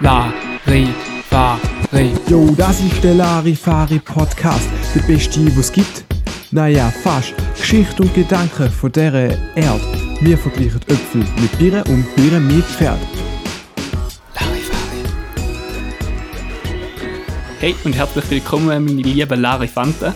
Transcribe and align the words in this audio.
Larifari. 0.00 0.84
Jo, 2.28 2.54
das 2.54 2.80
ist 2.80 3.02
der 3.02 3.14
Larifari 3.14 3.98
Podcast, 3.98 4.68
der 4.94 5.00
beste, 5.00 5.40
was 5.56 5.72
gibt. 5.72 6.04
Naja, 6.50 6.90
fast. 7.02 7.32
Geschichte 7.58 8.02
und 8.02 8.12
Gedanken 8.12 8.68
von 8.68 8.92
dieser 8.92 9.30
Erde. 9.56 9.80
Wir 10.20 10.36
vergleichen 10.36 10.82
Äpfel 10.82 11.24
mit 11.40 11.58
Birnen 11.58 11.82
und 11.84 12.14
Birnen 12.14 12.46
mit 12.46 12.66
Pferd. 12.66 12.98
Larifari. 14.34 15.02
Hey 17.60 17.74
und 17.84 17.96
herzlich 17.96 18.30
willkommen, 18.30 18.66
meine 18.66 19.00
lieben 19.00 19.40
Larifanten. 19.40 20.12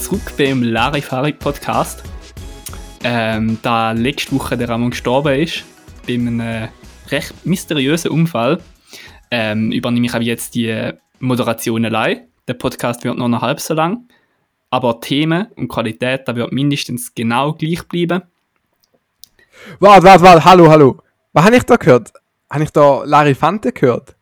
Zurück 0.00 0.32
beim 0.36 0.64
Larifari 0.64 1.34
Podcast. 1.34 2.02
Ähm, 3.04 3.58
da 3.62 3.92
letzte 3.92 4.32
Woche 4.34 4.56
der 4.56 4.70
Ramon 4.70 4.90
gestorben 4.90 5.38
ist, 5.38 5.62
bei 6.04 6.14
einem 6.14 6.40
äh, 6.40 6.68
recht 7.10 7.46
mysteriösen 7.46 8.10
Unfall, 8.10 8.58
ähm, 9.30 9.72
übernehme 9.72 10.06
ich 10.06 10.14
aber 10.14 10.24
jetzt 10.24 10.54
die 10.54 10.92
Moderation 11.18 11.84
allein. 11.84 12.26
Der 12.48 12.54
Podcast 12.54 13.04
wird 13.04 13.16
nur 13.18 13.28
noch 13.28 13.42
halb 13.42 13.60
so 13.60 13.74
lang, 13.74 14.08
aber 14.70 15.00
Themen 15.00 15.46
und 15.56 15.68
Qualität, 15.68 16.22
da 16.26 16.34
wird 16.34 16.52
mindestens 16.52 17.14
genau 17.14 17.52
gleich 17.52 17.86
bleiben. 17.86 18.22
Warte, 19.78 20.04
warte, 20.04 20.22
warte, 20.24 20.44
hallo, 20.44 20.68
hallo. 20.70 20.98
Was 21.32 21.44
habe 21.44 21.56
ich 21.56 21.62
da 21.64 21.76
gehört? 21.76 22.12
Habe 22.50 22.64
ich 22.64 22.70
da 22.70 23.04
Larifante 23.04 23.72
gehört? 23.72 24.16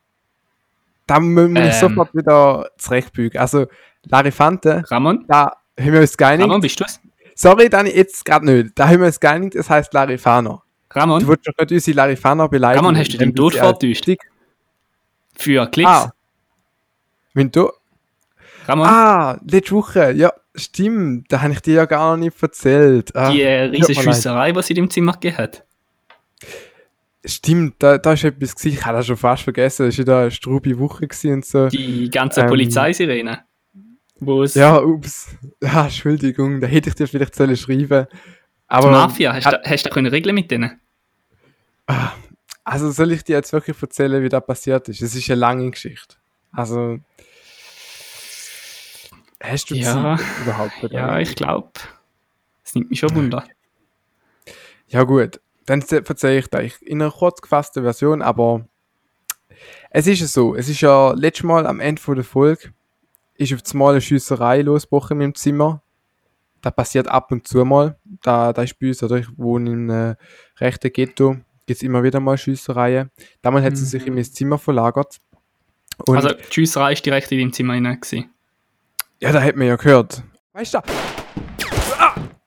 Da 1.06 1.20
müssen 1.20 1.54
wir 1.54 1.62
Ähm. 1.62 1.72
sofort 1.72 2.14
wieder 2.14 2.68
zurechtbügen. 2.76 3.40
Also, 3.40 3.66
Larifante, 4.04 4.82
Ramon? 4.90 5.24
da 5.26 5.52
haben 5.80 5.92
wir 5.92 6.00
uns 6.00 6.16
geeinigt. 6.16 6.44
Ramon, 6.48 6.60
bist 6.60 6.78
du 6.80 6.84
es? 6.84 7.00
Sorry, 7.34 7.70
dann 7.70 7.86
jetzt 7.86 8.24
gerade 8.24 8.44
nicht. 8.44 8.78
Da 8.78 8.88
haben 8.88 8.98
wir 9.00 9.06
uns 9.06 9.20
geeinigt, 9.20 9.54
es 9.54 9.70
heißt 9.70 9.94
Larifaner. 9.94 10.62
Ramon? 10.90 11.20
Du 11.20 11.28
willst 11.28 11.46
doch 11.46 11.54
nicht 11.58 11.72
unsere 11.72 11.96
Larifaner 11.96 12.48
beleidigen. 12.48 12.84
Ramon, 12.84 12.98
hast 12.98 13.12
du 13.14 13.18
den 13.18 13.34
Tod 13.34 13.54
dick- 13.80 14.18
Für 15.38 15.66
Klicks? 15.70 15.88
Ah. 15.88 16.12
Wenn 17.34 17.50
du. 17.50 17.70
Ramon? 18.66 18.86
Ah, 18.86 19.40
letzte 19.48 19.74
Woche, 19.74 20.12
ja, 20.12 20.32
stimmt. 20.54 21.32
Da 21.32 21.40
habe 21.40 21.52
ich 21.52 21.60
dir 21.60 21.74
ja 21.74 21.84
gar 21.86 22.16
nicht 22.16 22.42
erzählt. 22.42 23.14
Ah, 23.16 23.30
die 23.30 23.42
äh, 23.42 23.66
leid. 23.66 23.96
Schiesserei, 23.96 24.52
die 24.52 24.62
sie 24.62 24.72
in 24.72 24.76
dem 24.76 24.90
Zimmer 24.90 25.12
gegeben 25.12 25.38
hat. 25.38 25.64
Stimmt, 27.24 27.76
da, 27.78 27.98
da 27.98 28.12
ist 28.12 28.24
etwas 28.24 28.54
gewesen. 28.54 28.78
Ich 28.78 28.84
habe 28.84 28.98
das 28.98 29.06
schon 29.06 29.16
fast 29.16 29.42
vergessen. 29.44 29.86
Das 29.86 29.96
war 29.96 29.98
ja 29.98 30.04
da 30.04 30.20
eine 30.22 30.30
strube 30.30 30.78
Woche 30.78 31.08
und 31.24 31.44
so. 31.44 31.68
Die 31.68 32.10
ganze 32.10 32.42
Ähm. 32.42 32.48
Polizeisirene. 32.48 33.44
Wo 34.20 34.42
es 34.42 34.54
Ja, 34.54 34.80
ups. 34.82 35.28
Ja, 35.62 35.84
Entschuldigung, 35.84 36.60
da 36.60 36.66
hätte 36.66 36.88
ich 36.88 36.94
dir 36.94 37.06
vielleicht 37.06 37.34
sollen 37.34 37.56
schreiben 37.56 38.06
Aber, 38.66 38.88
die 38.88 38.92
Mafia, 38.92 39.34
hast 39.34 39.46
du 39.46 39.60
hast 39.64 39.84
du 39.84 39.88
da 39.88 39.94
können 39.94 40.08
regeln 40.08 40.34
mit 40.34 40.50
denen? 40.50 40.80
Also 42.68 42.90
soll 42.90 43.12
ich 43.12 43.24
dir 43.24 43.36
jetzt 43.36 43.52
wirklich 43.52 43.80
erzählen, 43.80 44.22
wie 44.22 44.28
das 44.28 44.44
passiert 44.44 44.88
ist? 44.88 45.02
Es 45.02 45.14
ist 45.14 45.30
eine 45.30 45.40
lange 45.40 45.70
Geschichte. 45.70 46.16
Also, 46.52 46.98
hast 49.40 49.70
du 49.70 49.74
Ja. 49.74 50.16
Zeit 50.16 50.26
überhaupt? 50.42 50.72
für 50.80 50.92
Ja, 50.92 51.18
ich 51.18 51.34
glaube. 51.34 51.70
Es 52.64 52.74
nimmt 52.74 52.90
mich 52.90 52.98
schon 52.98 53.14
Wunder. 53.14 53.44
Ja 54.88 55.04
gut, 55.04 55.40
dann 55.66 55.82
erzähle 55.82 56.38
ich 56.38 56.48
dir 56.48 56.70
in 56.82 57.02
einer 57.02 57.10
kurz 57.10 57.40
gefassten 57.40 57.82
Version, 57.82 58.22
aber 58.22 58.66
es 59.90 60.06
ist 60.06 60.20
ja 60.20 60.26
so, 60.26 60.54
es 60.54 60.68
ist 60.68 60.80
ja 60.80 61.12
letztes 61.12 61.44
Mal 61.44 61.66
am 61.66 61.80
Ende 61.80 62.00
von 62.00 62.14
der 62.14 62.24
Folge 62.24 62.72
ist 63.34 63.52
auf 63.54 63.60
einmal 63.72 63.92
eine 63.92 64.00
Schiesserei 64.00 64.62
losgebrochen 64.62 65.12
in 65.14 65.18
meinem 65.18 65.34
Zimmer. 65.34 65.80
Das 66.60 66.74
passiert 66.74 67.06
ab 67.06 67.30
und 67.30 67.46
zu 67.46 67.64
mal. 67.64 67.96
Da, 68.22 68.52
da 68.52 68.62
ist 68.62 68.78
bei 68.80 68.88
uns, 68.88 69.02
oder 69.02 69.16
ich 69.16 69.28
wohne 69.38 69.70
in 69.70 69.90
einem 69.90 70.16
rechten 70.58 70.92
Ghetto, 70.92 71.36
gibt 71.68 71.76
es 71.76 71.82
immer 71.82 72.02
wieder 72.02 72.18
mal 72.18 72.38
Schiessereien. 72.38 73.10
Damals 73.42 73.64
hat 73.66 73.76
sie 73.76 73.84
sich 73.84 74.06
in 74.06 74.14
mein 74.14 74.24
Zimmer 74.24 74.58
verlagert. 74.58 75.18
Und 76.06 76.16
also, 76.16 76.30
die 76.30 76.52
Schiesserei 76.52 76.94
ist 76.94 77.04
direkt 77.04 77.30
in 77.30 77.38
deinem 77.38 77.52
Zimmer 77.52 77.74
gewesen. 77.74 78.30
ja, 79.20 79.32
da 79.32 79.42
hat 79.42 79.54
man 79.54 79.66
ja 79.66 79.76
gehört. 79.76 80.22
Weißt 80.54 80.74
du? 80.74 80.78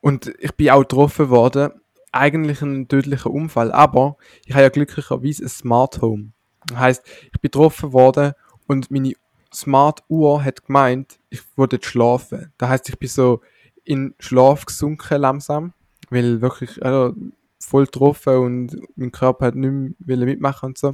Und 0.02 0.34
ich 0.40 0.54
bin 0.54 0.72
auch 0.72 0.82
getroffen 0.82 1.30
worden. 1.30 1.72
Eigentlich 2.12 2.62
ein 2.62 2.88
tödlicher 2.88 3.30
Unfall, 3.30 3.72
aber 3.72 4.18
ich 4.46 4.54
habe 4.54 4.64
ja 4.64 4.70
glücklicherweise 4.70 5.46
ein 5.46 5.50
Smart 5.50 6.02
Home. 6.02 6.32
Das 6.66 6.78
heisst, 6.78 7.04
ich 7.26 7.40
bin 7.40 7.52
getroffen 7.52 7.94
worden 7.94 8.34
und 8.68 8.90
meine 8.90 9.14
Smart 9.54 10.04
Uhr 10.10 10.44
hat 10.44 10.66
gemeint, 10.66 11.20
ich 11.30 11.42
jetzt 11.58 11.86
schlafen. 11.86 12.52
Das 12.58 12.70
heisst, 12.70 12.90
ich 12.90 12.98
bin 12.98 13.08
so 13.08 13.42
in 13.84 14.16
Schlaf 14.20 14.66
gesunken 14.66 15.22
langsam, 15.22 15.74
weil 16.10 16.42
wirklich 16.42 16.84
also, 16.84 17.16
voll 17.72 17.86
getroffen 17.86 18.36
und 18.38 18.78
mein 18.96 19.12
Körper 19.12 19.48
hat 19.48 19.56
nicht 19.56 19.96
mehr 20.00 20.18
mitmachen 20.18 20.68
und 20.68 20.78
so. 20.78 20.94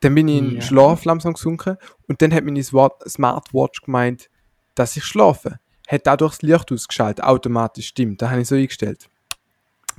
Dann 0.00 0.14
bin 0.14 0.28
ich 0.28 0.38
in 0.38 0.54
Ja. 0.56 0.60
Schlaf 0.62 1.04
langsam 1.04 1.32
gesunken 1.34 1.76
und 2.08 2.22
dann 2.22 2.32
hat 2.34 2.44
meine 2.44 2.62
Smartwatch 2.62 3.82
gemeint, 3.82 4.28
dass 4.74 4.96
ich 4.96 5.04
schlafe. 5.04 5.58
Hat 5.88 6.06
dadurch 6.06 6.32
das 6.38 6.42
Licht 6.42 6.72
ausgeschaltet, 6.72 7.24
automatisch, 7.24 7.86
stimmt. 7.88 8.22
Da 8.22 8.30
habe 8.30 8.40
ich 8.40 8.48
so 8.48 8.54
eingestellt. 8.54 9.08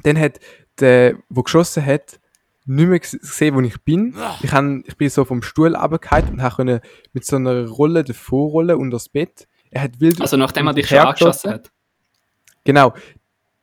Dann 0.03 0.17
hat 0.19 0.39
der, 0.79 1.13
der 1.29 1.43
geschossen 1.43 1.85
hat, 1.85 2.19
nicht 2.65 2.87
mehr 2.87 2.99
ges- 2.99 3.19
gesehen, 3.19 3.55
wo 3.55 3.61
ich 3.61 3.79
bin. 3.83 4.15
Ich, 4.41 4.51
han, 4.51 4.83
ich 4.87 4.95
bin 4.97 5.09
so 5.09 5.25
vom 5.25 5.41
Stuhl 5.41 5.75
runtergefallen 5.75 6.39
und 6.39 6.49
konnte 6.49 6.81
mit 7.11 7.25
so 7.25 7.35
einer 7.35 7.67
Rolle 7.67 8.03
davor 8.03 8.49
rollen 8.51 8.77
unter 8.77 8.95
das 8.95 9.09
Bett. 9.09 9.47
Er 9.69 9.81
hat 9.83 9.99
wild 9.99 10.19
Also, 10.21 10.37
nachdem 10.37 10.67
er 10.67 10.73
dich 10.73 10.87
schon 10.87 10.97
angeschossen 10.99 11.51
hat. 11.51 11.71
Genau. 12.63 12.93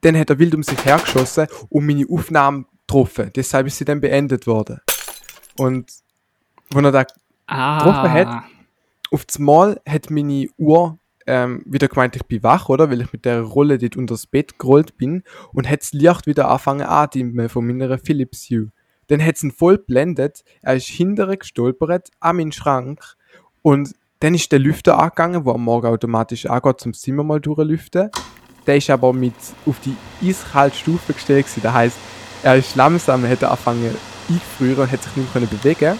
Dann 0.03 0.17
hat 0.17 0.31
er 0.31 0.39
wild 0.39 0.55
um 0.55 0.63
sich 0.63 0.83
hergeschossen 0.85 1.47
und 1.69 1.87
meine 1.87 2.07
Aufnahme 2.09 2.65
getroffen. 2.87 3.31
Deshalb 3.35 3.67
ist 3.67 3.79
sie 3.79 3.85
dann 3.85 4.01
beendet 4.01 4.47
worden. 4.47 4.81
Und 5.59 5.91
wenn 6.71 6.85
er 6.85 6.93
da 6.93 7.05
Ah. 7.47 7.79
Getroffen 7.79 8.13
hat? 8.13 8.45
auf 9.13 9.25
das 9.25 9.41
Mal 9.41 9.81
hat 9.89 10.09
meine 10.09 10.47
Uhr 10.57 10.99
ähm, 11.27 11.63
wieder 11.67 11.89
gemeint, 11.89 12.15
ich 12.15 12.23
bin 12.25 12.43
wach, 12.45 12.69
oder? 12.69 12.91
Weil 12.91 13.01
ich 13.03 13.13
mit 13.13 13.25
der 13.25 13.41
Rolle 13.43 13.77
dort 13.79 13.97
unter 13.97 14.15
das 14.15 14.27
Bett 14.27 14.59
gerollt 14.59 14.97
bin 14.97 15.25
und 15.53 15.69
hat 15.69 15.81
das 15.81 15.93
Licht 15.93 16.27
wieder 16.29 16.49
angefangen 16.49 16.83
anzudimmen 16.83 17.49
von 17.49 17.67
meiner 17.67 17.99
Philips 17.99 18.49
Hue. 18.51 18.69
Dann 19.09 19.25
hat 19.25 19.35
es 19.37 19.43
ihn 19.43 19.51
voll 19.51 19.79
blendet, 19.79 20.45
er 20.63 20.77
ist 20.77 20.87
hinterher 20.87 21.37
gestolpert 21.37 22.11
an 22.21 22.37
meinen 22.37 22.53
Schrank 22.53 23.17
und 23.63 23.95
dann 24.21 24.35
ist 24.35 24.53
der 24.53 24.61
Lüfter 24.61 24.99
angegangen, 24.99 25.45
wo 25.45 25.53
am 25.53 25.65
Morgen 25.65 25.89
automatisch 25.89 26.47
angeht, 26.47 26.81
zum 26.81 26.95
Zimmer 26.95 27.25
mal 27.25 27.41
durchlüften. 27.41 28.11
Der 28.71 28.77
ist 28.77 28.89
aber 28.89 29.13
mit 29.13 29.35
auf 29.67 29.75
die 29.81 29.97
eiskalte 30.25 30.77
Stufe 30.77 31.13
gestellt 31.13 31.45
gewesen. 31.47 31.61
Das 31.65 31.73
heisst, 31.75 31.97
er 32.45 32.55
ist 32.55 32.77
langsam, 32.77 33.25
er 33.25 33.31
hat 33.33 33.43
angefangen 33.43 33.97
eingefrieren 34.29 34.85
und 34.85 34.93
hat 34.93 35.03
sich 35.03 35.17
nicht 35.17 35.35
mehr 35.35 35.43
können 35.43 35.49
bewegen 35.49 35.99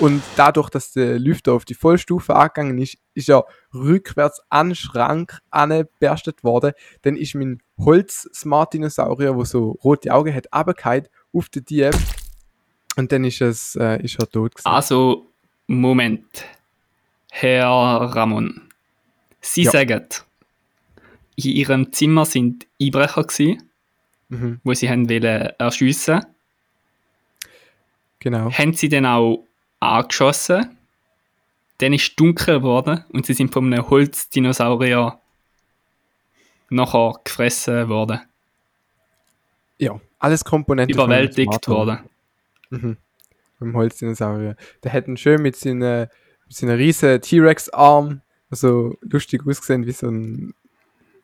und 0.00 0.20
dadurch, 0.34 0.68
dass 0.68 0.90
der 0.90 1.16
Lüfter 1.20 1.52
auf 1.52 1.64
die 1.64 1.74
Vollstufe 1.74 2.34
angegangen 2.34 2.76
ist, 2.78 2.98
ist 3.14 3.28
er 3.28 3.46
rückwärts 3.72 4.42
an 4.48 4.70
den 4.70 4.74
Schrank 4.74 5.38
angeberstet 5.50 6.42
worden. 6.42 6.72
Dann 7.02 7.14
ist 7.14 7.36
mein 7.36 7.62
Holz-Smart-Dinosaurier, 7.78 9.36
wo 9.36 9.44
so 9.44 9.78
rote 9.84 10.12
Augen 10.12 10.34
hat, 10.34 10.48
runtergefallen 10.52 11.06
auf 11.32 11.48
den 11.50 11.66
Dieb. 11.66 11.94
Und 12.96 13.12
dann 13.12 13.22
ist, 13.22 13.40
es, 13.40 13.76
äh, 13.76 14.02
ist 14.02 14.18
er 14.18 14.28
tot 14.28 14.56
gewesen. 14.56 14.66
Also, 14.66 15.28
Moment. 15.68 16.44
Herr 17.30 17.68
Ramon. 17.68 18.62
Sie 19.40 19.62
Ja. 19.62 19.70
sagen, 19.70 20.04
in 21.36 21.50
ihrem 21.52 21.92
Zimmer 21.92 22.24
sind 22.24 22.66
Einbrecher 22.80 23.24
gewesen, 23.24 23.62
Mhm, 24.28 24.60
wo 24.64 24.74
sie 24.74 24.90
haben 24.90 25.08
wollen 25.08 25.50
erschiessen. 25.58 26.20
genau. 28.18 28.50
Haben 28.50 28.72
sie 28.74 28.88
dann 28.88 29.06
auch 29.06 29.44
angeschossen. 29.80 30.76
Dann 31.78 31.92
ist 31.92 32.08
es 32.08 32.16
dunkel 32.16 32.58
geworden 32.58 33.04
und 33.10 33.26
sie 33.26 33.34
sind 33.34 33.52
von 33.52 33.72
einem 33.72 33.88
Holzdinosaurier 33.88 35.20
nachher 36.70 37.20
gefressen 37.22 37.88
worden. 37.88 38.20
Ja, 39.78 40.00
alles 40.18 40.44
Komponenten. 40.44 40.94
Überwältigt 40.94 41.68
worden. 41.68 42.00
Mhm. 42.70 42.96
Beim 43.60 43.76
Holzdinosaurier. 43.76 44.56
Der 44.82 44.92
hat 44.92 45.06
ihn 45.06 45.16
schön 45.16 45.40
mit 45.42 45.54
seinen, 45.56 46.08
mit 46.46 46.56
seinen 46.56 46.76
riesen 46.76 47.20
T-Rex-Arm, 47.20 48.22
so 48.50 48.96
lustig 49.02 49.42
ausgesehen 49.46 49.86
wie 49.86 49.92
so 49.92 50.08
ein. 50.08 50.54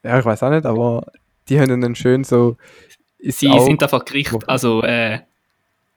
Ja, 0.02 0.18
ich 0.18 0.24
weiß 0.24 0.42
auch 0.42 0.50
nicht, 0.50 0.66
aber 0.66 1.06
die 1.48 1.60
haben 1.60 1.80
dann 1.80 1.94
schön 1.94 2.24
so. 2.24 2.56
Sie 3.18 3.48
Auge- 3.48 3.64
sind 3.64 3.82
einfach 3.82 4.04
Gericht, 4.04 4.32
also 4.48 4.82
äh, 4.82 5.20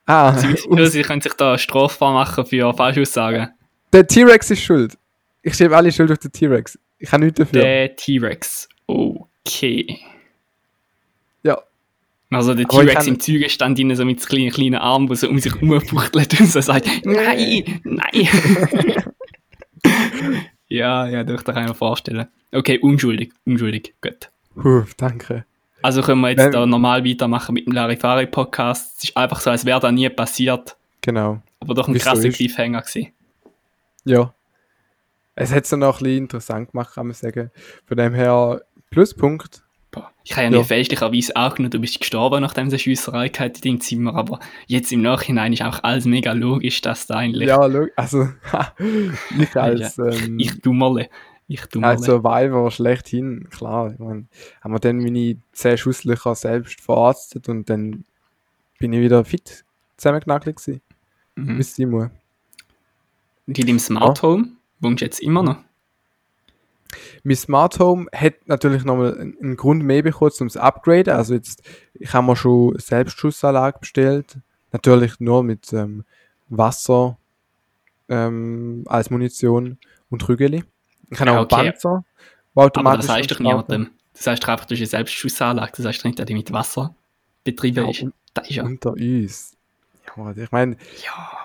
Ah, 0.07 0.33
sie, 0.37 0.49
wissen, 0.53 0.87
sie 0.91 1.01
können 1.01 1.21
sich 1.21 1.33
da 1.33 1.57
strafbar 1.57 2.13
machen 2.13 2.45
für 2.45 2.71
Falschaussagen. 2.73 3.49
der 3.91 4.05
T-Rex 4.05 4.51
ist 4.51 4.61
schuld. 4.61 4.95
Ich 5.41 5.55
schiebe 5.55 5.75
alle 5.75 5.91
Schuld 5.91 6.11
auf 6.11 6.19
den 6.19 6.31
T-Rex. 6.31 6.77
Ich 6.99 7.09
kann 7.09 7.21
nichts 7.21 7.39
dafür. 7.39 7.61
Der 7.61 7.95
T-Rex. 7.95 8.69
Okay. 8.87 9.99
Ja. 11.43 11.59
Also 12.29 12.53
der 12.53 12.67
T-Rex 12.67 13.07
im 13.07 13.19
Zügestand 13.19 13.79
innen 13.79 13.95
so 13.95 14.05
mit 14.05 14.23
kleinen, 14.25 14.51
kleinen 14.51 14.75
Arm, 14.75 15.09
wo 15.09 15.15
so 15.15 15.27
um 15.27 15.39
sich 15.39 15.59
rumfuchtelt 15.59 16.39
und 16.39 16.47
so 16.47 16.61
sagt, 16.61 16.87
nein, 17.03 17.81
nein. 17.83 18.27
Ja, 20.67 21.07
ja, 21.07 21.23
das 21.23 21.43
kann 21.43 21.63
ich 21.63 21.67
mir 21.69 21.75
vorstellen. 21.75 22.27
Okay, 22.51 22.79
unschuldig, 22.79 23.33
unschuldig, 23.45 23.93
gut. 24.01 24.31
Puh, 24.55 24.83
danke. 24.97 25.45
Also 25.81 26.01
können 26.01 26.21
wir 26.21 26.29
jetzt 26.29 26.39
Wenn- 26.39 26.51
da 26.51 26.65
normal 26.65 27.05
weitermachen 27.05 27.53
mit 27.53 27.65
dem 27.67 27.73
Larifari-Podcast. 27.73 28.97
Es 28.97 29.03
ist 29.09 29.17
einfach 29.17 29.39
so, 29.39 29.51
als 29.51 29.65
wäre 29.65 29.79
da 29.79 29.91
nie 29.91 30.09
passiert. 30.09 30.75
Genau. 31.01 31.41
Aber 31.59 31.73
doch 31.73 31.87
ein 31.87 31.93
Wieso 31.93 32.09
krasser 32.09 32.25
ist- 32.29 32.37
Cliffhanger 32.37 32.81
gewesen. 32.81 33.11
Ja. 34.05 34.33
Es 35.35 35.51
hat 35.53 35.65
es 35.65 35.69
dann 35.69 35.79
noch 35.81 35.99
ein 35.99 36.03
bisschen 36.03 36.17
interessant 36.17 36.71
gemacht, 36.71 36.93
kann 36.95 37.07
man 37.07 37.13
sagen. 37.13 37.51
Von 37.85 37.97
dem 37.97 38.13
her, 38.13 38.61
Pluspunkt. 38.89 39.63
Boah, 39.95 40.11
Ich 40.23 40.33
habe 40.33 40.43
ja, 40.43 40.51
Ja. 40.51 40.57
nicht 40.59 40.67
fälschlicherweise 40.67 41.35
auch 41.35 41.55
genommen, 41.55 41.71
du 41.71 41.79
bist 41.79 41.99
gestorben, 41.99 42.41
nachdem 42.41 42.67
es 42.67 42.73
eine 42.73 42.79
Schiesserei 42.79 43.29
gehabt 43.29 43.57
in 43.57 43.61
deinem 43.61 43.81
Zimmer, 43.81 44.13
aber 44.15 44.39
jetzt 44.67 44.91
im 44.91 45.01
Nachhinein 45.01 45.53
ist 45.53 45.61
auch 45.63 45.79
alles 45.83 46.05
mega 46.05 46.33
logisch, 46.33 46.81
dass 46.81 47.07
da 47.07 47.15
eigentlich 47.15 47.47
Ja, 47.47 47.59
also, 47.95 48.27
ich 49.39 49.55
als, 49.55 49.97
ähm, 49.97 50.37
ich 50.39 50.61
dummerle. 50.61 51.09
Ich 51.47 51.65
dummerle. 51.67 51.93
als 51.97 52.05
Survivor 52.05 52.71
schlechthin, 52.71 53.47
klar. 53.49 53.91
Ich 53.93 53.99
mein, 53.99 54.27
haben 54.61 54.73
wir 54.73 54.79
dann 54.79 54.97
meine 54.97 55.37
10 55.53 55.77
Schusslöcher 55.77 56.33
selbst 56.35 56.81
verarztet 56.81 57.47
und 57.49 57.69
dann 57.69 58.03
bin 58.79 58.93
ich 58.93 58.99
wieder 59.01 59.23
fit 59.25 59.63
zusammengeknackelt 59.97 60.57
gewesen. 60.57 60.81
mhm. 61.35 61.57
Bis 61.57 61.75
sie 61.75 61.85
muss. 61.85 62.09
Und 63.47 63.59
in 63.59 63.67
deinem 63.67 63.79
Smart 63.79 64.23
Home 64.23 64.47
wohnst 64.79 65.01
du 65.01 65.05
jetzt 65.05 65.19
immer 65.21 65.43
noch? 65.43 65.57
Mein 67.23 67.35
Smart 67.35 67.79
Home 67.79 68.07
hat 68.13 68.35
natürlich 68.45 68.83
nochmal 68.83 69.17
einen 69.17 69.57
Grund 69.57 69.83
mehr 69.83 70.03
bekommen, 70.03 70.31
um 70.39 70.47
es 70.47 70.57
upgraden. 70.57 71.13
Also 71.13 71.33
jetzt, 71.33 71.63
ich 71.93 72.13
habe 72.13 72.27
mir 72.27 72.35
schon 72.35 72.77
Selbstschussanlage 72.77 73.79
bestellt. 73.79 74.37
Natürlich 74.71 75.19
nur 75.19 75.43
mit 75.43 75.71
ähm, 75.73 76.03
Wasser 76.49 77.17
ähm, 78.09 78.83
als 78.87 79.09
Munition 79.09 79.77
und 80.09 80.27
Rügeli. 80.27 80.63
Ich 81.09 81.19
habe 81.19 81.31
Ja, 81.31 81.39
auch 81.39 81.43
okay. 81.43 81.55
einen 81.55 81.71
Panzer, 81.71 82.05
wo 82.53 82.61
Aber 82.61 82.67
automatisch 82.67 83.07
das 83.07 83.15
heißt 83.15 83.31
doch 83.31 83.39
niemandem. 83.39 83.91
Das 84.13 84.27
heißt 84.27 84.47
einfach, 84.47 84.65
du 84.65 84.75
hast 84.75 84.79
eine 84.79 84.87
Selbstschussanlage, 84.87 85.71
das 85.77 85.85
heißt 85.85 86.05
nicht, 86.05 86.19
dass 86.19 86.25
die 86.25 86.33
mit 86.33 86.51
Wasser 86.51 86.95
betrieben 87.43 87.85
Ja, 87.85 87.89
ist. 87.89 88.05
Das 88.33 88.49
ist 88.49 88.55
ja. 88.55 88.63
Unter 88.63 88.91
uns. 88.93 89.53
Ja, 90.17 90.31
ich 90.35 90.51
meine, 90.51 90.77
ja. 91.03 91.44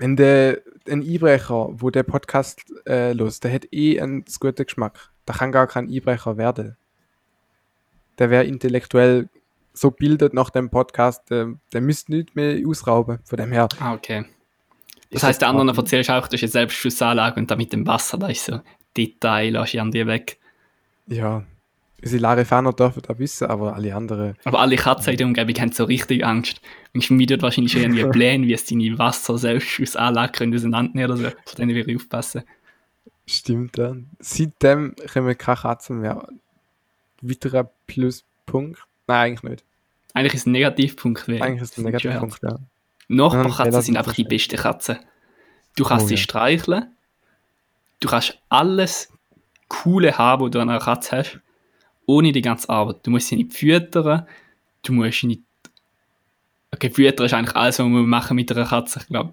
Wenn 0.00 0.16
der 0.16 0.62
ein 0.88 1.02
Einbrecher, 1.02 1.68
wo 1.72 1.90
der 1.90 2.04
Podcast 2.04 2.64
äh, 2.86 3.12
los, 3.12 3.38
der 3.40 3.52
hat 3.52 3.66
eh 3.70 4.00
einen 4.00 4.24
guten 4.40 4.64
Geschmack. 4.64 5.10
Da 5.26 5.34
kann 5.34 5.52
gar 5.52 5.66
kein 5.66 5.90
Einbrecher 5.90 6.38
werden. 6.38 6.78
Der 8.18 8.30
wäre 8.30 8.44
intellektuell 8.44 9.28
so 9.74 9.90
bildet 9.90 10.32
nach 10.32 10.48
dem 10.48 10.70
Podcast, 10.70 11.28
der, 11.30 11.54
der 11.74 11.82
müsste 11.82 12.12
nicht 12.12 12.34
mehr 12.34 12.66
ausrauben. 12.66 13.18
Von 13.24 13.36
dem 13.36 13.52
her. 13.52 13.68
Ah, 13.78 13.92
okay. 13.92 14.24
Das 15.10 15.22
heißt, 15.22 15.42
der 15.42 15.48
anderen 15.48 15.68
erzählst 15.68 16.08
du 16.08 16.14
auch, 16.14 16.28
du 16.28 16.34
hast 16.34 16.42
eine 16.42 16.50
Selbstschussanlage 16.50 17.38
und 17.38 17.50
da 17.50 17.56
mit 17.56 17.72
dem 17.72 17.86
Wasser, 17.86 18.16
da 18.16 18.28
ist 18.28 18.46
so 18.46 18.60
Detail, 18.96 19.50
lass 19.50 19.74
ich 19.74 19.80
an 19.80 19.90
dir 19.90 20.06
weg. 20.06 20.38
Ja, 21.08 21.44
unsere 22.02 22.22
Larifaner 22.22 22.72
dürfen 22.72 23.02
das 23.06 23.18
wissen, 23.18 23.48
aber 23.48 23.74
alle 23.74 23.94
anderen. 23.94 24.36
Aber 24.44 24.60
alle 24.60 24.76
Katzen 24.76 25.12
in 25.12 25.16
der 25.18 25.26
Umgebung 25.26 25.54
haben 25.60 25.72
so 25.72 25.84
richtig 25.84 26.24
Angst. 26.24 26.60
Und 26.92 27.04
schmiedet 27.04 27.42
wahrscheinlich 27.42 27.72
schon 27.72 27.82
irgendwie 27.82 28.04
Pläne, 28.10 28.46
wie 28.46 28.52
es 28.52 28.64
deine 28.64 28.98
Wasser-Selbstschussanlage 28.98 30.32
können 30.32 30.54
auseinandernehmen 30.54 31.10
oder 31.10 31.30
so. 31.30 31.36
Von 31.46 31.56
denen 31.58 31.74
will 31.74 31.88
ich 31.88 31.96
aufpassen. 31.96 32.42
Stimmt 33.26 33.76
ja. 33.78 33.94
Seitdem 34.18 34.94
kommen 35.12 35.38
keine 35.38 35.56
Katzen 35.56 36.00
mehr. 36.00 36.26
Weiterer 37.22 37.70
Pluspunkt? 37.86 38.80
Nein, 39.06 39.32
eigentlich 39.32 39.42
nicht. 39.50 39.64
Eigentlich 40.14 40.34
ist 40.34 40.40
es 40.40 40.46
ein 40.46 40.52
Negativpunkt. 40.52 41.28
Eigentlich 41.28 41.62
ist 41.62 41.72
es 41.72 41.78
ein 41.78 41.84
Negativpunkt, 41.84 42.40
ja. 42.42 42.58
Nachbarkatzen 43.08 43.72
Ja, 43.72 43.82
sind 43.82 43.96
einfach 43.96 44.14
die 44.14 44.24
besten 44.24 44.56
Katzen. 44.56 44.98
Du 45.76 45.84
kannst 45.84 46.04
Oh, 46.06 46.08
sie 46.08 46.14
ja. 46.14 46.20
streicheln. 46.20 46.86
Du 48.00 48.08
kannst 48.08 48.38
alles 48.48 49.12
Coole 49.68 50.16
haben, 50.18 50.42
was 50.44 50.50
du 50.50 50.58
an 50.60 50.70
einer 50.70 50.80
Katze 50.80 51.18
hast, 51.18 51.40
ohne 52.10 52.32
die 52.32 52.42
ganze 52.42 52.68
Arbeit. 52.68 52.98
Du 53.02 53.10
musst 53.10 53.28
sie 53.28 53.36
nicht 53.36 53.52
füttern. 53.52 54.26
Du 54.82 54.92
musst 54.92 55.20
sie 55.20 55.28
nicht. 55.28 55.42
Okay, 56.72 56.90
füttern 56.90 57.26
ist 57.26 57.34
eigentlich 57.34 57.56
alles, 57.56 57.78
was 57.78 57.86
man 57.86 58.06
machen 58.06 58.34
mit 58.34 58.50
einer 58.52 58.66
Katze, 58.66 59.00
ich 59.00 59.06
glaube. 59.06 59.32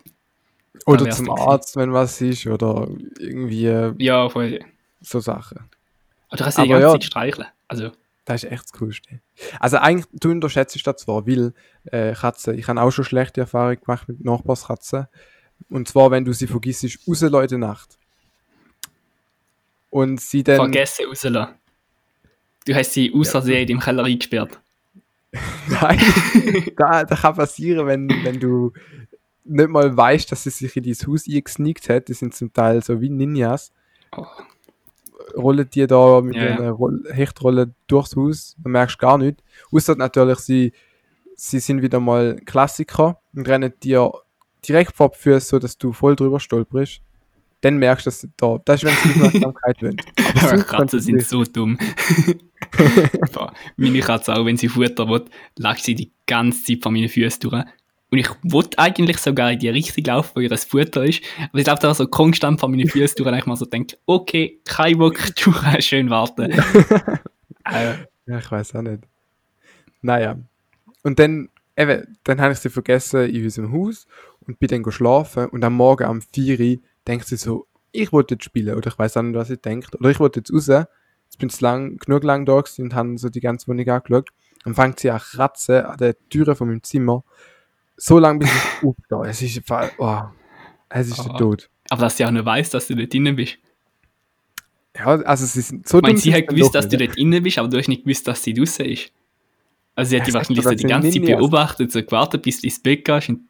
Oder 0.86 1.10
zum. 1.10 1.30
Arzt, 1.30 1.76
wenn 1.76 1.92
was 1.94 2.22
ist, 2.22 2.46
oder 2.48 2.88
irgendwie 3.20 3.66
äh, 3.66 3.94
Ja, 3.98 4.30
voll. 4.30 4.60
so 5.02 5.20
Sachen. 5.20 5.60
Aber 6.30 6.38
du 6.38 6.44
kannst 6.44 6.58
sie 6.58 6.64
die 6.64 6.70
ganze 6.70 6.88
ja. 6.88 6.92
Zeit 6.94 7.04
streicheln. 7.04 7.48
Also, 7.68 7.92
Das 8.26 8.44
ist 8.44 8.52
echt 8.52 8.64
das 8.66 8.74
Coolste. 8.74 9.22
Also 9.60 9.78
eigentlich, 9.78 10.06
du 10.14 10.32
unterschätzt 10.32 10.76
das 10.86 10.98
zwar, 10.98 11.26
weil 11.26 11.54
äh, 11.86 12.14
Katzen, 12.14 12.58
ich 12.58 12.68
habe 12.68 12.82
auch 12.82 12.92
schon 12.92 13.06
schlechte 13.06 13.42
Erfahrungen 13.42 13.80
gemacht 13.80 14.08
mit 14.08 14.24
Nachbarskatzen. 14.24 15.08
Und 15.70 15.88
zwar, 15.88 16.12
wenn 16.12 16.26
du 16.26 16.34
sie 16.34 16.48
vergisst, 16.48 16.84
rauslassen 17.08 17.44
in 17.44 17.48
der 17.62 17.70
Nacht. 17.70 17.98
Und 19.90 20.22
sie 20.22 20.44
dann... 20.44 20.58
vergessen 20.58 21.06
rauslassen. 21.08 21.56
Du 22.68 22.76
hast 22.76 22.92
sie 22.92 23.14
außer 23.14 23.42
See 23.42 23.62
in 23.62 23.68
deinem 23.68 23.80
Keller 23.80 24.04
eingesperrt. 24.04 24.60
Nein, 25.70 26.00
da, 26.76 27.06
das 27.06 27.22
kann 27.22 27.36
passieren, 27.36 27.88
wenn, 27.88 28.10
wenn 28.24 28.40
du 28.40 28.74
nicht 29.46 29.70
mal 29.70 29.96
weißt, 29.96 30.32
dass 30.32 30.44
sie 30.44 30.50
sich 30.50 30.76
in 30.76 30.84
dein 30.84 31.08
Haus 31.08 31.26
eingesneakt 31.28 31.88
hat. 31.88 32.10
Die 32.10 32.14
sind 32.14 32.36
zum 32.36 32.52
Teil 32.52 32.84
so 32.84 33.00
wie 33.00 33.10
Ninjas. 33.10 33.72
Oh. 34.16 34.26
Rollen 35.36 35.70
die 35.74 35.88
da 35.88 36.20
mit 36.22 36.36
Ja, 36.36 36.46
ja. 36.46 36.58
einer 36.58 36.72
Roll 36.72 37.04
Hechtrolle 37.10 37.74
durchs 37.88 38.16
Haus, 38.16 38.56
du 38.62 38.70
merkst 38.70 39.00
gar 39.00 39.18
nicht. 39.18 39.42
Außer 39.72 39.96
natürlich, 39.96 40.40
sie, 40.40 40.74
sie 41.36 41.60
sind 41.60 41.82
wieder 41.82 42.00
mal 42.02 42.38
Klassiker 42.46 43.22
und 43.34 43.48
rennen 43.48 43.74
dir 43.82 44.12
direkt 44.68 44.94
vor 44.94 45.10
die 45.10 45.18
Füße, 45.18 45.48
so 45.48 45.60
dass 45.60 45.78
du 45.78 45.94
voll 45.94 46.16
drüber 46.16 46.40
stolperst. 46.40 47.02
Dann 47.62 47.78
merkst 47.78 48.06
du, 48.06 48.10
dass 48.10 48.22
sie 48.22 48.30
da, 48.38 48.60
das 48.66 48.84
ist, 48.84 48.90
wenn 48.90 49.14
sie 49.14 49.22
Aufmerksamkeit 49.26 49.82
wollen. 49.82 49.98
Aber 50.44 50.64
Katzen 50.64 51.00
sind 51.00 51.16
nicht. 51.16 51.28
so 51.28 51.44
dumm. 51.44 51.78
Boah, 53.34 53.54
Meine 53.78 54.00
Katze 54.00 54.34
auch, 54.36 54.46
wenn 54.46 54.58
sie 54.58 54.68
Futter 54.70 55.08
will, 55.10 55.26
lag 55.58 55.78
sie 55.78 55.96
die 55.96 56.12
ganze 56.28 56.64
Zeit 56.64 56.84
vor 56.84 56.92
meinen 56.92 57.10
Füßen 57.10 57.40
durch. 57.42 57.64
Und 58.10 58.20
ich 58.20 58.30
wollte 58.44 58.78
eigentlich 58.80 59.18
sogar 59.18 59.52
in 59.52 59.60
die 59.60 59.70
Richtung 59.70 60.04
laufen, 60.06 60.32
wo 60.36 60.40
ihr 60.40 60.56
Futter 60.58 61.04
ist. 61.04 61.22
Aber 61.50 61.58
ich 61.58 61.66
glaube, 61.66 61.82
da 61.82 61.94
so 61.94 62.08
konstant 62.08 62.60
vor 62.60 62.70
meinen 62.70 62.88
Füßen 62.88 63.16
durch 63.18 63.28
und 63.28 63.38
ich 63.38 63.46
mal 63.46 63.56
so 63.58 63.66
denke, 63.66 63.98
okay, 64.06 64.60
kein 64.66 64.98
Bock, 64.98 65.18
du 65.44 65.52
kannst 65.52 65.88
schön 65.88 66.10
warten. 66.10 66.52
äh, 66.52 67.94
Ja, 68.28 68.38
ich 68.40 68.52
weiß 68.52 68.76
auch 68.76 68.82
nicht. 68.82 69.04
Naja. 70.02 70.38
Und 71.04 71.20
dann, 71.20 71.50
eben, 71.76 72.18
dann 72.24 72.40
habe 72.40 72.54
ich 72.54 72.60
sie 72.60 72.70
vergessen 72.70 73.30
in 73.30 73.44
unserem 73.44 73.72
Haus 73.74 74.08
und 74.46 74.60
bin 74.60 74.68
dann 74.70 74.84
go 74.84 74.92
schlafen 74.92 75.48
und 75.48 75.64
am 75.66 75.74
Morgen 75.74 76.06
am 76.06 76.22
4 76.22 76.60
Uhr 76.60 76.78
denkt 77.08 77.28
sie 77.28 77.38
so, 77.38 77.68
ich 77.92 78.12
wollte 78.12 78.36
jetzt 78.36 78.44
spielen 78.44 78.76
oder 78.76 78.90
ich 78.92 79.00
weiß 79.00 79.18
auch 79.18 79.22
nicht, 79.24 79.36
was 79.36 79.48
sie 79.48 79.58
denkt. 79.58 79.96
Oder 80.00 80.10
ich 80.10 80.20
wollte 80.20 80.40
jetzt 80.42 80.54
raus. 80.54 80.68
Jetzt 80.68 81.40
bin 81.40 81.50
ich 81.50 81.62
lang, 81.62 81.98
genug 81.98 82.24
lang 82.24 82.46
da 82.46 82.54
und 82.78 82.94
habe 82.94 83.18
so 83.18 83.30
die 83.30 83.40
ganze 83.40 83.68
Wohnung 83.68 83.88
angeschaut. 83.88 84.30
Dann 84.64 84.76
fängt 84.76 85.00
sie 85.00 85.10
an 85.12 85.20
kratzen 85.20 85.86
an 85.86 85.98
der 85.98 86.16
Türe 86.30 86.56
von 86.56 86.68
meinem 86.68 86.84
Zimmer. 86.84 87.24
So 87.96 88.20
lange 88.20 88.40
bis 88.40 88.50
ich 88.50 88.84
aufstehe. 88.88 89.30
Es 89.30 89.42
ist 89.42 89.62
oh, 89.98 90.22
es 90.90 91.08
ist 91.10 91.18
der 91.26 91.34
Ah. 91.34 91.38
Tod. 91.38 91.70
aber 91.90 92.02
dass 92.04 92.18
sie 92.18 92.26
auch 92.26 92.32
noch 92.32 92.46
weiss, 92.46 92.70
dass 92.70 92.88
du 92.88 92.96
dort 92.96 93.12
drinnen 93.14 93.36
bist. 93.36 93.58
Ja, 94.96 95.06
also 95.06 95.46
sie 95.46 95.62
sind 95.62 95.88
so 95.88 95.98
Ich 95.98 96.04
meine, 96.04 96.18
sie 96.18 96.34
hat 96.34 96.48
gewusst, 96.48 96.74
dass 96.76 96.88
du 96.90 96.98
nicht. 96.98 97.10
dort 97.10 97.18
drinnen 97.18 97.44
bist, 97.44 97.58
aber 97.60 97.68
du 97.68 97.78
hast 97.78 97.88
nicht 97.88 98.04
gewusst, 98.04 98.28
dass 98.28 98.44
sie 98.44 98.54
draußen 98.54 98.86
ist. 98.86 99.12
Also 99.96 100.10
sie 100.10 100.20
hat 100.22 100.28
Ja, 100.28 100.32
sag 100.34 100.40
wahrscheinlich 100.42 100.64
so 100.64 100.72
die 100.76 100.84
ganze 100.84 101.12
Zeit 101.12 101.22
beobachtet, 101.26 101.92
so 101.92 102.02
gewartet, 102.04 102.42
bis 102.44 102.62
du 102.62 102.68
ins 102.68 102.80
Bett 102.82 103.06
gehst 103.06 103.30
und 103.30 103.42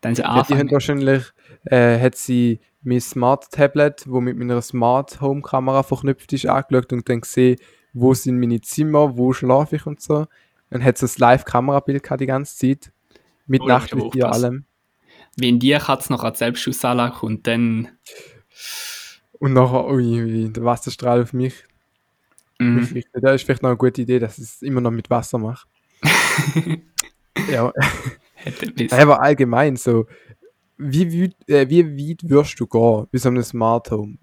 dann 0.00 0.14
so 0.14 0.22
Ja, 0.22 0.28
die 0.28 0.34
haben 0.38 0.50
anfangen. 0.52 0.70
wahrscheinlich, 0.72 1.24
äh, 1.64 1.98
hat 1.98 2.16
sie 2.16 2.60
mein 2.82 3.00
Smart 3.00 3.50
Tablet, 3.50 4.04
wo 4.06 4.20
mit 4.20 4.36
meiner 4.38 4.62
Smart 4.62 5.20
Home 5.20 5.42
Kamera 5.42 5.82
verknüpft 5.82 6.32
ist, 6.32 6.46
angeschaut 6.46 6.92
und 6.92 7.08
dann 7.08 7.20
gesehen, 7.20 7.58
wo 7.92 8.14
sind 8.14 8.38
meine 8.38 8.60
Zimmer, 8.60 9.16
wo 9.16 9.32
schlafe 9.32 9.76
ich 9.76 9.86
und 9.86 10.00
so. 10.00 10.26
Dann 10.70 10.84
hat 10.84 10.98
sie 10.98 11.04
das 11.04 11.18
Live-Kamerabild 11.18 12.02
gehabt 12.02 12.20
die 12.20 12.26
ganze 12.26 12.56
Zeit. 12.56 12.92
Mit 13.46 13.62
Oh, 13.62 13.66
da 13.66 13.78
Nachtlicht 13.78 14.14
und 14.14 14.22
aufpassen. 14.24 14.44
allem. 14.44 14.64
Wenn 15.36 15.58
die 15.58 15.72
Katze 15.72 16.12
noch 16.12 16.24
an 16.24 16.34
Selbstschussanlage 16.34 17.16
kommt, 17.16 17.46
dann... 17.46 17.88
Und 19.32 19.54
nachher, 19.54 19.86
ui, 19.86 20.22
ui, 20.22 20.52
der 20.52 20.64
Wasserstrahl 20.64 21.22
auf 21.22 21.32
mich. 21.32 21.64
Mhm. 22.58 22.80
Das 23.14 23.34
ist 23.34 23.44
vielleicht 23.44 23.62
noch 23.62 23.70
eine 23.70 23.76
gute 23.76 24.02
Idee, 24.02 24.18
dass 24.18 24.38
ich 24.38 24.44
es 24.44 24.62
immer 24.62 24.80
noch 24.80 24.90
mit 24.90 25.10
Wasser 25.10 25.38
mache. 25.38 25.66
ja, 27.50 27.72
Hätte 28.34 28.98
aber 28.98 29.20
allgemein 29.20 29.76
so, 29.76 30.06
wie, 30.80 31.22
weit- 31.22 31.48
äh, 31.48 31.68
wie 31.68 32.10
weit 32.10 32.28
wirst 32.28 32.58
du 32.58 32.66
gehen 32.66 33.06
bei 33.12 33.18
so 33.18 33.28
einem 33.28 33.42
Smart 33.42 33.90
Home? 33.90 34.18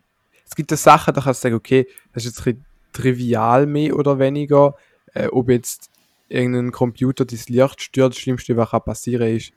Es 0.46 0.56
gibt 0.56 0.72
ja 0.72 0.78
Sachen, 0.78 1.14
da 1.14 1.22
kannst 1.22 1.44
du 1.44 1.48
sagen, 1.48 1.56
okay, 1.56 1.88
das 2.14 2.26
ist 2.26 2.38
jetzt 2.38 2.48
ein 2.48 2.66
trivial 2.94 3.66
mehr 3.66 3.96
oder 3.96 4.18
weniger. 4.20 4.76
Äh, 5.14 5.28
ob 5.28 5.50
jetzt 5.50 5.90
irgendein 6.30 6.72
Computer 6.72 7.26
das 7.26 7.50
Licht 7.50 7.82
stört, 7.82 8.14
das 8.14 8.20
Schlimmste, 8.20 8.58
was 8.58 8.72
kann 8.72 8.84
passieren 8.84 9.36
ist, 9.36 9.52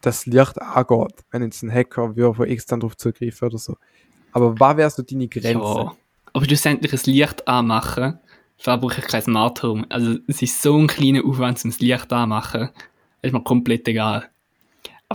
dass 0.00 0.24
das 0.24 0.26
Licht 0.26 0.60
angeht, 0.60 1.24
wenn 1.30 1.42
jetzt 1.42 1.62
ein 1.62 1.72
Hacker 1.72 2.14
würde 2.16 2.34
von 2.34 2.46
extern 2.46 2.80
drauf 2.80 2.96
zugreifen 2.96 3.48
oder 3.48 3.58
so. 3.58 3.76
Aber 4.32 4.58
was 4.58 4.76
wäre 4.76 4.90
so 4.90 5.02
deine 5.02 5.28
Grenze? 5.28 5.50
Ja. 5.50 5.96
Aber 6.32 6.44
schlussendlich 6.44 6.92
ein 6.92 7.12
Licht 7.12 7.46
anmachen, 7.46 8.18
da 8.64 8.76
brauche 8.76 9.00
ich 9.00 9.06
kein 9.06 9.22
Smart 9.22 9.62
Home. 9.62 9.86
Also 9.88 10.18
es 10.26 10.42
ist 10.42 10.60
so 10.60 10.76
ein 10.76 10.86
kleiner 10.86 11.24
Aufwand, 11.24 11.64
um 11.64 11.70
das 11.70 11.80
Licht 11.80 12.12
anmachen. 12.12 12.70
Ist 13.22 13.32
mir 13.32 13.42
komplett 13.42 13.86
egal. 13.88 14.28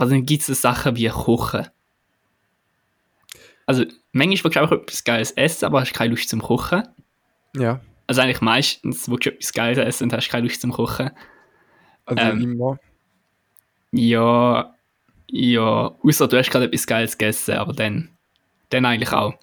Aber 0.00 0.08
dann 0.08 0.24
gibt 0.24 0.40
es 0.40 0.46
so 0.46 0.54
Sachen 0.54 0.96
wie 0.96 1.08
Kochen. 1.08 1.66
Also 3.66 3.84
manchmal 4.12 4.44
willst 4.44 4.56
du 4.56 4.60
auch 4.62 4.72
etwas 4.72 5.04
Geiles 5.04 5.32
essen, 5.32 5.66
aber 5.66 5.82
hast 5.82 5.92
keine 5.92 6.12
Lust 6.12 6.30
zum 6.30 6.40
Kochen. 6.40 6.84
Ja, 7.54 7.80
Also 8.06 8.22
eigentlich 8.22 8.40
meistens 8.40 9.10
willst 9.10 9.26
du 9.26 9.30
etwas 9.30 9.52
Geiles 9.52 9.76
essen 9.76 10.04
und 10.04 10.14
hast 10.14 10.30
keine 10.30 10.46
Lust 10.46 10.62
zum 10.62 10.72
Kochen. 10.72 11.10
also 12.06 12.22
Ähm. 12.22 12.40
immer. 12.40 12.78
Ja, 13.92 14.74
Ja, 15.28 15.94
außer 16.02 16.28
du 16.28 16.38
hast 16.38 16.50
gerade 16.50 16.64
etwas 16.64 16.86
Geiles 16.86 17.18
gegessen, 17.18 17.56
aber 17.58 17.74
dann, 17.74 18.08
dann 18.70 18.86
eigentlich 18.86 19.12
auch. 19.12 19.34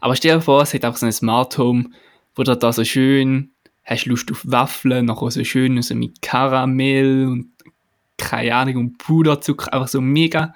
Aber 0.00 0.14
stell 0.14 0.36
dir 0.36 0.40
vor, 0.40 0.62
es 0.62 0.74
hat 0.74 0.84
einfach 0.84 1.00
so 1.00 1.06
ein 1.06 1.12
Smart 1.12 1.58
Home, 1.58 1.90
wo 2.36 2.44
du 2.44 2.56
da 2.56 2.72
so 2.72 2.84
schön, 2.84 3.50
hast 3.82 4.06
Lust 4.06 4.30
auf 4.30 4.42
Waffeln, 4.44 5.06
nachher 5.06 5.32
so 5.32 5.42
schön 5.42 5.82
so 5.82 5.96
mit 5.96 6.22
Karamell 6.22 7.26
und 7.26 7.50
keine 8.18 8.54
Ahnung, 8.54 8.76
und 8.76 8.98
Puderzucker, 8.98 9.72
einfach 9.72 9.88
so 9.88 10.00
mega. 10.00 10.54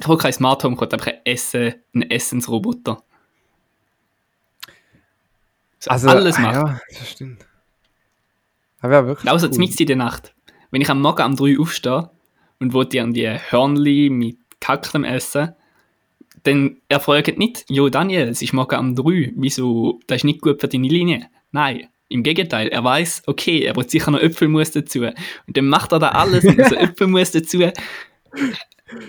Ich 0.00 0.08
will 0.08 0.16
kein 0.16 0.32
Smart 0.32 0.62
Home, 0.62 0.74
ich 0.76 0.80
will 0.80 0.88
einfach 0.92 1.08
ein, 1.08 1.20
Essen, 1.24 1.74
ein 1.94 2.02
Essensroboter. 2.02 3.02
So 5.80 5.90
Also, 5.90 6.08
alles 6.10 6.36
ah, 6.36 6.40
macht. 6.40 6.54
Ja, 6.54 6.80
das 6.90 7.10
stimmt. 7.10 7.46
Aber 8.80 8.92
ja, 8.92 9.06
wirklich. 9.06 9.30
Außer 9.30 9.50
cool. 9.50 9.58
mitten 9.58 9.78
in 9.78 9.86
der 9.86 9.96
Nacht. 9.96 10.34
Wenn 10.70 10.80
ich 10.80 10.90
am 10.90 11.00
Morgen 11.00 11.22
um 11.22 11.36
3 11.36 11.58
aufstehe 11.58 12.10
und 12.60 12.72
will 12.72 12.86
dir 12.86 13.06
die 13.08 13.28
Hörnli 13.28 14.10
mit 14.10 14.38
Kacklem 14.60 15.04
essen, 15.04 15.54
dann 16.44 16.76
er 16.88 17.00
fragt 17.00 17.38
nicht, 17.38 17.64
jo 17.68 17.88
Daniel, 17.88 18.28
es 18.28 18.40
ist 18.40 18.52
morgen 18.52 18.78
um 18.78 18.94
3, 18.96 19.32
wieso, 19.36 20.00
das 20.06 20.18
ist 20.18 20.24
nicht 20.24 20.40
gut 20.40 20.60
für 20.60 20.68
deine 20.68 20.88
Linie. 20.88 21.28
Nein, 21.50 21.88
im 22.10 22.22
Gegenteil, 22.22 22.68
er 22.68 22.84
weiß, 22.84 23.22
okay, 23.26 23.60
er 23.60 23.72
braucht 23.72 23.90
sicher 23.90 24.10
noch 24.10 24.20
Äpfelmus 24.20 24.72
dazu. 24.72 25.00
Und 25.00 25.56
dann 25.56 25.68
macht 25.68 25.92
er 25.92 26.00
da 26.00 26.08
alles 26.08 26.44
und 26.44 26.56
so 26.66 26.74
Äpfelmus 26.76 27.30
dazu. 27.30 27.60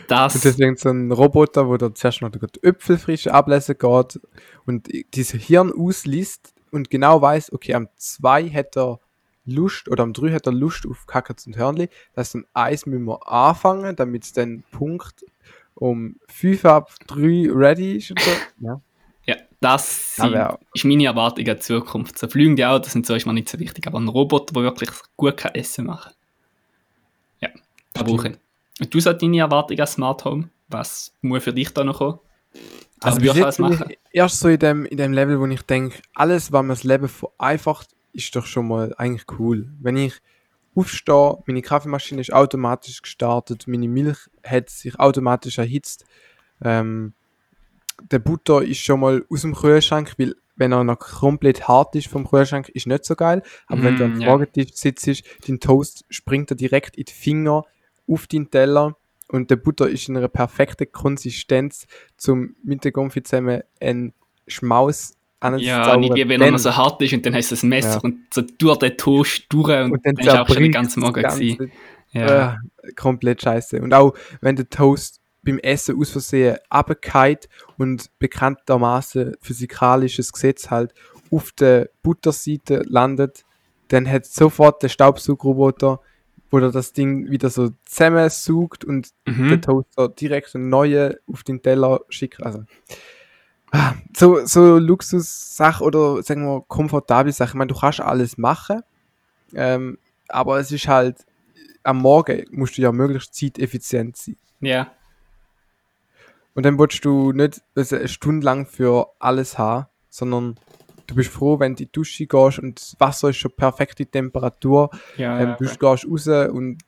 Das, 0.08 0.36
Und 0.36 0.46
deswegen 0.46 0.78
so 0.78 0.90
ein 0.90 1.12
Roboter, 1.12 1.68
wo 1.68 1.76
da 1.78 1.94
zuerst 1.94 2.22
noch 2.22 2.30
die 2.30 2.40
Äpfel 2.62 3.00
frisch 3.00 3.28
ablesen 3.28 3.76
geht 3.78 4.20
und 4.66 4.88
diese 5.16 5.38
Hirn 5.38 5.74
ausliest 5.76 6.54
und 6.70 6.92
genau 6.92 7.22
weiß, 7.22 7.52
okay, 7.54 7.74
am 7.74 7.90
2 7.96 8.50
hat 8.50 8.78
er 8.78 9.00
Lust 9.46 9.90
oder 9.90 10.04
am 10.04 10.14
3 10.14 10.34
hat 10.34 10.46
er 10.46 10.54
Lust 10.54 10.86
auf 10.88 11.08
Kackers 11.08 11.48
und 11.48 11.58
Hörnli. 11.58 11.90
Das 12.14 12.28
heißt, 12.28 12.36
am 12.36 12.46
1 12.54 12.86
müssen 12.86 13.06
wir 13.06 13.28
anfangen, 13.28 13.96
damit 13.96 14.24
es 14.24 14.34
dann 14.34 14.64
Punkt 14.72 15.26
um 15.74 16.18
5 16.28 16.66
ab 16.66 16.92
3 17.08 17.50
ready 17.52 17.98
ist 17.98 18.12
und 18.12 18.20
so. 18.20 18.32
Ja. 18.60 18.82
Ja, 19.64 19.72
das 19.74 20.18
Ja, 20.18 20.24
sind- 20.24 20.34
wär- 20.34 20.60
ist 20.74 20.86
meine 20.86 21.06
Erwartung 21.06 21.48
an 21.48 21.56
die 21.56 21.60
Zukunft. 21.62 22.18
So 22.18 22.28
fliegende 22.28 22.68
Autos 22.68 22.94
sind 22.94 23.06
so 23.06 23.14
mir 23.14 23.34
nicht 23.34 23.50
so 23.50 23.60
wichtig, 23.60 23.86
aber 23.88 24.00
ein 24.00 24.08
Roboter, 24.08 24.54
der 24.54 24.64
wirklich 24.64 24.90
gut 25.18 25.38
kann 25.38 25.54
Essen 25.56 25.86
machen 25.86 26.14
Ja, 27.40 27.50
da 27.94 28.04
brauche 28.04 28.30
ich. 28.30 28.36
Und 28.80 28.94
du 28.94 29.00
sagst 29.00 29.22
deine 29.22 29.40
Erwartung 29.40 29.80
an 29.80 29.88
Smart 29.88 30.26
Home? 30.26 30.50
Was 30.70 31.14
muss 31.22 31.44
für 31.44 31.54
dich 31.54 31.72
da 31.74 31.84
noch 31.84 31.98
kommen? 32.00 32.20
Was 33.02 33.16
Also 33.18 33.22
würdest 33.36 33.60
du 33.60 33.64
machen? 33.64 33.94
erst 34.12 34.40
so 34.40 34.48
in 34.48 34.60
dem, 34.60 34.86
in 34.86 34.98
dem 34.98 35.14
Level, 35.14 35.40
wo 35.40 35.46
ich 35.48 35.62
denke, 35.64 36.02
alles, 36.14 36.52
was 36.52 36.64
mir 36.64 36.70
das 36.70 36.84
Leben 36.84 37.08
vereinfacht, 37.10 37.90
ist 38.14 38.36
doch 38.36 38.46
schon 38.46 38.68
mal 38.68 38.94
eigentlich 38.98 39.26
cool. 39.40 39.70
Wenn 39.80 39.98
ich 39.98 40.14
aufstehe, 40.76 41.38
meine 41.46 41.62
Kaffeemaschine 41.62 42.22
ist 42.22 42.34
automatisch 42.34 43.02
gestartet, 43.02 43.68
meine 43.68 43.88
Milch 43.88 44.18
hat 44.46 44.70
sich 44.70 45.00
automatisch 45.00 45.58
erhitzt, 45.58 46.06
ähm, 46.64 47.14
der 48.12 48.20
Butter 48.20 48.62
ist 48.62 48.80
schon 48.80 49.00
mal 49.00 49.24
aus 49.30 49.42
dem 49.42 49.56
Kühlschrank, 49.56 50.14
weil 50.18 50.36
wenn 50.56 50.72
er 50.74 50.84
noch 50.84 51.00
komplett 51.00 51.68
hart 51.68 51.96
ist 51.96 52.08
vom 52.08 52.28
Kühlschrank, 52.30 52.70
ist 52.70 52.86
nicht 52.88 53.06
so 53.06 53.16
geil. 53.16 53.42
Aber 53.68 53.84
wenn 53.84 53.98
du 53.98 54.04
am 54.06 54.14
Mm, 54.18 54.22
ja. 54.22 54.28
Fragetisch 54.30 54.74
sitzt, 54.74 55.24
dein 55.48 55.60
Toast 55.60 56.06
springt 56.10 56.52
er 56.52 56.56
direkt 56.58 56.98
in 56.98 57.06
die 57.06 57.14
Finger 57.14 57.64
auf 58.08 58.28
deinen 58.28 58.52
Teller 58.52 58.96
und 59.30 59.50
der 59.50 59.56
Butter 59.56 59.90
ist 59.90 60.10
in 60.10 60.18
einer 60.18 60.28
perfekten 60.28 60.92
Konsistenz, 60.92 61.88
zum 62.18 62.56
mit 62.64 62.84
der 62.84 62.92
Konfi 62.92 63.24
zusammen 63.24 63.62
einen 63.80 64.14
Schmaus 64.48 65.16
Ja, 65.58 65.96
nicht 65.98 66.14
wie 66.16 66.28
wenn 66.30 66.42
er 66.42 66.52
noch 66.52 66.60
so 66.60 66.76
hart 66.76 67.02
ist 67.02 67.14
und 67.14 67.26
dann 67.26 67.34
hast 67.34 67.50
du 67.50 67.56
das 67.56 67.64
Messer 67.64 67.94
Ja. 67.94 68.00
und 68.02 68.18
so 68.32 68.42
durch 68.42 68.78
den 68.78 68.98
Toast 68.98 69.46
durch 69.50 69.70
und, 69.70 69.94
und 69.94 70.06
dann 70.06 70.16
dann 70.16 70.26
ist 70.28 70.30
auch 70.30 70.48
schon 70.48 70.58
den 70.58 70.74
zerbricht 70.74 70.74
ganzen 70.74 71.00
Morgen. 71.00 71.22
Ganze. 71.24 71.72
Ja. 72.12 72.58
Äh, 72.84 72.92
komplett 72.96 73.42
scheiße. 73.42 73.82
Und 73.82 73.94
auch 73.94 74.14
wenn 74.42 74.58
der 74.58 74.70
Toast 74.70 75.21
beim 75.44 75.58
Essen 75.60 76.00
aus 76.00 76.12
Versehen 76.12 76.58
abgeht 76.70 77.50
und 77.78 78.10
bekanntermaßen 78.20 79.36
physikalisches 79.42 80.32
Gesetz 80.32 80.70
halt 80.70 80.94
auf 81.32 81.52
der 81.54 81.90
Butterseite 82.04 82.84
landet, 82.88 83.44
dann 83.88 84.10
hat 84.10 84.26
sofort 84.26 84.84
der 84.84 84.90
Staubsaugroboter, 84.90 86.00
wo 86.50 86.60
er 86.60 86.72
das 86.72 86.94
Ding 86.94 87.30
wieder 87.32 87.50
so 87.50 87.70
zusammensaugt 87.86 88.84
und 88.86 89.10
der 89.26 89.34
Mhm. 89.34 89.62
Toaster 89.62 90.10
direkt 90.10 90.54
einen 90.56 90.70
neuen 90.70 91.16
auf 91.28 91.44
den 91.44 91.62
Teller 91.62 92.02
schickt. 92.10 92.44
Also, 92.44 92.64
ah, 93.72 93.94
so, 94.16 94.46
so 94.46 94.78
Luxussache 94.78 95.84
oder 95.84 96.22
sagen 96.24 96.46
wir 96.46 96.62
komfortable 96.68 97.32
Sache. 97.32 97.50
Ich 97.50 97.56
meine, 97.56 97.70
du 97.74 97.80
kannst 97.80 98.02
alles 98.02 98.38
machen, 98.38 98.82
ähm, 99.54 99.98
aber 100.28 100.60
es 100.60 100.72
ist 100.72 100.88
halt 100.88 101.26
am 101.84 101.98
Morgen 101.98 102.46
musst 102.52 102.78
du 102.78 102.82
ja 102.84 102.92
möglichst 102.92 103.34
zeiteffizient 103.34 104.16
sein. 104.18 104.38
ja. 104.60 104.92
Und 106.54 106.66
dann 106.66 106.78
willst 106.78 107.04
du 107.06 107.32
nicht 107.32 107.62
also 107.76 107.96
eine 107.96 108.08
Stunde 108.08 108.46
lang 108.46 108.66
für 108.66 109.08
alles 109.20 109.58
haben, 109.58 109.86
sondern 110.10 110.56
du 111.08 111.16
bist 111.16 111.30
froh, 111.32 111.60
wenn 111.60 111.76
du 111.76 111.84
in 111.84 111.88
die 111.88 111.92
Dusche 111.92 112.26
gehst 112.26 112.60
und 112.60 112.80
das 112.80 112.96
Wasser 113.00 113.30
ist 113.30 113.38
schon 113.38 113.52
perfekte 113.52 114.06
Temperatur, 114.06 114.90
Ja, 115.18 115.40
ähm, 115.40 115.50
ja, 115.50 115.56
du 115.56 115.66
okay. 115.66 115.66
gehst 115.66 115.84
raus 115.84 116.06
und 116.06 116.82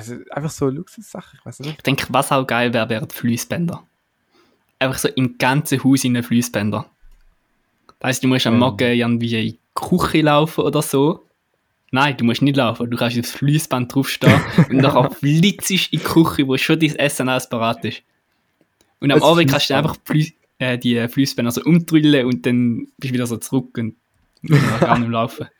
ist 0.00 0.30
einfach 0.30 0.50
so 0.50 0.66
eine 0.66 0.74
Luxussache, 0.74 1.36
ich 1.38 1.46
weiß 1.46 1.60
nicht. 1.60 1.76
Ich 1.78 1.82
denke, 1.82 2.06
was 2.10 2.32
auch 2.32 2.46
geil 2.46 2.74
wäre, 2.74 2.88
wären 2.88 3.08
die 3.08 3.14
Fließbänder. 3.14 3.82
Einfach 4.78 4.98
so 4.98 5.08
im 5.08 5.38
ganzen 5.38 5.82
Haus 5.82 6.04
in 6.04 6.14
den 6.14 6.22
Fließbänder. 6.22 6.86
Das 7.98 8.08
heisst, 8.08 8.24
du 8.24 8.28
musst 8.28 8.46
am 8.46 8.54
Ähm. 8.54 8.60
Morgen 8.60 8.92
irgendwie 8.92 9.34
in 9.34 9.52
die 9.52 9.58
Küche 9.74 10.22
laufen 10.22 10.62
oder 10.64 10.82
so. 10.82 11.26
Nein, 11.92 12.16
du 12.16 12.24
musst 12.24 12.42
nicht 12.42 12.56
laufen. 12.56 12.90
Du 12.90 12.96
kannst 12.96 13.18
aufs 13.18 13.32
Fließband 13.32 13.94
draufstehen 13.94 14.40
und 14.70 14.76
nachher 14.76 15.10
flitzt 15.10 15.70
in 15.70 15.78
die 15.92 15.98
Küche, 15.98 16.46
wo 16.46 16.56
schon 16.56 16.78
dein 16.78 16.96
Essen 16.96 17.28
alles 17.28 17.48
parat 17.48 17.84
ist. 17.84 18.02
Und 19.00 19.10
am 19.10 19.22
Abend 19.22 19.50
kannst 19.50 19.70
du 19.70 19.76
einfach 19.76 19.96
Fließ- 20.06 20.34
äh, 20.58 20.78
die 20.78 21.08
Fließbänder 21.08 21.50
so 21.50 21.62
umdrillen 21.62 22.26
und 22.26 22.46
dann 22.46 22.88
bist 22.98 23.10
du 23.10 23.14
wieder 23.14 23.26
so 23.26 23.38
zurück 23.38 23.76
und 23.78 23.96
gar 24.80 24.98
nicht 24.98 25.10
laufen. 25.10 25.46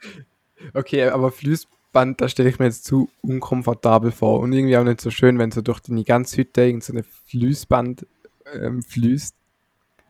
Okay, 0.75 1.05
aber 1.05 1.33
Fließband, 1.33 2.21
da 2.21 2.29
stelle 2.29 2.51
ich 2.51 2.59
mir 2.59 2.67
jetzt 2.67 2.85
zu 2.85 3.09
unkomfortabel 3.23 4.13
vor 4.13 4.41
und 4.41 4.53
irgendwie 4.53 4.77
auch 4.77 4.85
nicht 4.85 5.01
so 5.01 5.11
schön, 5.11 5.39
wenn 5.39 5.51
so 5.51 5.63
durch 5.63 5.81
deine 5.81 6.05
ganze 6.05 6.37
Hütte 6.37 6.61
irgend 6.61 6.85
so 6.85 6.93
eine 6.93 7.03
Fließband 7.03 8.07
ähm, 8.53 8.83
fließt, 8.83 9.35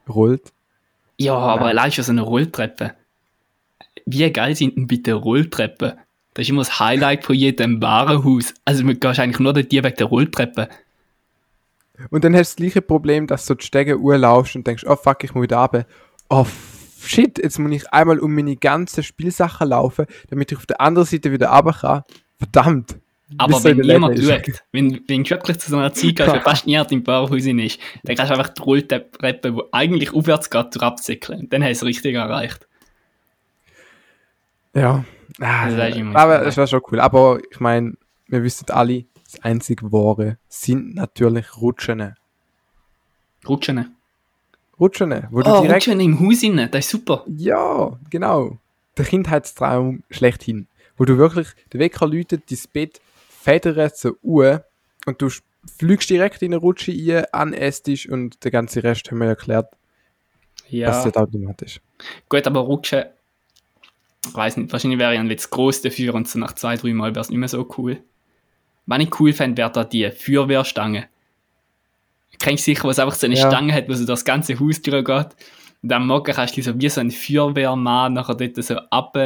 rollt. 0.09 0.53
Ja, 1.19 1.35
aber 1.35 1.67
allein 1.67 1.93
schon 1.93 2.03
so 2.03 2.11
eine 2.11 2.23
Rolltreppe. 2.23 2.95
Wie 4.07 4.29
geil 4.33 4.57
sind 4.57 4.77
denn 4.77 4.89
bitte 4.89 5.15
Rolltreppen? 5.15 5.93
Das 6.35 6.43
ist 6.43 6.49
immer 6.49 6.63
das 6.63 6.81
Highlight 6.81 7.25
von 7.25 7.37
jedem 7.37 7.81
Warenhaus. 7.81 8.55
Also 8.65 8.83
du 8.83 8.95
gehst 8.95 9.21
eigentlich 9.21 9.39
nur 9.39 9.53
dort 9.53 9.71
wegen 9.71 9.95
der 9.95 10.07
Rolltreppe. 10.07 10.69
Und 12.11 12.25
dann 12.25 12.35
hast 12.35 12.53
du 12.53 12.63
das 12.63 12.73
gleiche 12.73 12.83
Problem, 12.83 13.27
dass 13.27 13.47
du 13.47 13.55
die 13.55 13.65
Stege 13.65 13.99
urlaufst 13.99 14.57
und 14.57 14.67
denkst, 14.67 14.85
oh 14.87 14.97
fuck, 14.97 15.23
ich 15.25 15.35
muss 15.35 15.43
wieder 15.43 15.59
runter. 15.59 15.87
Oh 16.29 16.47
shit, 17.01 17.39
jetzt 17.39 17.59
muss 17.59 17.73
ich 17.73 17.93
einmal 17.93 18.19
um 18.19 18.35
meine 18.35 18.57
ganzen 18.57 19.03
Spielsachen 19.03 19.69
laufen, 19.69 20.07
damit 20.29 20.53
ich 20.53 20.59
auf 20.59 20.67
der 20.67 20.81
anderen 20.81 21.07
Seite 21.07 21.33
wieder 21.33 21.51
runter 21.51 21.73
kann. 21.73 22.03
Verdammt. 22.39 22.97
Aber 23.39 23.63
wenn 23.63 23.79
niemand 23.79 24.19
schaut, 24.19 24.63
wenn, 24.73 25.01
wenn 25.07 25.23
du 25.23 25.31
wirklich 25.31 25.59
zu 25.59 25.71
so 25.71 25.77
einer 25.77 25.93
Zeit 25.93 26.17
gehst, 26.17 26.29
wo 26.35 26.41
fast 26.41 26.67
niemand 26.67 26.91
im 26.91 27.05
Bauhaus 27.05 27.45
ist, 27.45 27.79
dann 28.03 28.17
kannst 28.17 28.31
du 28.31 28.37
einfach 28.37 28.49
die 28.49 28.63
Rolltreppe, 28.63 29.53
die 29.53 29.61
eigentlich 29.73 30.13
aufwärts 30.13 30.51
geht, 30.51 30.75
durch 30.75 30.83
absäckeln. 30.83 31.41
Und 31.41 31.53
dann 31.53 31.63
hast 31.63 31.83
du 31.83 31.87
es 31.87 31.89
richtig 31.89 32.17
erreicht. 32.17 32.67
Ja. 34.75 35.05
Also 35.39 35.77
das 35.77 36.15
aber 36.15 36.47
es 36.47 36.57
war 36.57 36.67
schon 36.67 36.83
cool. 36.91 37.01
Aber 37.01 37.39
ich 37.51 37.61
meine, 37.61 37.95
wir 38.27 38.43
wissen 38.43 38.67
alle, 38.71 39.05
das 39.33 39.43
einzig 39.45 39.83
Wahre 39.83 40.39
sind 40.49 40.95
natürlich 40.95 41.57
Rutschen. 41.57 42.15
Rutschen. 43.49 43.97
Rutschen, 44.79 45.27
wo 45.31 45.43
du 45.43 45.51
Oh, 45.51 45.61
direkt. 45.63 45.87
Rutschen 45.87 46.01
im 46.01 46.21
Haus 46.21 46.43
rein, 46.43 46.69
das 46.71 46.87
ist 46.87 46.91
super. 46.91 47.25
Ja, 47.27 47.99
genau. 48.11 48.59
Der 48.97 49.05
Kindheitstraum 49.05 50.03
schlechthin. 50.11 50.67
Wo 50.97 51.05
du 51.05 51.17
wirklich, 51.19 51.49
der 51.73 51.81
Wecker 51.81 52.07
läutet, 52.07 52.51
dein 52.51 52.59
Bett 52.73 53.01
federt 53.29 53.97
so 53.97 54.17
Uhr 54.23 54.65
und 55.07 55.21
du 55.23 55.29
fliegst 55.79 56.11
direkt 56.11 56.43
in 56.43 56.53
eine 56.53 56.61
Rutsche 56.61 56.93
rein, 56.93 57.25
an 57.33 57.53
den 57.53 57.61
Esstisch 57.61 58.09
und 58.09 58.43
der 58.45 58.51
ganze 58.51 58.83
Rest 58.83 59.11
haben 59.11 59.19
wir 59.19 59.29
erklärt, 59.29 59.69
Ja. 60.69 60.89
das 60.89 61.05
automatisch. 61.17 61.81
Gut, 62.29 62.47
aber 62.47 62.61
Rutschen, 62.61 63.05
ich 64.27 64.35
weiß 64.35 64.57
nicht, 64.59 64.73
wahrscheinlich 64.73 64.99
wäre 64.99 65.15
ich 65.15 65.21
ein 65.21 65.29
zu 65.39 65.49
gross 65.51 65.83
dafür 65.83 66.15
und 66.15 66.29
so 66.29 66.39
nach 66.39 66.55
zwei, 66.55 66.77
drei 66.77 66.93
Mal 66.93 67.11
wäre 67.15 67.21
es 67.21 67.31
nicht 67.31 67.39
mehr 67.39 67.49
so 67.49 67.67
cool. 67.79 68.03
Was 68.91 68.99
ich 68.99 69.21
cool 69.21 69.33
fände, 69.33 69.57
wäre 69.59 69.71
da 69.71 69.85
die 69.85 70.11
Feuerwehrstange. 70.11 71.07
Kennst 72.41 72.67
du 72.67 72.73
sicher, 72.73 72.89
was 72.89 72.99
einfach 72.99 73.15
so 73.15 73.27
eine 73.27 73.37
Ja. 73.37 73.49
Stange 73.49 73.73
hat, 73.73 73.89
wo 73.89 73.95
so 73.95 74.05
das 74.05 74.25
ganze 74.25 74.59
Haus 74.59 74.83
durchgeht? 74.83 75.29
Und 75.83 75.93
am 75.93 76.07
Morgen 76.09 76.33
kannst 76.35 76.57
du 76.57 76.63
so 76.63 76.79
wie 76.81 76.89
so 76.89 77.01
ein 77.01 77.11
Feuerwehrmann 77.13 78.13
nachher 78.15 78.35
dort 78.35 78.57
so 78.65 78.77
ab, 78.91 79.17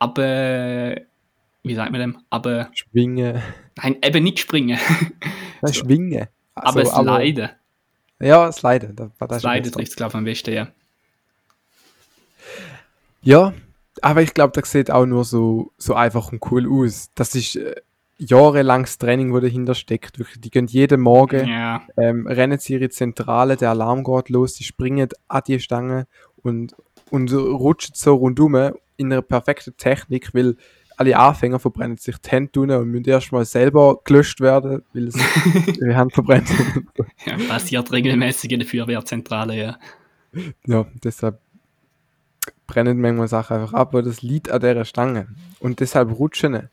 ab, 0.00 0.18
wie 0.18 1.74
sagt 1.74 1.92
man 1.92 2.00
dem? 2.00 2.18
Ab, 2.30 2.46
Schwingen. 2.74 3.40
nein, 3.76 3.96
eben 4.02 4.24
nicht 4.24 4.40
springen, 4.40 4.78
Nein, 5.62 5.72
schwingen. 5.74 6.26
aber 6.54 6.80
Also, 6.80 7.02
sliden. 7.02 7.50
Ja, 8.20 8.50
sliden. 8.50 8.96
Das, 8.96 9.10
das 9.18 9.30
ist 9.36 9.40
Sliden 9.42 9.62
besser. 9.62 9.74
trifft 9.76 9.90
es, 9.90 9.96
glaube 9.96 10.10
ich, 10.10 10.14
am 10.16 10.24
besten, 10.24 10.52
ja. 10.52 10.68
Ja, 13.22 13.52
aber 14.02 14.22
ich 14.22 14.34
glaube, 14.34 14.58
das 14.60 14.70
sieht 14.70 14.90
auch 14.90 15.06
nur 15.06 15.24
so, 15.24 15.72
so 15.78 15.94
einfach 15.94 16.32
und 16.32 16.40
cool 16.50 16.66
aus. 16.70 17.10
Das 17.14 17.34
ist, 17.34 17.56
äh, 17.56 17.74
jahrelanges 18.18 18.98
Training, 18.98 19.32
wo 19.32 19.40
dahinter 19.40 19.74
steckt. 19.74 20.18
Wirklich, 20.18 20.40
die 20.40 20.50
gehen 20.50 20.66
jeden 20.66 21.00
Morgen, 21.00 21.48
Ja. 21.48 21.82
ähm, 21.96 22.26
rennen 22.26 22.58
sie 22.58 22.74
ihre 22.74 22.88
Zentrale, 22.90 23.56
der 23.56 23.70
Alarm 23.70 24.04
geht 24.04 24.28
los, 24.28 24.54
die 24.54 24.64
springen 24.64 25.08
an 25.28 25.42
die 25.46 25.60
Stange 25.60 26.06
und, 26.42 26.74
und 27.10 27.32
rutschen 27.32 27.94
so 27.94 28.14
rundum 28.14 28.54
in 28.96 29.12
einer 29.12 29.22
perfekten 29.22 29.76
Technik, 29.76 30.34
weil 30.34 30.56
alle 30.96 31.16
Anfänger 31.16 31.60
verbrennen 31.60 31.96
sich 31.96 32.18
die 32.18 32.28
Hände 32.30 32.60
und 32.60 32.88
müssen 32.90 33.04
erstmal 33.08 33.44
selber 33.44 34.00
gelöscht 34.02 34.40
werden, 34.40 34.82
weil 34.92 35.12
sie 35.12 35.20
ihre 35.80 35.94
Hand 35.94 36.12
verbrennt. 36.12 36.48
ja. 37.24 37.36
Passiert 37.48 37.92
regelmäßig 37.92 38.50
in 38.50 38.58
der 38.58 38.68
Feuerwehrzentrale, 38.68 39.56
ja. 39.56 39.78
ja, 40.66 40.86
deshalb 41.04 41.38
brennen 42.66 43.00
manchmal 43.00 43.28
Sachen 43.28 43.58
einfach 43.58 43.74
ab, 43.74 43.88
aber 43.94 44.02
das 44.02 44.22
liegt 44.22 44.50
an 44.50 44.60
der 44.60 44.84
Stange. 44.84 45.28
Und 45.60 45.78
deshalb 45.80 46.10
rutschen. 46.18 46.68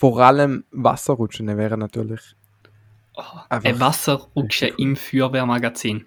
Vor 0.00 0.18
allem 0.18 0.64
Wasserrutschen 0.70 1.46
wäre 1.58 1.76
natürlich 1.76 2.34
Oh, 3.16 3.22
ein 3.50 3.78
Wasserrutsche 3.80 4.64
richtig 4.66 4.78
cool. 4.78 4.86
im 4.86 4.96
Feuerwehrmagazin. 4.96 6.06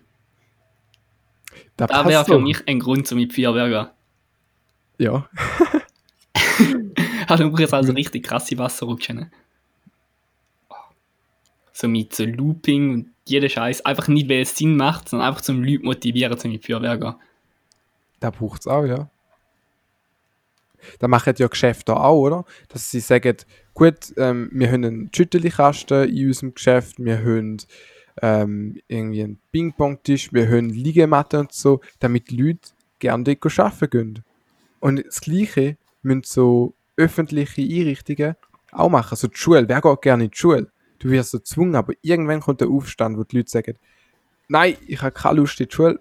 Da 1.78 1.86
Das 1.86 2.08
wäre 2.08 2.26
für 2.26 2.40
mich 2.40 2.68
ein 2.68 2.80
Grund, 2.80 3.12
um 3.12 3.20
in 3.20 3.30
die 3.30 3.36
Feuerwehr 3.36 3.70
gehen. 3.70 3.88
Ja, 4.98 5.30
Also, 7.28 7.44
du 7.46 7.52
brauchst 7.52 7.74
also 7.74 7.94
richtig 7.94 8.24
krasse 8.26 8.58
Wasserrutschen. 8.58 9.16
ne? 9.18 9.32
So 11.72 11.88
mit 11.88 12.14
so 12.16 12.26
Looping 12.26 12.94
und 12.94 13.10
jeder 13.28 13.48
Scheiß. 13.50 13.86
Einfach 13.86 14.08
nicht, 14.08 14.28
weil 14.30 14.42
es 14.42 14.56
Sinn 14.58 14.76
macht, 14.76 15.10
sondern 15.10 15.28
einfach 15.30 15.42
zum 15.42 15.64
Leute 15.64 15.84
motivieren, 15.84 16.38
zum 16.38 16.50
die 16.52 16.60
Feuerwehr 16.60 16.98
gehen. 16.98 17.14
da 18.20 18.30
braucht 18.32 18.62
es 18.62 18.68
auch, 18.68 18.86
ja. 18.86 19.10
Da 21.00 21.08
machen 21.08 21.34
ja 21.38 21.48
Geschäfte 21.48 21.96
auch, 21.96 22.20
oder? 22.20 22.46
Dass 22.70 22.90
sie 22.90 23.00
sagen, 23.00 23.38
gut, 23.74 24.14
ähm, 24.18 24.50
wir 24.52 24.72
haben 24.72 24.84
einen 24.84 25.10
Schüttelkasten 25.14 26.10
in 26.10 26.28
unserem 26.28 26.54
Geschäft, 26.54 26.96
wir 26.98 27.18
haben 27.18 27.58
ähm, 28.22 28.80
irgendwie 28.88 29.24
einen 29.24 29.40
Ping-Pong-Tisch, 29.52 30.34
wir 30.34 30.48
haben 30.48 30.70
Liegematten 30.70 31.42
und 31.42 31.52
so, 31.52 31.82
damit 32.00 32.30
die 32.30 32.38
Leute 32.38 32.70
gerne 33.00 33.24
dort 33.24 33.60
arbeiten 33.60 33.90
gehen. 33.90 34.24
Und 34.80 35.06
das 35.06 35.22
Gleiche 35.22 35.78
müssen 36.02 36.24
so 36.24 36.76
öffentliche 36.98 37.62
Einrichtungen 37.62 38.36
auch 38.72 38.90
machen. 38.90 39.16
So 39.16 39.28
die 39.28 39.38
Schule, 39.38 39.68
wer 39.68 39.82
geht 39.82 40.02
gerne 40.02 40.26
in 40.26 40.32
die 40.32 40.38
Schule? 40.38 40.72
Du 41.00 41.10
wirst 41.10 41.32
so 41.32 41.40
gezwungen, 41.40 41.76
aber 41.76 41.94
irgendwann 42.02 42.42
kommt 42.42 42.62
der 42.62 42.70
Aufstand, 42.70 43.18
wo 43.18 43.24
die 43.24 43.38
Leute 43.38 43.52
sagen, 43.52 43.78
nein, 44.48 44.76
ich 44.88 45.02
habe 45.02 45.12
keine 45.12 45.38
Lust 45.38 45.60
in 45.60 45.68
die 45.68 45.76
Schule. 45.76 46.00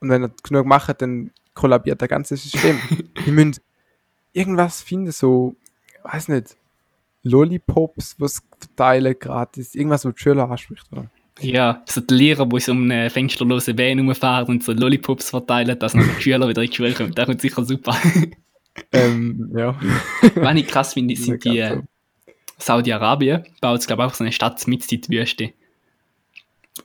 Und 0.00 0.08
wenn 0.08 0.24
ihr 0.24 0.32
genug 0.42 0.66
macht, 0.66 1.02
dann 1.02 1.30
kollabiert 1.54 2.00
das 2.00 2.08
ganze 2.08 2.36
System. 2.36 2.78
die 3.26 3.30
müssen 3.30 3.56
irgendwas 4.32 4.82
finden, 4.82 5.12
so, 5.12 5.56
weiß 6.04 6.28
nicht, 6.28 6.56
Lollipops, 7.22 8.16
was 8.18 8.42
verteilen 8.58 9.14
gratis, 9.18 9.74
irgendwas, 9.74 10.04
was 10.04 10.14
die 10.14 10.20
Schüler 10.20 10.50
anspricht, 10.50 10.86
oder? 10.92 11.10
Ja, 11.40 11.82
so 11.86 12.00
die 12.00 12.14
Lehrer, 12.14 12.46
die 12.46 12.60
so 12.60 12.72
um 12.72 12.90
eine 12.90 13.08
fensterlose 13.08 13.76
Van 13.76 13.98
rumfahren 13.98 14.48
und 14.48 14.62
so 14.62 14.72
Lollipops 14.72 15.30
verteilen, 15.30 15.78
dass 15.78 15.94
noch 15.94 16.04
die 16.04 16.22
Schüler 16.22 16.48
wieder 16.48 16.62
in 16.62 16.70
die 16.70 16.76
Schule 16.76 16.92
kommen. 16.92 17.14
Das 17.14 17.26
kommt 17.26 17.40
sicher 17.40 17.64
super. 17.64 17.96
ähm, 18.92 19.50
ja. 19.56 19.78
Was 20.34 20.56
ich 20.56 20.66
krass 20.66 20.94
finde, 20.94 21.16
sind 21.16 21.44
die 21.44 21.58
äh, 21.58 21.80
Saudi-Arabien, 22.58 23.44
baut 23.60 23.86
glaube 23.86 24.02
ich, 24.02 24.08
auch 24.08 24.14
so 24.14 24.24
eine 24.24 24.32
Stadt 24.32 24.66
mit 24.66 24.90
in 24.92 25.00
die 25.00 25.18
Wüste. 25.18 25.52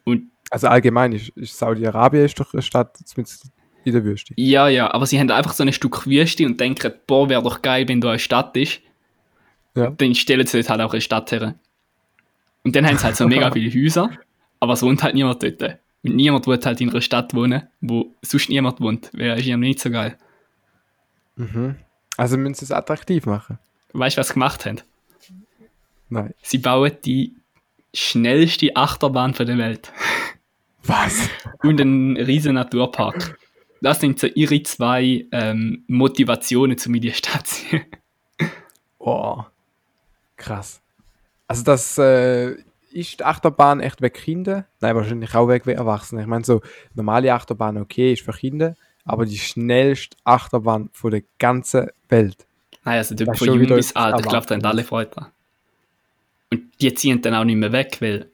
Und 0.06 0.30
Also 0.50 0.68
allgemein 0.68 1.12
ist, 1.12 1.30
ist 1.30 1.58
Saudi-Arabien 1.58 2.26
ist 2.26 2.40
doch 2.40 2.54
eine 2.54 2.62
Stadt 2.62 2.98
mit 3.18 3.28
in 3.86 3.94
der 3.94 4.04
Wüste. 4.04 4.34
ja, 4.36 4.68
ja, 4.68 4.94
aber 4.94 5.06
sie 5.06 5.20
haben 5.20 5.30
einfach 5.32 5.54
so 5.54 5.64
ein 5.64 5.72
Stück 5.72 6.08
Wüste 6.08 6.46
und 6.46 6.60
denken, 6.60 6.92
boah, 7.08 7.30
wäre 7.30 7.44
doch 7.44 7.62
geil, 7.62 7.88
wenn 7.88 8.02
da 8.02 8.10
eine 8.10 8.20
Stadt 8.20 8.58
ist. 8.58 8.82
Ja. 9.76 9.92
Dann 9.92 10.16
stellen 10.16 10.46
sie 10.48 10.58
dort 10.58 10.70
halt 10.70 10.82
auch 10.82 10.94
eine 10.94 11.02
Stadt 11.02 11.32
her. 11.32 11.56
Und 12.64 12.76
dann 12.76 12.86
haben 12.86 12.98
sie 12.98 13.04
halt 13.04 13.16
so 13.16 13.28
mega 13.28 13.52
viele 13.54 13.72
Häuser, 13.72 14.10
aber 14.60 14.74
es 14.74 14.82
wohnt 14.82 15.04
halt 15.04 15.16
niemand 15.16 15.44
dort. 15.44 15.62
Und 16.04 16.16
niemand 16.16 16.48
will 16.48 16.60
halt 16.64 16.82
in 16.82 16.90
einer 16.90 17.02
Stadt 17.02 17.34
wohnen, 17.34 17.64
wo 17.82 18.14
sonst 18.22 18.50
niemand 18.50 18.82
wohnt. 18.82 19.10
Wäre 19.14 19.40
ist 19.40 19.46
ja 19.46 19.58
nicht 19.58 19.80
so 19.80 19.90
geil. 19.90 20.18
Mhm. 21.36 21.76
Also 22.18 22.38
müssen 22.38 22.56
sie 22.56 22.66
es 22.66 22.72
attraktiv 22.72 23.26
machen. 23.26 23.60
Weißt 23.94 24.18
du, 24.18 24.20
was 24.20 24.28
sie 24.30 24.34
gemacht 24.34 24.66
haben? 24.66 24.82
Nein. 26.10 26.34
Sie 26.42 26.58
bauen 26.58 26.92
die 27.04 27.34
schnellste 27.94 28.76
Achterbahn 28.76 29.34
der 29.34 29.58
Welt. 29.58 29.92
Was? 30.84 31.30
und 31.64 31.82
einen 31.82 32.18
riesen 32.18 32.56
Naturpark. 32.56 33.38
Das 33.82 34.00
sind 34.00 34.20
so 34.20 34.28
ihre 34.28 34.64
zwei 34.64 35.26
ähm, 35.32 35.84
Motivationen, 35.88 36.78
um 36.86 36.96
in 36.96 37.02
die 37.02 37.12
Stadt 37.12 37.48
zu 37.48 37.66
ziehen. 37.68 37.86
Oh. 38.98 39.44
Krass. 40.36 40.82
Also 41.48 41.64
das 41.64 41.96
äh, 42.00 42.56
ist 42.92 43.20
die 43.20 43.24
Achterbahn 43.24 43.80
echt 43.80 44.02
weg 44.02 44.16
Kinder? 44.16 44.66
Nein, 44.82 44.96
wahrscheinlich 44.96 45.36
auch 45.36 45.48
weg 45.48 45.68
wie 45.68 45.74
Erwachsene. 45.74 46.22
Ich 46.22 46.28
meine 46.28 46.44
so, 46.44 46.62
normale 46.96 47.32
Achterbahn 47.32 47.78
okay, 47.78 48.14
ist 48.14 48.24
für 48.24 48.32
Kinder, 48.32 48.76
aber 49.04 49.26
die 49.26 49.38
schnellste 49.38 50.18
Achterbahn 50.24 50.90
von 50.92 51.12
der 51.12 51.22
ganzen 51.38 51.90
Welt. 52.10 52.48
Nein, 52.84 52.98
also 52.98 53.14
Das 53.14 53.38
von 53.38 53.48
jung 53.48 53.68
bis 53.68 53.96
alt, 53.96 54.20
ich 54.20 54.28
glaube, 54.28 54.48
da 54.48 54.56
haben 54.56 54.66
alle 54.66 54.84
Freude 54.84 55.12
dran. 55.12 55.28
Und 56.52 56.64
die 56.80 56.94
ziehen 56.94 57.22
dann 57.22 57.36
auch 57.36 57.44
nicht 57.44 57.58
mehr 57.58 57.72
weg, 57.72 57.98
weil 58.00 58.30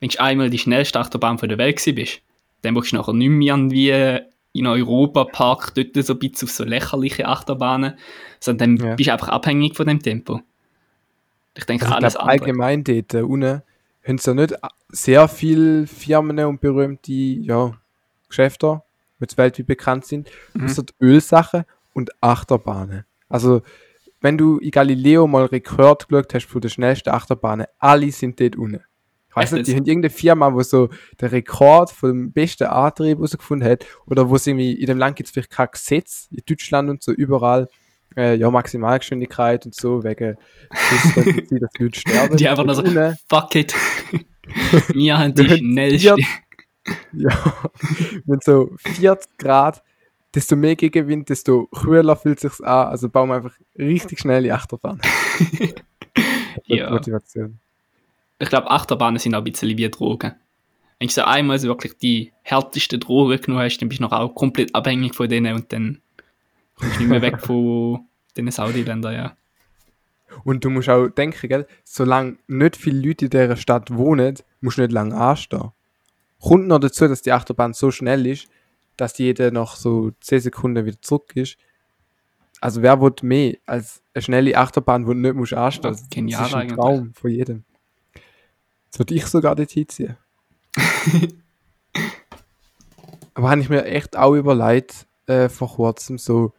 wenn 0.00 0.08
du 0.08 0.20
einmal 0.20 0.50
die 0.50 0.58
schnellste 0.58 1.00
Achterbahn 1.00 1.38
von 1.38 1.48
der 1.48 1.58
Welt 1.58 1.82
bist, 1.84 2.20
dann 2.62 2.74
willst 2.74 2.92
du 2.92 2.96
nachher 2.96 3.12
nicht 3.12 3.28
mehr 3.28 3.54
irgendwie 3.54 4.20
in 4.58 4.66
Europapark 4.66 5.74
dort 5.74 5.94
so 6.04 6.12
ein 6.14 6.18
bisschen 6.18 6.48
auf 6.48 6.52
so 6.52 6.64
lächerliche 6.64 7.26
Achterbahnen, 7.26 7.94
sondern 8.40 8.76
dann 8.76 8.86
Ja. 8.88 8.94
bist 8.96 9.08
du 9.08 9.12
einfach 9.12 9.28
abhängig 9.28 9.76
von 9.76 9.86
dem 9.86 10.02
Tempo. 10.02 10.40
Ich 11.56 11.64
denke, 11.64 11.84
Also 11.86 11.94
ich 11.94 12.02
alles 12.02 12.14
glaube 12.14 12.30
andere. 12.32 12.40
allgemein 12.46 12.84
dort 12.84 13.14
äh, 13.14 13.22
unten 13.22 13.62
haben 14.06 14.18
sie 14.18 14.30
ja 14.30 14.34
nicht 14.34 14.54
sehr 14.88 15.28
viele 15.28 15.86
Firmen 15.86 16.38
und 16.44 16.60
berühmte 16.60 17.12
ja, 17.12 17.72
Geschäfte, 18.28 18.82
die 19.18 19.22
jetzt 19.24 19.38
weltweit 19.38 19.66
bekannt 19.66 20.04
sind, 20.04 20.30
Mhm. 20.54 20.64
außer 20.66 20.84
Ölsachen 21.00 21.64
und 21.94 22.10
Achterbahnen. 22.20 23.04
Also 23.28 23.62
wenn 24.20 24.38
du 24.38 24.58
in 24.58 24.70
Galileo 24.70 25.26
mal 25.26 25.46
Rekord 25.46 26.08
geschaut 26.08 26.34
hast 26.34 26.46
von 26.46 26.60
den 26.60 26.70
schnellsten 26.70 27.10
Achterbahnen, 27.10 27.66
alle 27.78 28.10
sind 28.12 28.40
dort 28.40 28.56
unten. 28.56 28.82
Ich 29.38 29.42
weiß 29.42 29.52
Echt 29.52 29.58
nicht, 29.58 29.66
die 29.68 29.76
haben 29.76 29.84
irgendeine 29.84 30.10
Firma, 30.10 30.54
wo 30.54 30.62
so 30.62 30.88
den 31.20 31.28
Rekord 31.28 31.90
vom 31.90 32.32
besten 32.32 32.64
Antrieb 32.64 33.18
herausgefunden 33.18 33.68
hat, 33.68 33.84
oder 34.06 34.30
wo 34.30 34.36
es 34.36 34.46
irgendwie 34.46 34.72
in 34.72 34.86
dem 34.86 34.96
Land 34.96 35.16
gibt 35.16 35.26
es 35.26 35.32
vielleicht 35.32 35.50
kein 35.50 35.68
Gesetz, 35.70 36.28
in 36.30 36.40
Deutschland 36.46 36.88
und 36.88 37.02
so 37.02 37.12
überall, 37.12 37.68
äh, 38.16 38.34
ja, 38.36 38.50
Maximalgeschwindigkeit 38.50 39.66
und 39.66 39.74
so, 39.74 40.02
wegen 40.04 40.38
es 40.70 41.14
sein, 41.14 41.60
dass 41.60 41.70
Leute 41.78 42.00
sterben. 42.00 42.36
Die 42.38 42.48
einfach 42.48 42.64
nur 42.64 42.74
so, 42.76 42.82
unten- 42.82 43.14
fuck 43.28 43.54
it. 43.56 43.74
Wir 44.94 45.18
haben 45.18 45.34
die 45.34 45.48
schnellste. 45.48 46.14
Ja, 47.12 47.54
wenn 48.26 48.40
so 48.40 48.70
40 48.78 49.36
Grad, 49.38 49.82
desto 50.34 50.56
mehr 50.56 50.76
Gegenwind, 50.76 51.28
desto 51.28 51.66
kühler 51.66 52.16
fühlt 52.16 52.40
sich's 52.40 52.60
an. 52.62 52.88
Also 52.88 53.08
bauen 53.10 53.28
wir 53.28 53.36
einfach 53.36 53.54
richtig 53.76 54.20
schnell 54.20 54.44
die 54.44 54.52
Achterbahn. 54.52 55.00
Ja. 56.64 56.90
Motivation. 56.90 57.58
Ich 58.38 58.48
glaube, 58.48 58.70
Achterbahnen 58.70 59.18
sind 59.18 59.34
auch 59.34 59.38
ein 59.38 59.44
bisschen 59.44 59.76
wie 59.76 59.90
Drogen. 59.90 60.34
Wenn 60.98 61.08
du 61.08 61.12
so 61.12 61.22
einmal 61.22 61.58
so 61.58 61.68
wirklich 61.68 61.96
die 61.98 62.32
härtesten 62.42 63.00
Drogen 63.00 63.40
genommen 63.40 63.64
hast, 63.64 63.78
dann 63.78 63.88
bist 63.88 64.00
du 64.00 64.04
noch 64.04 64.12
auch 64.12 64.34
komplett 64.34 64.74
abhängig 64.74 65.14
von 65.14 65.28
denen 65.28 65.54
und 65.54 65.72
dann 65.72 66.00
kommst 66.74 66.96
du 66.96 67.00
nicht 67.00 67.10
mehr 67.10 67.22
weg 67.22 67.40
von 67.40 68.06
den 68.36 68.50
Saudi-Ländern, 68.50 69.14
ja. 69.14 69.36
Und 70.44 70.64
du 70.64 70.70
musst 70.70 70.88
auch 70.88 71.08
denken, 71.08 71.48
gell, 71.48 71.66
solange 71.84 72.36
nicht 72.46 72.76
viele 72.76 73.06
Leute 73.08 73.26
in 73.26 73.30
dieser 73.30 73.56
Stadt 73.56 73.94
wohnen, 73.94 74.36
musst 74.60 74.78
du 74.78 74.82
nicht 74.82 74.92
lange 74.92 75.16
anstehen. 75.16 75.70
Kommt 76.40 76.68
noch 76.68 76.78
dazu, 76.78 77.08
dass 77.08 77.22
die 77.22 77.32
Achterbahn 77.32 77.72
so 77.72 77.90
schnell 77.90 78.26
ist, 78.26 78.48
dass 78.96 79.18
jeder 79.18 79.50
nach 79.50 79.76
so 79.76 80.12
10 80.20 80.40
Sekunden 80.40 80.84
wieder 80.84 81.00
zurück 81.00 81.32
ist. 81.34 81.56
Also 82.60 82.82
wer 82.82 83.00
will 83.00 83.12
mehr 83.22 83.56
als 83.66 84.02
eine 84.14 84.22
schnelle 84.22 84.56
Achterbahn, 84.56 85.06
wo 85.06 85.12
du 85.12 85.18
nicht 85.18 85.34
musst 85.34 85.54
anstehen 85.54 85.92
musst? 85.92 86.10
Genial 86.10 86.40
das 86.40 86.48
ist 86.48 86.54
ein 86.54 86.60
eigentlich. 86.62 86.76
Traum 86.76 87.14
von 87.14 87.30
jedem. 87.30 87.64
Würde 88.96 89.14
ich 89.14 89.26
sogar 89.26 89.54
dort 89.54 89.70
hinziehen. 89.70 90.16
Aber 93.34 93.50
habe 93.50 93.60
ich 93.60 93.68
mir 93.68 93.84
echt 93.84 94.16
auch 94.16 94.34
überlegt, 94.34 95.06
äh, 95.26 95.48
vor 95.48 95.74
kurzem 95.74 96.16
so, 96.18 96.52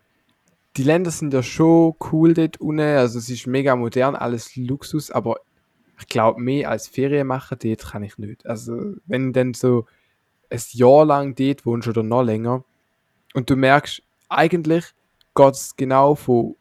die 0.78 0.84
Länder 0.84 1.10
sind 1.10 1.34
ja 1.34 1.42
schon 1.42 1.96
cool 2.12 2.36
dort 2.36 2.62
unten, 2.62 2.82
also 2.82 3.18
es 3.18 3.30
ist 3.30 3.48
mega 3.48 3.76
modern, 3.76 4.16
alles 4.16 4.56
Luxus, 4.56 5.10
aber 5.10 5.38
ich 6.00 6.08
glaube, 6.08 6.40
mehr 6.40 6.70
als 6.70 6.88
Ferien 6.88 7.26
machen 7.26 7.58
dort 7.60 7.84
kann 7.84 8.04
ich 8.04 8.20
nicht. 8.20 8.46
Also 8.46 8.94
wenn 9.08 9.34
dann 9.34 9.56
so 9.56 9.88
ein 10.52 10.62
Jahr 10.72 11.06
lang 11.06 11.34
dort 11.34 11.66
wohnst 11.66 11.88
oder 11.88 12.04
noch 12.04 12.22
länger 12.22 12.64
und 13.34 13.50
du 13.50 13.56
merkst, 13.56 14.04
eigentlich 14.30 14.86
geht 15.34 15.54
es 15.54 15.76
genau 15.76 16.14
von 16.14 16.56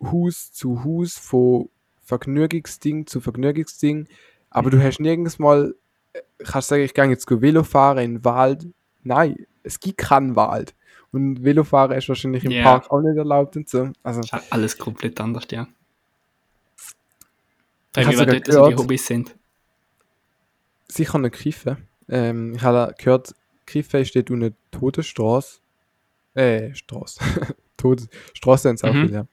Haus 0.00 0.52
zu 0.52 0.84
Haus, 0.84 1.18
von 1.18 1.68
Vergnügungsding 2.02 3.06
zu 3.06 3.20
Vergnügungsding, 3.20 4.06
aber 4.56 4.70
du 4.70 4.82
hast 4.82 4.98
nirgends 5.00 5.38
mal, 5.38 5.74
äh, 6.12 6.20
kannst 6.44 6.68
sagen, 6.68 6.82
ich 6.82 6.94
gehe 6.94 7.04
jetzt 7.06 7.30
Velo 7.30 7.62
fahren 7.62 7.98
in 7.98 8.14
den 8.16 8.24
Wald. 8.24 8.66
Nein, 9.02 9.46
es 9.62 9.78
gibt 9.80 9.98
keinen 9.98 10.34
Wald. 10.36 10.74
Und 11.12 11.44
Velofahren 11.44 11.96
ist 11.96 12.08
wahrscheinlich 12.08 12.44
im 12.44 12.50
Ja. 12.50 12.62
Park 12.64 12.90
auch 12.90 13.00
nicht 13.00 13.16
erlaubt 13.16 13.56
und 13.56 13.68
so. 13.68 13.90
Also, 14.02 14.20
Ist 14.20 14.34
alles 14.50 14.76
komplett 14.76 15.20
anders, 15.20 15.44
ja. 15.50 15.66
Was 17.94 18.04
sogar 18.06 18.26
dort 18.26 18.46
so 18.52 18.68
die. 18.68 18.76
Hobbys 18.76 19.06
sind. 19.06 19.34
Sicher 20.88 21.18
nicht 21.18 21.34
kiffen. 21.36 21.78
Ähm, 22.08 22.54
ich 22.54 22.62
habe 22.62 22.94
gehört, 22.98 23.34
kiffen 23.64 24.00
ist 24.00 24.14
dort 24.14 24.30
eine 24.30 24.52
Todesstraße. 24.70 25.60
Äh, 26.34 26.74
Straße. 26.74 27.20
Todes 27.76 28.08
Straße 28.34 28.62
sind 28.64 28.74
es 28.76 28.84
auch 28.84 28.92
Mhm. 28.92 29.02
viele, 29.06 29.14
ja. 29.14 29.26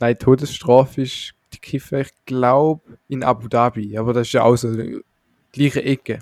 Nein, 0.00 0.18
Todesstrafe 0.18 1.02
ist 1.02 1.34
Kiffen, 1.60 2.00
ich 2.00 2.10
glaube, 2.26 2.82
in 3.08 3.22
Abu 3.22 3.48
Dhabi. 3.48 3.96
Aber 3.98 4.12
das 4.12 4.26
ist 4.28 4.32
ja 4.34 4.42
auch 4.42 4.56
so 4.56 4.74
die 4.74 5.00
gleiche 5.52 5.82
Ecke. 5.84 6.18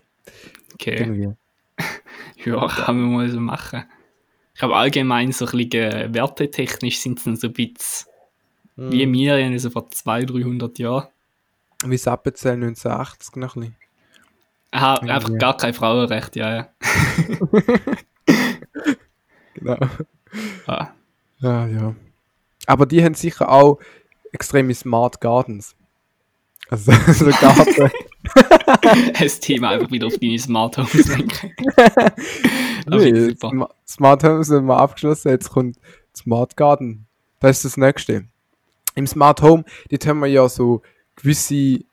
Okay. 0.74 1.34
Ja, 2.44 2.66
kann 2.66 3.00
man 3.00 3.12
mal 3.12 3.28
so 3.30 3.38
machen. 3.40 3.84
Ich 4.52 4.58
glaube 4.58 4.74
allgemein 4.76 5.30
so 5.32 5.46
ein 5.46 5.52
bisschen 5.68 6.12
wertetechnisch 6.12 6.98
sind 6.98 7.20
sie 7.20 7.30
noch 7.30 7.36
so 7.38 7.46
ein 7.48 7.52
bisschen 7.52 8.08
wie 8.76 9.06
Mhm. 9.06 9.12
wir 9.12 9.38
in 9.38 9.58
so 9.58 9.70
vor 9.70 9.90
200, 9.90 10.30
300 10.30 10.78
Jahren. 10.78 11.08
Wie 11.84 11.94
das 11.96 12.08
Appenzell 12.08 12.54
1980 12.54 13.36
noch 13.36 13.54
ein 13.56 13.60
bisschen. 13.60 13.76
Aha, 14.72 15.00
Ja. 15.04 15.14
einfach 15.16 15.38
gar 15.38 15.56
kein 15.56 15.72
Frauenrecht, 15.74 16.34
ja, 16.36 16.54
ja. 16.56 16.68
Genau. 19.54 19.78
Ah. 20.66 20.88
Ja, 21.40 21.66
ja. 21.66 21.94
Aber 22.66 22.86
die 22.86 23.04
haben 23.04 23.14
sicher 23.14 23.50
auch 23.50 23.78
extreme 24.32 24.74
Smart 24.74 25.20
Gardens. 25.20 25.76
Also, 26.68 26.92
so 27.12 27.26
Garten. 27.26 27.90
das 29.18 29.40
Thema 29.40 29.70
einfach 29.70 29.90
wieder 29.90 30.06
auf 30.06 30.18
deine 30.18 30.38
Smart 30.38 30.78
Homes 30.78 31.08
lenken. 31.08 31.52
Nee, 32.84 33.36
Smart 33.86 34.24
Home 34.24 34.42
sind 34.42 34.64
wir 34.64 34.76
abgeschlossen, 34.76 35.28
jetzt 35.28 35.50
kommt 35.50 35.76
Smart 36.16 36.56
Garden. 36.56 37.06
Das 37.38 37.58
ist 37.58 37.64
das 37.64 37.76
nächste. 37.76 38.24
Im 38.96 39.06
Smart 39.06 39.40
Home, 39.40 39.64
dort 39.88 40.06
haben 40.06 40.18
wir 40.18 40.26
ja 40.26 40.48
so 40.48 40.82
gewisse, 41.14 41.84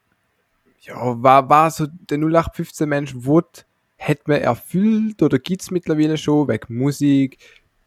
ja, 0.81 1.21
war, 1.21 1.47
war 1.47 1.69
so 1.69 1.85
der 1.87 2.17
0815 2.17 2.89
Mensch, 2.89 3.13
will, 3.15 3.43
hat 3.99 4.27
man 4.27 4.41
erfüllt 4.41 5.21
oder 5.21 5.37
gibt 5.37 5.61
es 5.61 5.69
mittlerweile 5.69 6.17
schon, 6.17 6.47
wegen 6.47 6.75
Musik, 6.75 7.37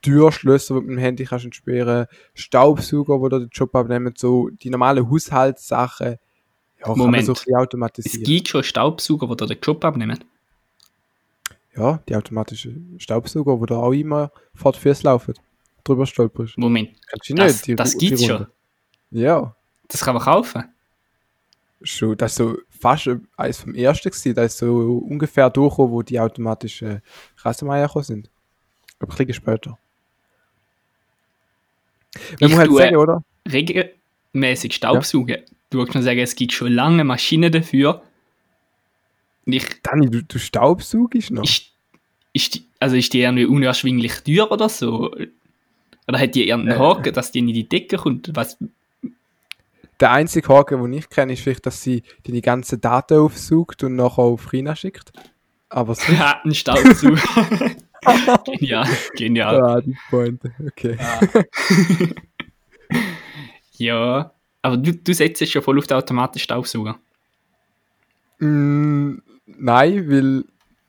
Türschlösser, 0.03 0.75
die 0.75 0.81
du 0.81 0.87
mit 0.87 0.97
dem 0.97 1.01
Handy 1.01 1.25
kannst 1.25 1.45
entsperren, 1.45 2.07
Staubsauger, 2.35 3.21
wo 3.21 3.29
dir 3.29 3.41
den 3.41 3.49
Job 3.53 3.75
abnehmen, 3.75 4.13
so 4.17 4.51
die 4.51 4.69
normalen 4.71 5.09
Haushaltssachen, 5.11 6.17
ja, 6.81 6.89
Moment. 6.95 7.25
so 7.27 7.33
ein 7.33 7.35
bisschen 7.35 7.55
Es 7.55 7.61
automatisieren. 7.61 8.25
gibt 8.25 8.49
schon 8.49 8.63
Staubsauger, 8.65 9.29
die 9.29 9.37
dir 9.37 9.47
den 9.55 9.61
Job 9.63 9.85
abnehmen. 9.85 10.23
Ja, 11.77 12.01
die 12.09 12.17
automatischen 12.17 12.97
Staubsauger, 12.99 13.59
wo 13.61 13.65
da 13.67 13.77
auch 13.77 13.93
immer 13.93 14.31
vor 14.55 14.73
die 14.73 14.81
Füße 14.81 15.05
laufen, 15.05 15.35
drüber 15.85 16.05
stolperst. 16.05 16.59
Moment, 16.59 16.91
Kennst 17.09 17.31
du 17.31 17.35
das, 17.35 17.53
nicht, 17.55 17.67
die 17.69 17.77
das 17.77 17.97
gibt's 17.97 18.25
schon. 18.27 18.47
Ja, 19.11 19.55
Das 19.89 20.03
kann 20.03 20.15
man 20.15 20.23
kaufen. 20.23 20.65
schon. 21.83 22.17
Das 22.17 22.33
ist 22.33 22.37
so 22.39 22.57
fast 22.69 23.09
eines 23.37 23.61
vom 23.61 23.75
ersten 23.75 24.11
gewesen. 24.11 24.35
Das 24.35 24.53
ist 24.53 24.59
so 24.59 24.99
ungefähr 25.09 25.49
durchgekommen, 25.51 25.93
wo 25.93 26.03
die 26.03 26.21
automatischen 26.21 27.01
gekommen 27.43 28.03
sind. 28.05 28.29
Ein 29.01 29.09
bisschen 29.09 29.33
später. 29.35 29.79
Man 32.15 32.25
Ich 32.41 32.49
muss 32.49 32.59
halt 32.59 32.73
sagen, 32.73 32.97
oder? 32.97 33.25
Regelmäßig 33.51 34.75
Staubsaugen. 34.75 35.39
Du 35.71 35.79
würdest 35.79 35.95
schon 35.95 36.03
sagen, 36.03 36.21
es 36.21 36.37
gibt 36.37 36.53
schon 36.53 36.73
lange 36.73 37.05
Maschinen 37.05 37.51
dafür. 37.51 38.03
Und 39.47 39.53
ich, 39.55 39.65
Dani, 39.83 40.11
du, 40.11 40.23
du 40.23 40.39
staubsaugst 40.39 41.31
noch? 41.31 41.43
ist, 41.45 41.73
ist, 42.33 42.55
die, 42.55 42.65
also 42.79 42.97
ist 42.97 43.13
die 43.13 43.21
irgendwie 43.21 43.47
unerschwinglich 43.47 44.21
teuer 44.23 44.51
oder 44.53 44.69
so? 44.69 45.11
Oder 46.07 46.19
hat 46.19 46.35
die 46.35 46.49
irgendeinen 46.49 46.79
Äh. 46.79 46.83
Haken, 46.83 47.13
dass 47.15 47.33
die 47.33 47.41
in 47.41 47.47
die 47.49 47.69
Decke 47.69 47.97
kommt? 47.97 48.31
Was, 48.35 48.59
Der 50.01 50.11
einzige 50.13 50.49
Haken, 50.49 50.83
den 50.83 50.93
ich 50.93 51.09
kenne, 51.09 51.33
ist 51.33 51.43
vielleicht, 51.43 51.65
dass 51.67 51.83
sie 51.83 52.03
die, 52.27 52.33
die 52.33 52.43
ganzen 52.43 52.81
Daten 52.81 53.19
aufsaugt 53.19 53.83
und 53.85 53.97
nachher 53.97 54.23
auf 54.23 54.51
China 54.51 54.77
schickt. 54.77 55.13
Aber 55.69 55.95
so. 55.97 56.13
ja, 56.13 56.41
ein 56.45 56.55
Staubsauger. 56.55 57.21
genial, 58.45 58.89
genial. 59.15 59.63
ah, 59.63 59.81
die 59.81 59.97
Pointe. 60.11 60.53
Okay. 60.67 60.97
Ja, 63.83 64.33
aber 64.61 64.77
du, 64.77 64.95
du 64.95 65.13
setzt 65.13 65.41
jetzt 65.41 65.53
schon 65.53 65.63
voll 65.63 65.79
auf 65.79 65.89
den 65.89 65.97
automatischen 65.97 66.45
Staubsauger. 66.45 67.01
Mm, 68.39 69.17
nein, 69.47 70.09
weil 70.09 70.45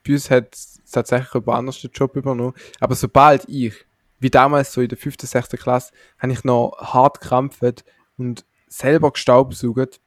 bei 0.05 0.13
uns 0.13 0.29
hat 0.29 0.55
tatsächlich 0.91 1.33
jemand 1.33 1.57
anders 1.57 1.81
den 1.81 1.91
Job 1.91 2.15
übernommen. 2.15 2.53
Aber 2.79 2.93
sobald 2.93 3.49
ich, 3.49 3.73
wie 4.19 4.29
damals 4.29 4.73
so 4.73 4.81
in 4.81 4.89
der 4.89 4.97
5., 4.97 5.15
6. 5.21 5.49
Klasse, 5.49 5.91
habe 6.19 6.33
ich 6.33 6.43
noch 6.43 6.77
hart 6.77 7.19
gekrampft 7.19 7.83
und 8.17 8.45
selber 8.67 9.11
gestaubsaugt 9.11 9.99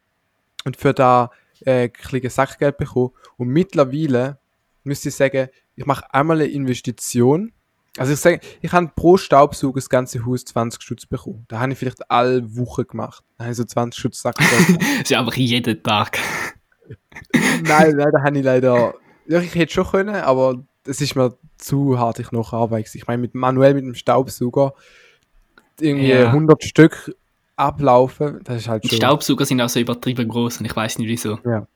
und 0.64 0.76
für 0.76 0.94
da 0.94 1.30
äh, 1.64 1.84
ein 1.84 1.92
bisschen 1.92 2.30
Sackgeld 2.30 2.78
bekommen. 2.78 3.10
Und 3.36 3.48
mittlerweile 3.48 4.38
müsste 4.84 5.08
ich 5.08 5.16
sagen, 5.16 5.48
ich 5.76 5.86
mache 5.86 6.12
einmal 6.12 6.38
eine 6.40 6.46
Investition. 6.46 7.52
Also 7.98 8.12
ich 8.12 8.20
sage, 8.20 8.40
ich 8.60 8.72
habe 8.72 8.90
pro 8.94 9.16
Staubsauger 9.16 9.76
das 9.76 9.88
ganze 9.88 10.24
Haus 10.26 10.44
20 10.44 10.82
Stutz 10.82 11.06
bekommen. 11.06 11.44
Da 11.48 11.60
habe 11.60 11.72
ich 11.72 11.78
vielleicht 11.78 12.10
alle 12.10 12.56
Woche 12.56 12.84
gemacht. 12.84 13.24
Da 13.38 13.44
habe 13.44 13.52
ich 13.52 13.56
so 13.56 13.64
20 13.64 13.98
Stutz 13.98 14.20
Sackgeld 14.22 14.50
Das 15.00 15.10
ist 15.10 15.12
einfach 15.14 15.34
jeden 15.34 15.82
Tag. 15.82 16.18
Nein, 17.64 17.96
leider 17.96 18.22
habe 18.22 18.38
ich 18.38 18.44
leider. 18.44 18.94
Ja, 19.28 19.40
ich 19.40 19.54
hätte 19.54 19.72
schon 19.72 19.86
können, 19.86 20.14
aber 20.14 20.62
es 20.84 21.00
ist 21.00 21.16
mir 21.16 21.36
zu 21.58 21.98
hart, 21.98 22.18
ich 22.18 22.32
noch 22.32 22.52
Arbeit. 22.52 22.94
Ich 22.94 23.06
meine, 23.06 23.22
mit 23.22 23.34
manuell 23.34 23.74
mit 23.74 23.84
dem 23.84 23.94
Staubsauger 23.94 24.74
irgendwie 25.80 26.08
Ja. 26.10 26.26
100 26.28 26.62
Stück 26.62 27.16
ablaufen, 27.56 28.40
das 28.44 28.58
ist 28.58 28.68
halt 28.68 28.84
Die 28.84 28.88
schon. 28.88 28.98
Staubsauger 28.98 29.44
sind 29.46 29.60
auch 29.62 29.68
so 29.68 29.80
übertrieben 29.80 30.28
groß 30.28 30.58
und 30.60 30.66
ich 30.66 30.76
weiß 30.76 30.98
nicht 30.98 31.08
wieso. 31.08 31.38
Ja, 31.44 31.66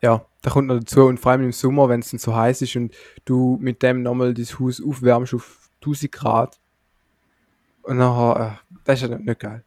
da 0.00 0.50
kommt 0.50 0.68
noch 0.68 0.78
dazu 0.78 1.04
und 1.06 1.18
vor 1.18 1.32
allem 1.32 1.42
im 1.44 1.52
Sommer, 1.52 1.88
wenn 1.88 2.00
es 2.00 2.10
dann 2.10 2.18
so 2.18 2.34
heiß 2.34 2.62
ist 2.62 2.76
und 2.76 2.94
du 3.24 3.58
mit 3.60 3.82
dem 3.82 4.02
nochmal 4.02 4.34
das 4.34 4.58
Haus 4.58 4.82
aufwärmst 4.84 5.34
auf 5.34 5.70
1000 5.80 6.12
Grad. 6.12 6.58
Und 7.82 7.98
nachher, 7.98 8.58
äh, 8.62 8.76
das 8.84 9.02
ist 9.02 9.08
ja 9.10 9.16
nicht, 9.16 9.26
nicht 9.26 9.40
geil. 9.40 9.64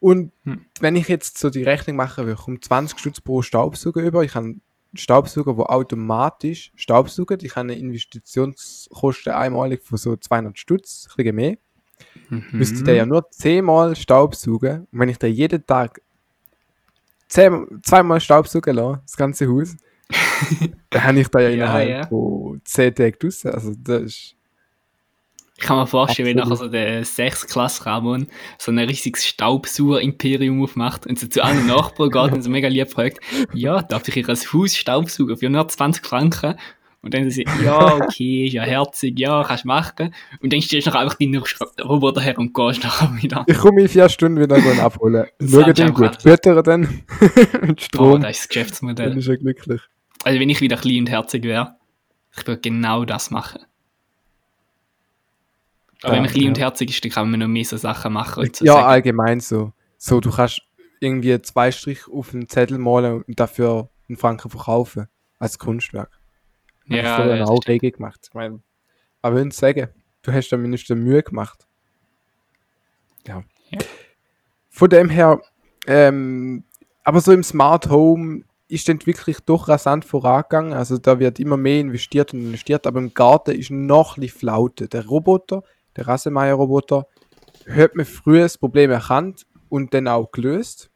Und 0.00 0.32
Hm. 0.44 0.64
wenn 0.80 0.96
ich 0.96 1.08
jetzt 1.08 1.38
so 1.38 1.50
die 1.50 1.62
Rechnung 1.64 1.96
machen 1.96 2.26
würde, 2.26 2.40
um 2.46 2.60
20 2.60 2.98
Stutz 2.98 3.20
pro 3.20 3.42
Staubsauger 3.42 4.02
über, 4.02 4.22
ich 4.22 4.34
habe 4.34 4.46
einen 4.46 4.60
Staubsauger, 4.94 5.54
der 5.54 5.70
automatisch 5.70 6.72
Staubsaugt, 6.76 7.42
ich 7.42 7.52
habe 7.56 7.60
eine 7.68 7.74
Investitionskosten 7.78 9.32
einmalig 9.32 9.82
von 9.82 9.98
so 9.98 10.16
200 10.16 10.58
Stutz, 10.58 11.08
ein 11.10 11.16
bisschen 11.16 11.34
mehr, 11.36 11.56
Mhm. 12.28 12.44
müsste 12.52 12.84
der 12.84 12.94
ja 12.94 13.06
nur 13.06 13.30
10 13.30 13.64
Mal 13.64 13.96
Staubsaugen. 13.96 14.86
Und 14.92 14.98
wenn 14.98 15.08
ich 15.08 15.18
da 15.18 15.26
jeden 15.26 15.64
Tag 15.66 16.02
10, 17.28 17.80
zweimal 17.82 18.20
Staubsaugen 18.20 18.76
lasse, 18.76 19.00
das 19.02 19.16
ganze 19.16 19.48
Haus, 19.48 19.76
dann 20.90 21.04
habe 21.04 21.20
ich 21.20 21.28
da 21.28 21.40
ja 21.40 21.48
Ja, 21.48 21.54
innerhalb 21.54 21.88
ja. 21.88 22.06
von 22.06 22.60
10 22.64 22.94
Tagen 22.94 23.16
draussen. 23.18 23.50
Also 23.50 23.74
das 23.76 24.02
ist... 24.02 24.32
Ich 25.58 25.64
kann 25.64 25.78
mir 25.78 25.86
vorstellen, 25.86 26.28
wenn 26.28 26.38
Absolut. 26.38 26.60
nachher 26.60 26.66
so 26.66 26.70
der 26.70 27.04
6. 27.04 27.46
Klasse 27.46 27.86
Ramon 27.86 28.28
so 28.58 28.70
ein 28.70 28.78
riesiges 28.78 29.26
Staubsauger-Imperium 29.26 30.62
aufmacht 30.62 31.06
und 31.06 31.18
so 31.18 31.26
zu 31.28 31.42
allen 31.42 31.66
Nachbarn 31.66 32.10
geht 32.10 32.32
und 32.32 32.42
so 32.42 32.50
mega 32.50 32.68
lieb 32.68 32.90
fragt, 32.90 33.20
ja, 33.54 33.80
darf 33.80 34.06
ich 34.06 34.16
ihr 34.16 34.28
ein 34.28 34.36
Haus 34.36 34.76
Staubsaugen 34.76 35.38
für 35.38 35.48
nur 35.48 35.66
20 35.66 36.04
Franken? 36.04 36.56
Und 37.06 37.14
dann 37.14 37.30
sie, 37.30 37.44
ja, 37.64 37.94
okay, 37.94 38.46
ist 38.46 38.52
ja 38.54 38.64
herzig, 38.64 39.18
ja, 39.18 39.42
kannst 39.44 39.64
machen. 39.64 40.12
Und 40.40 40.52
dann 40.52 40.60
stellst 40.60 40.86
du 40.86 40.90
nachher 40.90 41.02
einfach 41.02 41.16
deinen 41.18 41.42
Roboter 41.82 42.20
her 42.20 42.36
und 42.38 42.52
gehst 42.52 42.82
nachher 42.82 43.16
wieder. 43.22 43.44
Ich 43.46 43.56
komme 43.58 43.82
in 43.82 43.88
vier 43.88 44.08
Stunden 44.08 44.40
wieder 44.40 44.60
gehen 44.60 44.80
abholen. 44.80 45.26
Schau 45.40 45.62
den 45.62 45.76
schon 45.76 45.94
gut. 45.94 46.20
Füttern 46.20 46.62
dann 46.64 46.80
mit 47.62 47.78
Oh, 47.80 47.82
Strom. 47.84 48.20
das 48.20 48.30
ist 48.32 48.40
das 48.40 48.48
dann 48.48 48.48
Geschäftsmodell. 48.48 49.16
ist 49.16 49.28
er 49.28 49.36
glücklich. 49.36 49.80
Also 50.24 50.40
wenn 50.40 50.50
ich 50.50 50.60
wieder 50.60 50.76
klein 50.76 50.98
und 51.00 51.10
herzig 51.10 51.44
wäre, 51.44 51.76
ich 52.36 52.46
würde 52.46 52.60
genau 52.60 53.04
das 53.04 53.30
machen. 53.30 53.60
Aber 56.02 56.12
wenn 56.12 56.16
Ja, 56.16 56.22
man 56.22 56.30
klein 56.30 56.48
und 56.48 56.58
ja. 56.58 56.64
herzig 56.64 56.90
ist, 56.90 57.04
dann 57.04 57.12
kann 57.12 57.30
man 57.30 57.40
noch 57.40 57.46
mehr 57.48 57.64
so 57.64 57.76
Sachen 57.76 58.12
machen. 58.12 58.42
Und 58.42 58.56
so 58.56 58.64
ja, 58.64 58.72
sagen. 58.74 58.86
allgemein 58.86 59.40
so. 59.40 59.72
So, 59.96 60.20
du 60.20 60.30
kannst 60.30 60.60
irgendwie 61.00 61.40
zwei 61.42 61.70
Strich 61.70 62.08
auf 62.12 62.34
einen 62.34 62.48
Zettel 62.48 62.78
malen 62.78 63.22
und 63.22 63.38
dafür 63.40 63.88
einen 64.08 64.18
Franken 64.18 64.50
verkaufen. 64.50 65.06
Als 65.38 65.58
Kunstwerk. 65.58 66.10
Ja, 66.88 67.16
früher 67.16 67.36
ja, 67.36 67.44
auch 67.44 67.60
das 67.60 67.68
rege 67.68 67.92
gemacht. 67.92 68.20
Ich 68.28 68.34
meine, 68.34 68.60
aber 69.22 69.42
ich 69.42 69.52
sagen, 69.54 69.88
du 70.22 70.32
hast 70.32 70.50
da 70.50 70.56
mindestens 70.56 70.96
Mühe 70.98 71.22
gemacht. 71.22 71.66
Ja. 73.26 73.42
Ja. 73.70 73.78
Von 74.70 74.90
dem 74.90 75.08
her, 75.08 75.40
ähm, 75.86 76.64
aber 77.02 77.20
so 77.20 77.32
im 77.32 77.42
Smart 77.42 77.88
Home 77.88 78.44
ist 78.68 78.86
die 78.88 78.92
Entwicklung 78.92 79.36
doch 79.46 79.68
rasant 79.68 80.04
vorangegangen. 80.04 80.72
Also 80.72 80.98
da 80.98 81.18
wird 81.18 81.38
immer 81.38 81.56
mehr 81.56 81.80
investiert 81.80 82.34
und 82.34 82.40
investiert, 82.40 82.86
aber 82.86 82.98
im 82.98 83.14
Garten 83.14 83.52
ist 83.52 83.70
noch 83.70 84.16
ein 84.16 84.28
Flaute. 84.28 84.88
Der 84.88 85.06
Roboter, 85.06 85.62
der 85.96 86.06
Rasenmäher-Roboter, 86.06 87.06
hat 87.68 87.94
man 87.94 88.06
früher 88.06 88.42
das 88.42 88.58
Problem 88.58 88.90
erkannt 88.90 89.46
und 89.68 89.94
dann 89.94 90.08
auch 90.08 90.30
gelöst. 90.30 90.90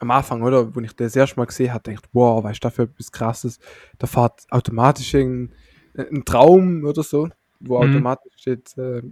Am 0.00 0.10
Anfang, 0.10 0.42
oder, 0.42 0.74
wo 0.74 0.80
ich 0.80 0.94
das 0.94 1.16
erste 1.16 1.36
Mal 1.36 1.46
gesehen 1.46 1.72
habe, 1.72 1.82
dachte 1.82 1.92
ich, 1.92 2.08
wow, 2.12 2.42
was 2.44 2.52
ist 2.52 2.64
das 2.64 2.74
für 2.74 2.82
etwas 2.82 3.10
krasses? 3.10 3.58
Da 3.98 4.06
fährt 4.06 4.44
automatisch 4.50 5.14
ein, 5.14 5.52
ein 5.96 6.24
Traum 6.24 6.84
oder 6.84 7.02
so, 7.02 7.28
wo 7.60 7.78
Mhm. 7.82 7.90
automatisch 7.90 8.32
steht, 8.36 8.76
äh, 8.78 9.02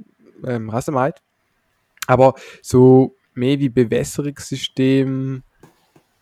ähm, 0.46 0.70
Rasenmäht. 0.70 1.22
Aber 2.06 2.34
so 2.62 3.16
mehr 3.34 3.58
wie 3.58 3.68
Bewässerungssystem, 3.68 5.42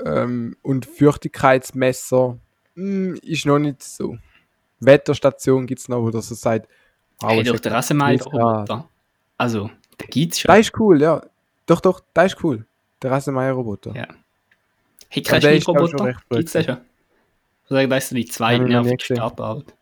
ähm, 0.04 0.56
und 0.62 0.86
Feuchtigkeitsmesser 0.86 2.38
mm, 2.74 3.14
ist 3.22 3.46
noch 3.46 3.58
nicht 3.58 3.82
so. 3.82 4.18
Wetterstation 4.80 5.66
gibt 5.66 5.80
es 5.80 5.88
noch, 5.88 6.02
wo 6.02 6.10
das 6.10 6.28
so 6.28 6.34
sagt, 6.34 6.68
wow, 7.20 7.30
Hey, 7.30 7.40
es 7.40 7.48
durch 7.48 7.62
plus 7.62 8.24
Grad. 8.24 8.70
Roboter. 8.70 8.88
Also, 9.38 9.70
der 10.00 10.06
gibt's 10.08 10.40
schon. 10.40 10.48
Das 10.48 10.58
ist 10.60 10.78
cool, 10.78 11.00
ja. 11.00 11.22
Doch, 11.66 11.80
doch, 11.80 12.00
das 12.12 12.32
ist 12.34 12.44
cool. 12.44 12.66
Der 13.02 13.10
Rasenmäher-Roboter. 13.12 13.94
Ja. 13.94 14.06
Hey, 15.14 15.22
kein 15.22 15.40
blöd 16.28 16.38
Gibt's 16.40 16.52
den 16.52 16.64
schon? 16.64 16.76
Ich 17.62 17.68
sage, 17.70 17.88
das 17.88 18.08
so 18.08 18.14
die 18.16 18.24
nie 18.64 18.70
nervigste 18.70 19.14
gesehen. 19.14 19.16
Startarbeit. 19.16 19.74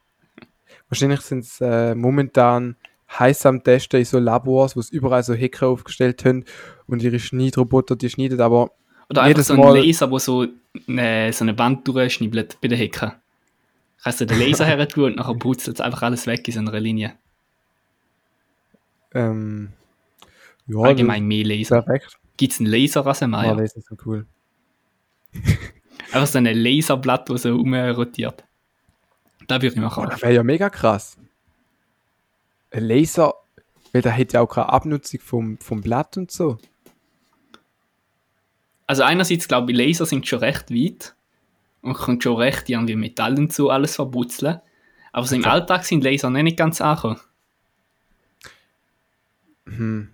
Wahrscheinlich 0.90 1.20
sind 1.22 1.44
es 1.44 1.58
äh, 1.62 1.94
momentan 1.94 2.76
heiß 3.18 3.46
am 3.46 3.64
Testen 3.64 4.00
in 4.00 4.04
so 4.04 4.18
Labors, 4.18 4.76
wo 4.76 4.80
es 4.80 4.90
überall 4.90 5.22
so 5.22 5.34
Hacker 5.34 5.68
aufgestellt 5.68 6.24
haben 6.26 6.44
und 6.86 7.02
ihre 7.02 7.18
Schneidroboter, 7.18 7.96
die 7.96 8.10
schneiden 8.10 8.40
aber 8.42 8.72
Oder 9.08 9.22
einfach 9.22 9.42
so 9.42 9.54
ein 9.54 9.60
Mal- 9.60 9.78
Laser, 9.80 10.10
wo 10.10 10.18
so 10.18 10.46
eine, 10.86 11.32
so 11.32 11.44
eine 11.44 11.58
Wand 11.58 11.88
durchschnibbelt 11.88 12.58
bei 12.60 12.68
den 12.68 12.78
Hacker. 12.78 13.18
Kannst 14.02 14.20
du 14.20 14.26
den 14.26 14.38
Laser 14.38 14.66
her 14.66 14.86
tun 14.86 15.04
und 15.04 15.16
nachher 15.16 15.34
brutzelt 15.34 15.80
einfach 15.80 16.02
alles 16.02 16.26
weg 16.26 16.46
in 16.46 16.52
so 16.54 16.60
einer 16.60 16.78
Linie. 16.78 17.14
ähm, 19.14 19.70
ja, 20.66 20.78
Allgemein 20.80 21.24
mehr 21.24 21.44
Laser. 21.44 21.82
perfekt. 21.82 22.18
Gibt 22.36 22.52
es 22.52 22.60
einen 22.60 22.68
Ah, 22.68 22.76
Laserrasenmäher? 22.76 23.56
das 23.56 23.76
ist 23.76 23.88
so 23.88 23.96
cool. 24.06 24.26
Einfach 26.12 26.26
so 26.26 26.38
ein 26.38 26.44
Laserblatt, 26.44 27.30
das 27.30 27.42
so 27.42 27.54
rumrotiert. 27.54 28.44
Da 29.48 29.56
würde 29.56 29.74
ich 29.74 29.80
machen. 29.80 30.04
Oh, 30.04 30.08
das 30.08 30.20
wäre 30.22 30.34
ja 30.34 30.42
mega 30.42 30.68
krass. 30.70 31.16
Ein 32.70 32.84
Laser, 32.84 33.34
weil 33.92 34.02
der 34.02 34.16
hat 34.16 34.32
ja 34.32 34.40
auch 34.40 34.46
keine 34.46 34.68
Abnutzung 34.68 35.20
vom, 35.20 35.58
vom 35.58 35.80
Blatt 35.80 36.16
und 36.16 36.30
so. 36.30 36.58
Also 38.86 39.02
einerseits 39.04 39.48
glaube 39.48 39.72
ich, 39.72 39.78
Laser 39.78 40.06
sind 40.06 40.26
schon 40.26 40.40
recht 40.40 40.70
weit 40.70 41.14
und 41.80 41.94
können 41.94 42.20
schon 42.20 42.36
recht 42.36 42.68
irgendwie 42.68 42.96
Metall 42.96 43.38
und 43.38 43.52
so 43.52 43.70
alles 43.70 43.96
verbutzeln. 43.96 44.60
Aber 45.12 45.26
so 45.26 45.34
im 45.34 45.42
Okay. 45.42 45.50
Alltag 45.50 45.84
sind 45.84 46.04
Laser 46.04 46.30
noch 46.30 46.42
nicht 46.42 46.56
ganz 46.56 46.80
angekommen. 46.80 47.20
Hm. 49.66 50.08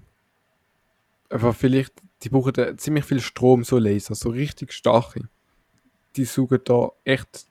Aber 1.31 1.53
vielleicht, 1.53 1.95
die 2.23 2.29
brauchen 2.29 2.53
da 2.53 2.77
ziemlich 2.77 3.05
viel 3.05 3.21
Strom, 3.21 3.65
so 3.65 3.79
Laser, 3.79 4.15
so 4.15 4.31
richtig 4.31 4.73
starke. 4.73 5.29
Die 6.17 6.25
suchen 6.25 6.61
da 6.65 6.91
echt 7.05 7.47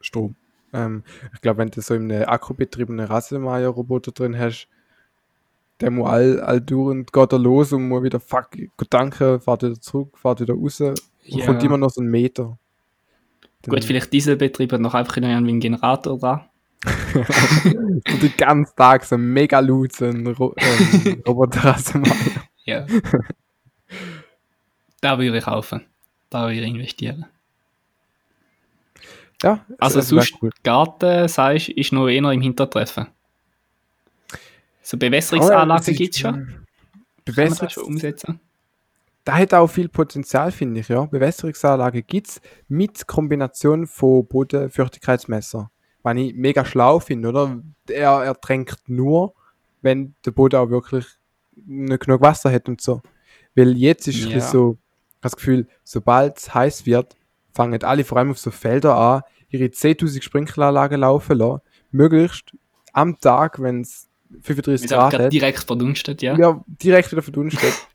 Strom. 0.00 0.34
Ähm, 0.72 1.04
ich 1.34 1.40
glaube, 1.40 1.58
wenn 1.58 1.70
du 1.70 1.80
so 1.80 1.94
in 1.94 2.10
einem 2.10 2.28
akkubetriebenen 2.28 3.06
Rasenmäher-Roboter 3.06 4.12
drin 4.12 4.38
hast, 4.38 4.68
der 5.80 5.90
muss 5.90 6.08
all, 6.08 6.40
all 6.40 6.60
durch 6.60 6.90
und 6.90 7.12
geht 7.12 7.32
er 7.32 7.38
los 7.38 7.72
und 7.72 7.88
muss 7.88 8.02
wieder, 8.02 8.20
fuck, 8.20 8.50
danke, 8.90 9.40
fährt 9.40 9.62
wieder 9.62 9.80
zurück, 9.80 10.16
fährt 10.18 10.40
wieder 10.40 10.54
raus 10.54 10.80
und 10.80 11.00
Ja. 11.24 11.46
kommt 11.46 11.62
immer 11.62 11.78
noch 11.78 11.90
so 11.90 12.00
einen 12.00 12.10
Meter. 12.10 12.58
Dann 13.62 13.74
Gut, 13.74 13.84
vielleicht 13.84 14.12
Dieselbetrieb 14.12 14.72
hat 14.72 14.80
noch 14.80 14.94
einfach 14.94 15.16
noch 15.18 15.28
einen 15.28 15.60
Generator 15.60 16.18
dran. 16.18 16.48
so 17.14 18.16
den 18.16 18.32
ganzen 18.36 18.74
Tag 18.74 19.04
so 19.04 19.16
mega 19.16 19.60
laut, 19.60 19.92
so 19.92 20.06
ein 20.06 20.26
Ro 20.26 20.54
ähm, 20.56 21.22
Roboter-Rasenmäher. 21.26 22.16
Ja. 22.64 22.86
da 25.02 25.18
würde 25.18 25.36
ich 25.36 25.44
kaufen. 25.44 25.84
Da 26.30 26.44
würde 26.44 26.60
ich 26.60 26.66
investieren. 26.66 27.26
Ja, 29.42 29.66
Also 29.78 29.98
es 29.98 30.08
sonst 30.08 30.34
Garten, 30.62 31.28
sagst 31.28 31.68
ist 31.68 31.92
noch 31.92 32.08
eher 32.08 32.30
im 32.30 32.40
Hintertreffen. 32.40 33.08
So 34.80 34.96
Bewässerungsanlagen 34.96 35.94
gibt 35.94 36.14
es 36.14 36.20
schon. 36.20 36.32
Kann 36.32 36.46
man 36.46 36.64
das 37.24 37.34
Bewässerungs 37.34 37.72
schon 37.74 37.84
umsetzen? 37.84 38.40
da 39.24 39.38
hat 39.38 39.54
auch 39.54 39.68
viel 39.68 39.88
Potenzial, 39.88 40.50
finde 40.50 40.80
ich, 40.80 40.88
ja. 40.88 41.04
Bewässerungsanlage 41.04 42.02
gibt 42.02 42.28
es 42.28 42.40
mit 42.68 43.06
Kombination 43.06 43.86
von 43.86 44.26
Bodenfeuchtigkeitsmesser. 44.26 45.70
Was 46.02 46.16
ich 46.16 46.34
mega 46.34 46.64
schlau 46.64 46.98
finde, 46.98 47.28
oder? 47.28 47.62
Er, 47.88 48.24
er 48.24 48.40
tränkt 48.40 48.88
nur, 48.88 49.34
wenn 49.80 50.14
der 50.24 50.32
Boden 50.32 50.56
auch 50.56 50.70
wirklich 50.70 51.06
nicht 51.54 52.04
genug 52.04 52.20
Wasser 52.20 52.50
hat 52.50 52.68
und 52.68 52.80
so. 52.80 53.00
Weil 53.54 53.76
jetzt 53.76 54.08
ist 54.08 54.24
Ja. 54.24 54.30
Es 55.22 55.32
so, 55.32 55.36
das 55.36 55.36
Gefühl, 55.36 55.68
sobald 55.84 56.38
es 56.38 56.54
heiß 56.54 56.86
wird, 56.86 57.16
fangen 57.52 57.82
alle 57.82 58.04
vor 58.04 58.18
allem 58.18 58.30
auf 58.30 58.38
so 58.38 58.50
Felder 58.50 58.96
an, 58.96 59.22
ihre 59.48 59.64
10.000 59.64 60.22
Sprinkleranlagen 60.22 61.00
laufen 61.00 61.38
lassen. 61.38 61.60
Möglichst 61.90 62.56
am 62.92 63.18
Tag, 63.20 63.60
wenn 63.60 63.82
es 63.82 64.08
35 64.42 64.84
Ist 64.84 64.92
einfach 64.92 65.10
Grad 65.10 65.22
hat, 65.22 65.32
direkt 65.32 65.60
verdunstet, 65.60 66.22
ja. 66.22 66.36
ja, 66.36 66.64
direkt 66.66 67.12
wieder 67.12 67.22
verdunstet. 67.22 67.72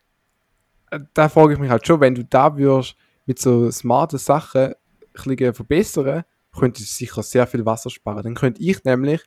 Da 1.13 1.27
frage 1.27 1.51
ich 1.51 1.59
mich 1.59 1.69
halt 1.69 1.85
schon, 1.85 1.99
wenn 1.99 2.15
du 2.15 2.23
da 2.23 2.55
würdest 2.55 2.95
mit 3.25 3.39
so 3.39 3.69
smarten 3.69 4.17
Sachen 4.17 4.67
ein 4.67 4.73
bisschen 5.13 5.53
verbessern, 5.53 6.23
könntest 6.57 6.89
du 6.89 6.95
sicher 6.95 7.23
sehr 7.23 7.45
viel 7.45 7.65
Wasser 7.65 7.89
sparen. 7.89 8.23
Dann 8.23 8.35
könnte 8.35 8.61
ich 8.61 8.81
nämlich 8.85 9.21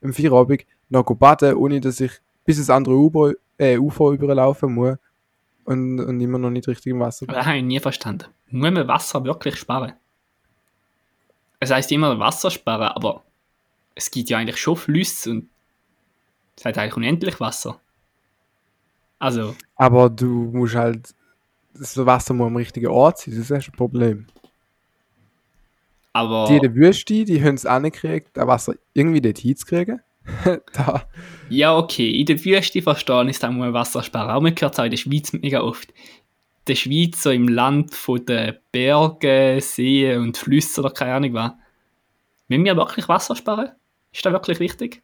im 0.00 0.14
Feierabend 0.14 0.64
noch 0.88 1.04
baden, 1.04 1.56
ohne 1.56 1.82
dass 1.82 2.00
ich 2.00 2.12
bis 2.46 2.56
ins 2.56 2.70
andere 2.70 2.94
Ufer, 2.94 3.32
äh, 3.58 3.76
Ufer 3.76 4.12
überlaufen 4.12 4.72
muss 4.72 4.96
und, 5.64 6.00
und 6.00 6.20
immer 6.20 6.38
noch 6.38 6.50
nicht 6.50 6.68
richtig 6.68 6.92
im 6.92 7.00
Wasser. 7.00 7.26
Das 7.26 7.46
habe 7.46 7.58
ich 7.58 7.64
nie 7.64 7.80
verstanden. 7.80 8.26
Muss 8.50 8.70
man 8.70 8.88
Wasser 8.88 9.24
wirklich 9.24 9.56
sparen? 9.56 9.92
Es 11.60 11.70
heißt 11.70 11.90
immer 11.92 12.18
Wasser 12.18 12.50
sparen, 12.50 12.88
aber 12.88 13.22
es 13.94 14.10
gibt 14.10 14.28
ja 14.28 14.38
eigentlich 14.38 14.58
schon 14.58 14.76
Flüsse 14.76 15.30
und 15.30 15.48
es 16.56 16.64
hat 16.64 16.78
eigentlich 16.78 16.96
unendlich 16.96 17.40
Wasser. 17.40 17.80
Also, 19.18 19.56
Aber 19.76 20.10
du 20.10 20.26
musst 20.52 20.74
halt, 20.74 21.14
das 21.72 21.96
Wasser 21.96 22.34
muss 22.34 22.48
am 22.48 22.56
richtigen 22.56 22.88
Ort 22.88 23.18
sein, 23.18 23.34
das 23.36 23.50
ist 23.50 23.68
ein 23.68 23.72
Problem. 23.72 24.26
aber 26.12 26.46
Die 26.48 26.56
in 26.56 26.62
der 26.62 26.74
Wüste, 26.74 27.24
die 27.24 27.42
haben 27.42 27.54
es 27.54 27.64
auch 27.64 27.78
nicht 27.80 28.00
gekriegt, 28.00 28.36
das 28.36 28.46
Wasser 28.46 28.74
irgendwie 28.92 29.22
dort 29.22 29.38
hinzukriegen. 29.38 30.00
da 30.72 31.06
ja, 31.48 31.76
okay, 31.76 32.10
in 32.10 32.26
der 32.26 32.42
Wüste 32.42 32.82
verstehen 32.82 33.28
ist, 33.28 33.42
da 33.42 33.50
muss 33.50 33.60
man 33.60 33.74
Wasser 33.74 34.02
sparen. 34.02 34.30
Aber 34.30 34.40
man 34.40 34.54
hört 34.58 34.72
es 34.72 34.78
auch 34.78 34.84
in 34.84 34.90
der 34.90 34.98
Schweiz 34.98 35.32
mega 35.32 35.60
oft. 35.60 35.90
In 35.90 35.94
der 36.68 36.74
Schweiz, 36.74 37.22
so 37.22 37.30
im 37.30 37.48
Land 37.48 37.94
von 37.94 38.24
den 38.24 38.56
Bergen, 38.72 39.60
Seen 39.60 40.20
und 40.20 40.36
Flüssen 40.36 40.84
oder 40.84 40.92
keine 40.92 41.14
Ahnung 41.14 41.34
was. 41.34 41.52
Wenn 42.48 42.64
wir 42.64 42.76
wirklich 42.76 43.08
Wasser 43.08 43.36
sparen? 43.36 43.70
Ist 44.12 44.24
das 44.24 44.32
wirklich 44.32 44.60
wichtig? 44.60 45.02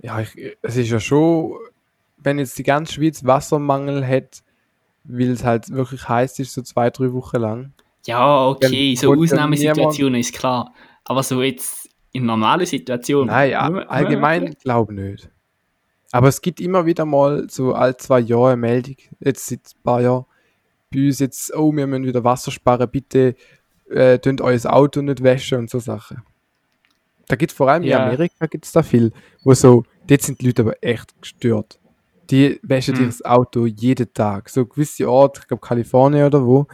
Ja, 0.00 0.20
ich, 0.20 0.56
es 0.62 0.76
ist 0.76 0.90
ja 0.90 1.00
schon, 1.00 1.54
wenn 2.18 2.38
jetzt 2.38 2.58
die 2.58 2.62
ganze 2.62 2.94
Schweiz 2.94 3.24
Wassermangel 3.24 4.06
hat, 4.06 4.42
weil 5.04 5.30
es 5.30 5.44
halt 5.44 5.70
wirklich 5.70 6.08
heiß 6.08 6.38
ist, 6.38 6.52
so 6.52 6.62
zwei, 6.62 6.90
drei 6.90 7.12
Wochen 7.12 7.38
lang. 7.38 7.72
Ja, 8.06 8.46
okay, 8.46 8.94
so 8.94 9.14
Ausnahmesituationen 9.14 10.20
ist 10.20 10.34
klar. 10.34 10.72
Aber 11.08 11.22
so 11.22 11.42
jetzt 11.42 11.88
in 12.12 12.24
normalen 12.26 12.66
Situationen. 12.66 13.26
Nein, 13.28 13.50
ja, 13.50 13.64
muss 13.64 13.80
man- 13.80 13.88
allgemein 13.88 14.42
man- 14.44 14.52
glaube 14.62 14.94
nicht. 14.94 15.30
Aber 16.12 16.28
es 16.28 16.40
gibt 16.40 16.60
immer 16.60 16.86
wieder 16.86 17.04
mal 17.04 17.48
so 17.50 17.74
alle 17.74 17.96
zwei 17.96 18.20
Jahre 18.20 18.48
eine 18.52 18.56
Meldung, 18.56 18.96
jetzt 19.20 19.46
seit 19.46 19.60
ein 19.60 19.82
paar 19.82 20.00
Jahren, 20.00 20.24
bei 20.92 21.06
uns 21.06 21.18
jetzt, 21.18 21.54
oh, 21.54 21.70
wir 21.74 21.86
müssen 21.86 22.06
wieder 22.06 22.24
Wasser 22.24 22.50
sparen, 22.50 22.88
bitte 22.90 23.34
äh, 23.90 24.18
tönt 24.18 24.40
euer 24.42 24.60
Auto 24.72 25.00
nicht 25.02 25.22
waschen 25.24 25.58
und 25.60 25.70
so 25.70 25.78
Sachen. 25.78 26.22
Da 27.26 27.36
gibt 27.36 27.52
es 27.52 27.56
vor 27.56 27.68
allem 27.70 27.82
Ja. 27.82 27.98
in 27.98 28.02
Amerika 28.04 28.46
gibt's 28.46 28.72
da 28.72 28.82
viel, 28.82 29.12
wo 29.44 29.52
so, 29.54 29.84
dort 30.06 30.22
sind 30.22 30.40
die 30.40 30.46
Leute 30.46 30.62
aber 30.62 30.74
echt 30.82 31.14
gestört. 31.20 31.78
Die 32.30 32.58
waschen 32.62 32.96
Hm. 32.96 33.06
das 33.06 33.24
Auto 33.24 33.64
jeden 33.66 34.12
Tag. 34.12 34.48
So 34.50 34.66
gewisse 34.66 35.10
Orte, 35.10 35.40
ich 35.42 35.48
glaube 35.48 35.66
Kalifornien 35.66 36.26
oder 36.26 36.44
wo, 36.44 36.66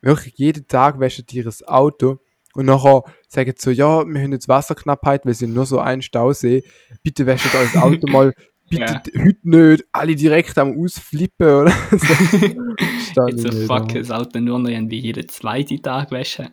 wirklich 0.00 0.34
jeden 0.38 0.66
Tag 0.68 0.98
waschen 1.00 1.24
die 1.26 1.38
ihr 1.38 1.52
Auto 1.66 2.18
und 2.56 2.66
nachher 2.66 3.04
sagen 3.28 3.52
sie 3.56 3.62
so, 3.64 3.70
ja, 3.70 4.04
wir 4.06 4.20
haben 4.22 4.32
jetzt 4.32 4.48
Wasserknappheit, 4.48 5.26
weil 5.26 5.34
sie 5.34 5.46
nur 5.46 5.66
so 5.66 5.78
einen 5.78 6.02
Stausee. 6.02 6.64
Bitte 7.02 7.26
wäscht 7.26 7.54
euer 7.54 7.82
Auto 7.82 8.06
mal, 8.08 8.32
bitte 8.70 8.82
Ja. 8.82 9.02
heute 9.24 9.38
nicht, 9.42 9.84
alle 9.92 10.16
direkt 10.16 10.56
am 10.58 10.76
Ausflippen 10.82 11.46
oder 11.62 11.70
so. 11.90 13.26
Jetzt 13.28 13.42
so 13.42 13.66
fuck, 13.66 13.92
das 13.94 14.10
Auto 14.10 14.38
nur 14.40 14.58
noch 14.58 14.68
irgendwie 14.68 14.98
jeden 14.98 15.28
zweiten 15.28 15.82
Tag 15.82 16.10
waschen. 16.10 16.48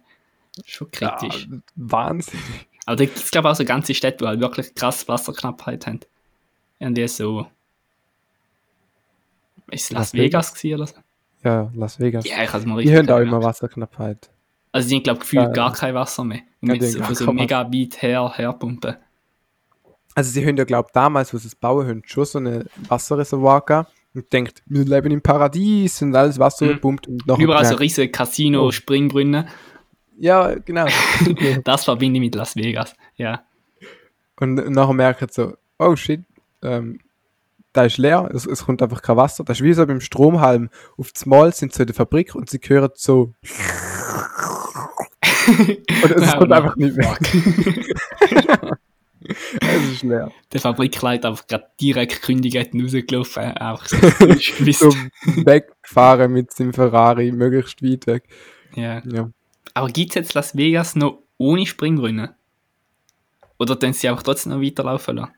Schon 0.66 0.92
kritisch. 0.92 1.48
Ja, 1.50 1.58
Wahnsinn. 1.76 2.40
Aber 2.86 2.98
da 2.98 3.06
gibt 3.06 3.18
es, 3.18 3.32
glaube 3.32 3.48
ich, 3.48 3.52
auch 3.54 3.56
so 3.56 3.66
ganze 3.66 3.94
Städte, 3.96 4.18
die 4.20 4.26
halt 4.26 4.40
wirklich 4.40 4.76
krass 4.76 5.08
Wasserknappheit 5.08 5.88
haben. 5.88 6.02
Irgendwie 6.80 7.08
so. 7.08 7.48
Ist 9.72 9.86
es 9.86 9.90
Las, 9.92 10.00
Las 10.00 10.14
Vegas 10.14 10.54
gewesen 10.54 10.76
oder 10.76 10.88
so? 10.88 10.96
Ja, 11.44 11.72
Las 11.76 12.00
Vegas. 12.00 12.26
Ja, 12.28 12.44
ich 12.44 12.50
habe 12.50 12.60
es 12.60 12.66
mal 12.66 12.82
die 12.82 12.90
richtig 12.90 13.10
haben 13.10 13.18
auch 13.18 13.28
immer 13.28 13.42
Wasserknappheit. 13.44 14.30
Also, 14.74 14.90
die 14.90 14.96
haben, 14.96 15.04
glaube 15.04 15.18
ich, 15.18 15.22
gefühlt 15.22 15.44
ja. 15.44 15.52
gar 15.54 15.72
kein 15.72 15.94
Wasser 15.96 16.26
mehr. 16.26 16.42
Und 16.62 16.76
Ja, 16.76 16.90
haben 17.00 17.04
von 17.06 17.16
so 17.16 17.32
mega 17.32 17.72
weit 17.72 18.02
her, 18.02 18.34
herpumpen. 18.36 18.96
Also 20.16 20.30
sie 20.32 20.46
haben 20.46 20.58
ja, 20.58 20.64
glaube 20.66 20.90
ich, 20.90 20.94
damals, 20.94 21.34
wo 21.34 21.38
sie 21.38 21.48
es 21.48 21.56
bauen, 21.56 21.88
haben 21.88 22.02
schon 22.06 22.26
so 22.26 22.38
ein 22.40 22.66
Wasserreservoir 22.88 23.62
gehabt 23.62 23.92
und 24.14 24.32
denkt, 24.32 24.62
wir 24.68 24.84
leben 24.86 25.10
im 25.12 25.22
Paradies 25.22 26.02
und 26.04 26.16
alles 26.16 26.38
Wasser 26.38 26.66
Mhm. 26.66 26.70
gepumpt 26.70 27.08
und 27.08 27.26
nachher 27.26 27.44
Überall 27.44 27.66
so 27.66 27.76
riesige 27.76 28.12
Casino, 28.12 28.68
Oh. 28.68 28.72
Springbrunnen. 28.72 29.48
Ja, 30.20 30.54
genau. 30.54 30.86
Das 31.64 31.86
verbinde 31.86 32.18
ich 32.18 32.22
mit 32.26 32.36
Las 32.36 32.56
Vegas. 32.56 32.96
Ja. 33.16 33.44
und 34.40 34.54
nachher 34.70 34.94
merken 34.94 35.28
sie 35.32 35.42
so, 35.42 35.54
oh 35.80 35.96
shit, 35.96 36.22
ähm, 36.62 37.00
da 37.72 37.86
ist 37.86 37.98
leer, 37.98 38.30
es, 38.36 38.46
es 38.46 38.66
kommt 38.66 38.84
einfach 38.84 39.02
kein 39.02 39.18
Wasser. 39.18 39.44
Das 39.44 39.60
ist 39.60 39.64
wie 39.64 39.74
so 39.74 39.86
beim 39.88 40.00
Stromhalm. 40.00 40.70
Auf 40.96 41.12
das 41.12 41.26
Mal 41.26 41.52
sind 41.54 41.74
sie 41.74 41.82
in 41.82 41.88
der 41.88 41.96
Fabrik 41.96 42.36
und 42.36 42.50
sie 42.52 42.60
hören 42.64 42.92
so. 42.94 43.34
Und 45.48 46.12
es 46.18 46.36
kommt 46.36 46.52
einfach 46.52 46.76
nicht 46.76 46.96
mehr. 46.96 47.18
es 49.62 49.92
ist 49.92 50.04
leer. 50.04 50.32
Der 50.52 50.60
Fabrikleiter 50.60 51.30
einfach 51.30 51.48
gerade 51.48 51.68
direkt 51.80 52.22
kündigen 52.22 52.82
rausgelaufen. 52.82 53.44
Einfach 53.44 53.88
so. 53.88 53.98
So 54.74 54.94
weggefahren 55.46 56.32
mit 56.32 56.52
seinem 56.52 56.74
Ferrari, 56.74 57.32
möglichst 57.32 57.82
weit 57.84 58.08
weg. 58.08 58.24
Ja. 58.76 59.02
Ja. 59.06 59.30
Aber 59.74 59.88
gibt 59.88 60.12
es 60.12 60.16
jetzt 60.16 60.34
Las 60.34 60.56
Vegas 60.56 60.96
noch 60.96 61.20
ohne 61.38 61.66
Springbrunnen? 61.66 62.30
Oder 63.58 63.80
tun 63.80 63.94
sie 63.94 64.10
einfach 64.10 64.24
trotzdem 64.24 64.54
noch 64.54 64.62
weiterlaufen 64.62 65.18
lassen? 65.18 65.34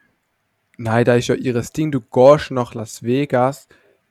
Nein, 0.77 1.05
da 1.05 1.15
ist 1.15 1.27
ja 1.27 1.35
ihres 1.35 1.71
Ding. 1.71 1.91
Du 1.91 2.01
gehst 2.01 2.51
nach 2.51 2.73
Las 2.73 3.03
Vegas, 3.03 3.67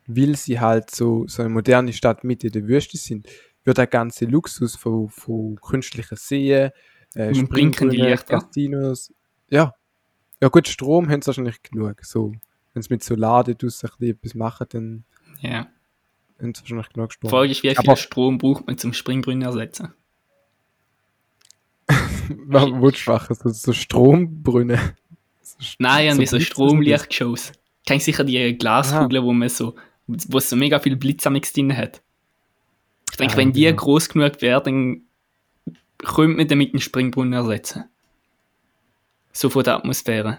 weil 0.06 0.36
sie 0.36 0.60
halt 0.60 0.90
so, 0.90 1.26
so 1.26 1.42
eine 1.42 1.50
moderne 1.50 1.92
Stadt 1.92 2.24
mitten 2.24 2.46
in 2.46 2.52
der 2.52 2.66
Wüste 2.66 2.96
sind. 2.96 3.26
Wird 3.64 3.78
der 3.78 3.86
ganze 3.86 4.26
Luxus 4.26 4.76
von, 4.76 5.08
von 5.08 5.56
künstlichen 5.60 6.16
Seen, 6.16 6.70
äh, 7.14 7.34
Springbrunnen. 7.34 8.16
Casinos. 8.26 9.12
Ja. 9.48 9.74
Ja 10.42 10.48
gut, 10.48 10.68
Strom 10.68 11.08
haben 11.08 11.22
sie 11.22 11.28
wahrscheinlich 11.28 11.62
genug. 11.62 12.04
So, 12.04 12.32
wenn 12.74 12.82
sie 12.82 12.92
mit 12.92 13.02
Solar 13.02 13.44
dort 13.44 13.62
draussen 13.62 13.86
ein 13.88 13.92
bisschen 13.98 14.16
etwas 14.16 14.34
machen, 14.34 14.66
dann 14.70 15.04
Ja. 15.40 15.66
haben 16.40 16.54
sie 16.54 16.60
wahrscheinlich 16.62 16.88
genug 16.90 17.10
Die 17.10 17.14
Strom. 17.14 17.30
Frage 17.30 17.50
ist, 17.50 17.62
wie 17.62 17.68
viel 17.70 17.78
Aber- 17.78 17.96
Strom 17.96 18.38
braucht 18.38 18.66
man 18.66 18.76
zum 18.76 18.92
Springbrunnen 18.92 19.42
ersetzen? 19.42 19.92
Du 22.28 22.90
machen? 23.06 23.34
So, 23.36 23.48
so 23.50 23.72
Strombrunnen. 23.72 24.78
So 25.42 25.56
Nein, 25.78 26.06
irgendwie 26.06 26.26
so 26.26 26.36
Blitze- 26.38 26.46
Stromlichtshows. 26.46 27.52
Kennst 27.86 28.06
du 28.06 28.12
sicher 28.12 28.24
die 28.24 28.56
Glaskugeln, 28.56 29.22
wo 29.24 29.32
man 29.32 29.48
so, 29.50 29.74
wo 30.06 30.38
es 30.38 30.48
so 30.48 30.56
mega 30.56 30.78
viel 30.78 30.96
Blitz 30.96 31.26
am 31.26 31.38
drin 31.38 31.76
hat? 31.76 32.02
Ich 33.14 33.18
denke, 33.18 33.36
wenn 33.36 33.52
die 33.52 33.62
genau. 33.62 33.76
groß 33.76 34.08
genug 34.08 34.42
wäre, 34.42 34.60
dann 34.60 35.02
könnte 35.98 36.36
man 36.36 36.48
damit 36.48 36.74
einen 36.74 36.80
Springbrunnen 36.80 37.32
ersetzen. 37.32 37.84
So 39.32 39.50
von 39.50 39.62
der 39.62 39.76
Atmosphäre. 39.76 40.38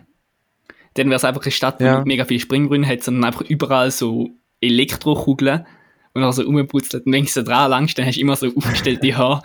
Dann 0.96 1.08
wäre 1.08 1.16
es 1.16 1.24
einfach 1.24 1.42
eine 1.44 1.52
Stadt, 1.52 1.80
die 1.80 1.86
Ja. 1.86 1.96
nicht 2.00 2.08
mega 2.08 2.26
viele 2.26 2.42
Springbrunnen 2.42 2.86
hat, 2.86 3.02
sondern 3.02 3.24
einfach 3.24 3.44
überall 3.44 3.92
so 3.92 4.30
Elektrokugeln 4.60 5.66
und 6.14 6.22
dann 6.22 6.34
so 6.34 6.42
rumputzelt. 6.44 7.06
Und 7.06 7.14
wenn 7.14 7.24
du 7.24 7.30
so 7.32 7.44
dran 7.44 7.70
langst, 7.72 7.98
dann 7.98 8.06
hast 8.08 8.16
du 8.18 8.22
immer 8.22 8.36
so 8.36 8.54
aufgestellte 8.54 9.08
Haare. 9.18 9.42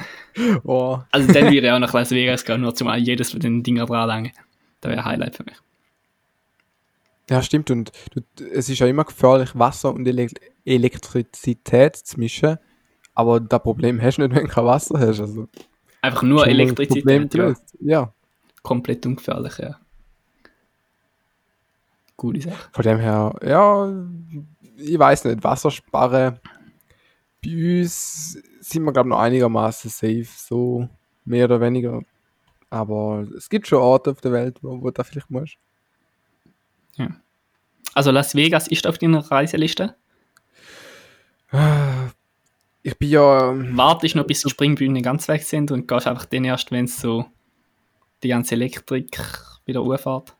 Oh, 0.64 0.98
Also 1.12 1.32
dann 1.32 1.44
würde 1.44 1.58
ich 1.66 1.70
auch 1.70 1.78
nach 1.78 1.92
Las 1.92 2.10
Vegas 2.10 2.44
gehen, 2.44 2.62
nur 2.62 2.74
zum 2.74 2.88
an 2.88 3.00
jedes 3.00 3.30
von 3.30 3.38
den 3.38 3.62
Dinger 3.62 3.86
dran 3.86 4.08
langen. 4.08 4.32
Das 4.80 4.90
wäre 4.90 5.02
ein 5.02 5.04
Highlight 5.04 5.36
für 5.36 5.44
mich. 5.44 5.56
Ja, 7.30 7.42
stimmt. 7.42 7.70
Und 7.70 7.92
du, 8.12 8.22
es 8.52 8.68
ist 8.68 8.80
ja 8.80 8.88
immer 8.88 9.04
gefährlich, 9.04 9.50
Wasser 9.54 9.94
und 9.94 10.04
Ele 10.06 10.26
Elektrizität 10.64 11.94
zu 11.94 12.18
mischen. 12.18 12.58
Aber 13.20 13.38
das 13.38 13.62
Problem 13.62 14.00
hast 14.00 14.16
du 14.16 14.22
nicht, 14.22 14.35
wenn 14.35 14.46
du 14.46 14.50
kein 14.50 14.64
Wasser 14.64 14.98
hast. 14.98 15.20
Also, 15.20 15.46
Einfach 16.00 16.22
nur 16.22 16.46
Elektrizität, 16.46 17.35
ja. 17.35 17.54
Ja, 17.80 18.12
Komplett 18.62 19.04
ungefährlich, 19.04 19.59
ja. 19.59 19.78
Gute 22.16 22.40
Sache. 22.40 22.70
von 22.72 22.83
dem 22.83 22.98
her, 22.98 23.35
ja, 23.42 23.92
ich 24.76 24.98
weiß 24.98 25.24
nicht, 25.24 25.44
Wassersparen. 25.44 26.38
Bei 27.44 27.80
uns 27.80 28.38
sind 28.61 28.85
wir, 28.85 28.92
glaube 28.92 29.09
ich, 29.09 29.11
noch 29.11 29.20
einigermaßen 29.20 29.90
safe, 29.90 30.26
so 30.26 30.88
mehr 31.26 31.44
oder 31.44 31.61
weniger. 31.61 32.00
Aber 32.70 33.26
es 33.37 33.50
gibt 33.50 33.66
schon 33.66 33.80
Orte 33.80 34.12
auf 34.12 34.20
der 34.22 34.33
Welt, 34.33 34.59
wo, 34.62 34.80
wo 34.80 34.90
da 34.90 35.04
vielleicht 35.04 35.30
musst. 35.30 35.56
Also 37.94 38.11
Las 38.11 38.35
Vegas 38.35 38.68
ist 38.68 38.87
auf 38.87 38.96
deiner 38.98 39.30
Reiseliste. 39.30 39.94
Ich 42.82 42.96
bin 42.98 43.10
ja. 43.10 43.50
ähm, 43.50 43.76
Wartest 43.76 44.14
noch, 44.14 44.26
bis 44.26 44.42
die 44.42 44.50
Springbühnen 44.50 45.02
ganz 45.02 45.28
weg 45.28 45.42
sind 45.42 45.70
und 45.70 45.86
gehst 45.86 46.06
einfach 46.06 46.24
dann 46.24 46.44
erst, 46.44 46.70
wenn 46.70 46.86
es 46.86 47.00
so 47.00 47.26
die 48.22 48.28
ganze 48.28 48.54
Elektrik 48.54 49.18
wieder 49.66 49.82
hochfährt. 49.82 50.34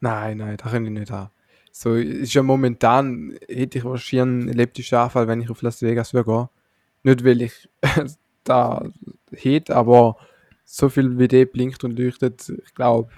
Nein, 0.00 0.38
nein, 0.38 0.56
da 0.56 0.70
kann 0.70 0.84
ich 0.84 0.90
nicht 0.90 1.10
haben. 1.10 1.30
So, 1.72 1.94
ist 1.94 2.34
ja 2.34 2.42
momentan, 2.42 3.36
hätte 3.48 3.78
ich 3.78 3.84
wahrscheinlich 3.84 4.22
einen 4.22 4.48
epileptischen 4.48 4.98
Anfall, 4.98 5.28
wenn 5.28 5.40
ich 5.40 5.50
auf 5.50 5.62
Las 5.62 5.82
Vegas 5.82 6.14
würde 6.14 6.30
gehen. 6.30 6.48
Nicht, 7.02 7.24
weil 7.24 7.42
ich 7.42 7.68
da 8.44 8.88
hätte, 9.32 9.76
aber 9.76 10.16
so 10.64 10.88
viel 10.88 11.18
wie 11.18 11.28
der 11.28 11.46
blinkt 11.46 11.84
und 11.84 11.98
leuchtet, 11.98 12.48
ich 12.48 12.74
glaube, 12.74 13.10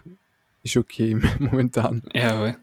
ist 0.62 0.76
okay 0.76 1.16
momentan. 1.38 2.02
Ja, 2.12 2.40
wohl. 2.40 2.57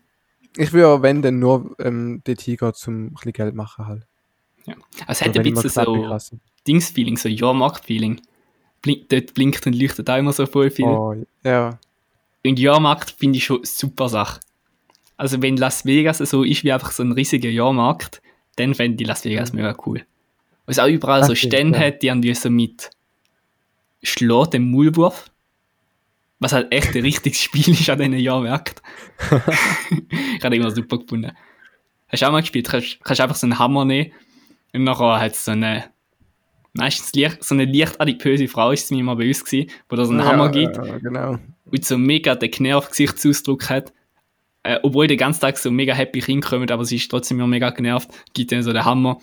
Ich 0.58 0.74
würde, 0.74 1.02
wenn, 1.02 1.22
dann 1.22 1.40
nur 1.40 1.76
ähm, 1.80 2.22
dort 2.26 2.42
hingehen, 2.42 2.74
um 2.88 3.06
ein 3.06 3.14
bisschen 3.14 3.34
Geld 3.34 3.56
machen 3.56 3.88
halt. 3.88 4.08
Also 5.06 5.12
es 5.12 5.22
hat 5.22 5.38
ein 5.38 5.54
bisschen 5.54 5.70
so. 5.70 6.38
Dings-Feeling, 6.68 7.18
so 7.18 7.30
Jahrmarkt-Feeling. 7.30 8.22
Blink, 8.82 9.10
dort 9.10 9.34
blinkt 9.34 9.66
und 9.68 9.76
leuchtet 9.76 10.10
auch 10.10 10.18
immer 10.18 10.34
so 10.34 10.46
voll 10.46 10.70
viel. 10.70 10.86
Oh, 10.86 11.16
ja. 11.44 11.80
Und 12.46 12.60
Jahrmarkt 12.60 13.12
finde 13.12 13.38
ich 13.38 13.46
schon 13.46 13.58
eine 13.58 13.66
super 13.66 14.08
Sache. 14.08 14.40
Also 15.18 15.42
wenn 15.42 15.58
Las 15.58 15.86
Vegas 15.86 16.20
so 16.20 16.44
ist 16.44 16.64
wie 16.64 16.72
einfach 16.72 16.92
so 16.92 17.04
ein 17.04 17.12
riesiger 17.12 17.50
Jahrmarkt, 17.50 18.22
dann 18.56 18.74
fände 18.74 19.04
ich 19.04 19.08
Las 19.08 19.26
Vegas 19.26 19.52
mega 19.52 19.76
cool. 19.86 20.06
Weil 20.66 20.72
es 20.72 20.80
auch 20.80 20.88
überall 20.88 21.24
so 21.24 21.32
Okay, 21.32 21.48
Stände 21.48 21.80
ja. 21.80 21.88
hat, 21.88 22.02
die 22.02 22.12
haben 22.12 22.24
wie 22.24 22.34
so 22.34 22.50
mit 22.50 22.90
Schlag 24.02 24.52
dem 24.52 24.72
Maulwurf. 24.72 25.30
Was 26.40 26.54
halt 26.54 26.72
echt 26.72 26.96
ein 26.96 27.02
richtiges 27.02 27.40
Spiel 27.44 27.68
ist 27.70 27.90
an 27.90 28.00
diesen 28.00 28.18
Jahrmärkten. 28.18 28.82
ich 30.38 30.44
habe 30.44 30.56
immer 30.56 30.72
super 30.72 31.00
gefunden. 31.00 31.32
Hast 32.08 32.22
du 32.22 32.28
auch 32.28 32.32
mal 32.32 32.40
gespielt? 32.40 32.70
Kannst, 32.70 33.00
kannst 33.04 33.20
einfach 33.20 33.36
so 33.36 33.46
einen 33.46 33.60
Hammer 33.60 33.84
nehmen 33.84 34.12
und 34.74 34.84
nachher 34.84 35.20
hat 35.20 35.34
es 35.34 35.46
so 35.46 35.52
eine 35.52 35.86
meistens 36.74 37.14
leicht, 37.14 37.44
so 37.44 37.56
eine 37.56 37.66
leicht 37.66 38.00
adipöse 38.00 38.48
Frau 38.48 38.72
ist 38.72 38.86
es 38.86 38.92
mir 38.92 39.04
mal 39.04 39.16
bei 39.16 39.28
uns 39.28 39.44
gewesen, 39.44 39.70
wo 39.90 39.96
da 39.96 40.06
so 40.06 40.12
einen 40.12 40.22
ja, 40.22 40.28
Hammer 40.28 40.50
gibt 40.50 40.78
Ja, 40.78 40.98
genau. 40.98 41.38
und 41.66 41.86
so 41.86 41.98
mega 41.98 42.36
den 42.36 42.52
genervten 42.52 42.92
Gesichtsausdruck 42.92 43.70
hat. 43.70 43.94
Äh, 44.64 44.80
obwohl 44.84 45.08
der 45.08 45.18
ganze 45.18 45.40
Tag 45.40 45.58
so 45.58 45.72
mega 45.72 45.94
happy 45.94 46.20
reinkommt, 46.20 46.70
aber 46.72 46.84
sie 46.84 46.98
ist 46.98 47.10
trotzdem 47.10 47.38
immer 47.38 47.48
mega 47.48 47.70
genervt, 47.70 48.10
gibt 48.34 48.52
dann 48.52 48.62
so 48.62 48.74
den 48.74 48.84
Hammer, 48.84 49.20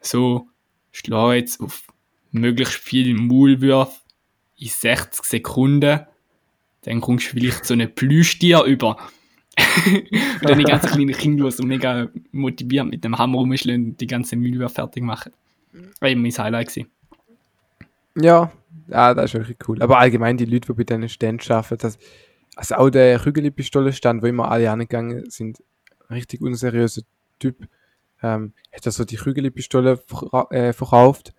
so, 0.00 0.48
schlag 0.90 1.34
jetzt 1.34 1.60
auf 1.60 1.84
möglichst 2.32 2.74
viel 2.74 3.14
Maulwürfe 3.14 4.00
in 4.56 4.68
60 4.68 5.24
Sekunden, 5.24 6.00
dann 6.82 7.00
kommst 7.00 7.26
du 7.26 7.30
vielleicht 7.30 7.66
so 7.66 7.74
eine 7.74 7.88
Plüschtier 7.88 8.64
über. 8.64 8.96
und 9.86 10.48
dann 10.48 10.58
die 10.58 10.64
ganzen 10.64 10.90
kleinen 10.90 11.12
Kinder, 11.12 11.44
die 11.44 11.50
so 11.50 11.64
mega 11.64 12.08
motiviert 12.32 12.86
mit 12.86 13.04
dem 13.04 13.18
Hammer 13.18 13.38
rumschlagen 13.38 13.86
und 13.86 14.00
die 14.00 14.06
ganze 14.06 14.36
Maulwürfe 14.36 14.76
fertig 14.76 15.02
machen. 15.02 15.32
War 16.00 16.08
eben 16.08 16.22
mein 16.22 16.32
Highlight. 16.32 16.68
Gewesen. 16.68 16.90
Ja, 18.16 18.52
ja, 18.88 19.14
das 19.14 19.26
ist 19.26 19.34
wirklich 19.34 19.56
cool. 19.68 19.82
Aber 19.82 19.98
allgemein 19.98 20.36
die 20.36 20.44
Leute, 20.44 20.66
die 20.68 20.72
bei 20.72 20.84
diesen 20.84 21.08
Ständen 21.08 21.52
arbeiten, 21.52 21.78
das, 21.78 21.98
also 22.56 22.74
auch 22.76 22.90
der 22.90 23.18
Kügeli-Pistolen-Stand, 23.18 24.22
wo 24.22 24.26
immer 24.26 24.50
alle 24.50 24.70
angegangen 24.70 25.30
sind, 25.30 25.62
richtig 26.10 26.40
unseriöser 26.40 27.02
Typ, 27.38 27.68
ähm, 28.22 28.52
hat 28.72 28.86
er 28.86 28.92
so 28.92 29.04
die 29.04 29.16
Kügeli-Pistole 29.16 30.00
äh, 30.50 30.72
verkauft, 30.72 31.32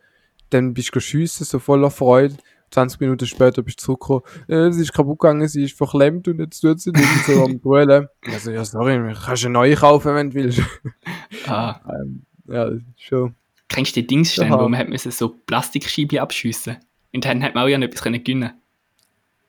dann 0.49 0.73
bist 0.73 0.95
du 0.95 0.99
schiessen, 0.99 1.45
so 1.45 1.59
voller 1.59 1.91
Freude, 1.91 2.35
20 2.71 2.99
Minuten 3.01 3.25
später 3.25 3.61
bist 3.61 3.79
du 3.81 3.85
zurückgekommen, 3.85 4.23
äh, 4.47 4.71
sie 4.71 4.83
ist 4.83 4.93
kaputt 4.93 5.19
gegangen, 5.19 5.47
sie 5.47 5.65
ist 5.65 5.77
verklemmt 5.77 6.27
und 6.27 6.39
jetzt 6.39 6.61
tut 6.61 6.79
sie 6.79 6.91
nicht 6.91 7.25
so 7.25 7.43
am 7.43 7.59
Brüllen. 7.59 8.07
Also, 8.31 8.51
ja, 8.51 8.63
sorry, 8.63 9.13
kannst 9.13 9.43
du 9.43 9.47
eine 9.47 9.53
neue 9.53 9.75
kaufen, 9.75 10.15
wenn 10.15 10.29
du 10.31 10.35
willst. 10.35 10.61
Ah, 11.47 11.79
ähm, 11.89 12.23
ja, 12.47 12.65
das 12.65 12.75
ist 12.75 13.03
schon. 13.03 13.35
Kennst 13.67 13.95
du 13.95 14.01
die 14.01 14.07
Dingsstände, 14.07 14.57
wo 14.57 14.67
man 14.67 14.79
hat 14.79 14.89
müssen 14.89 15.11
so 15.11 15.29
Plastikscheiben 15.29 16.19
abschiessen 16.19 16.77
Und 17.13 17.23
dann 17.23 17.41
hat 17.41 17.55
man 17.55 17.63
auch 17.63 17.67
ja 17.69 17.79
etwas 17.79 18.01
können 18.01 18.23
gewinnen 18.23 18.51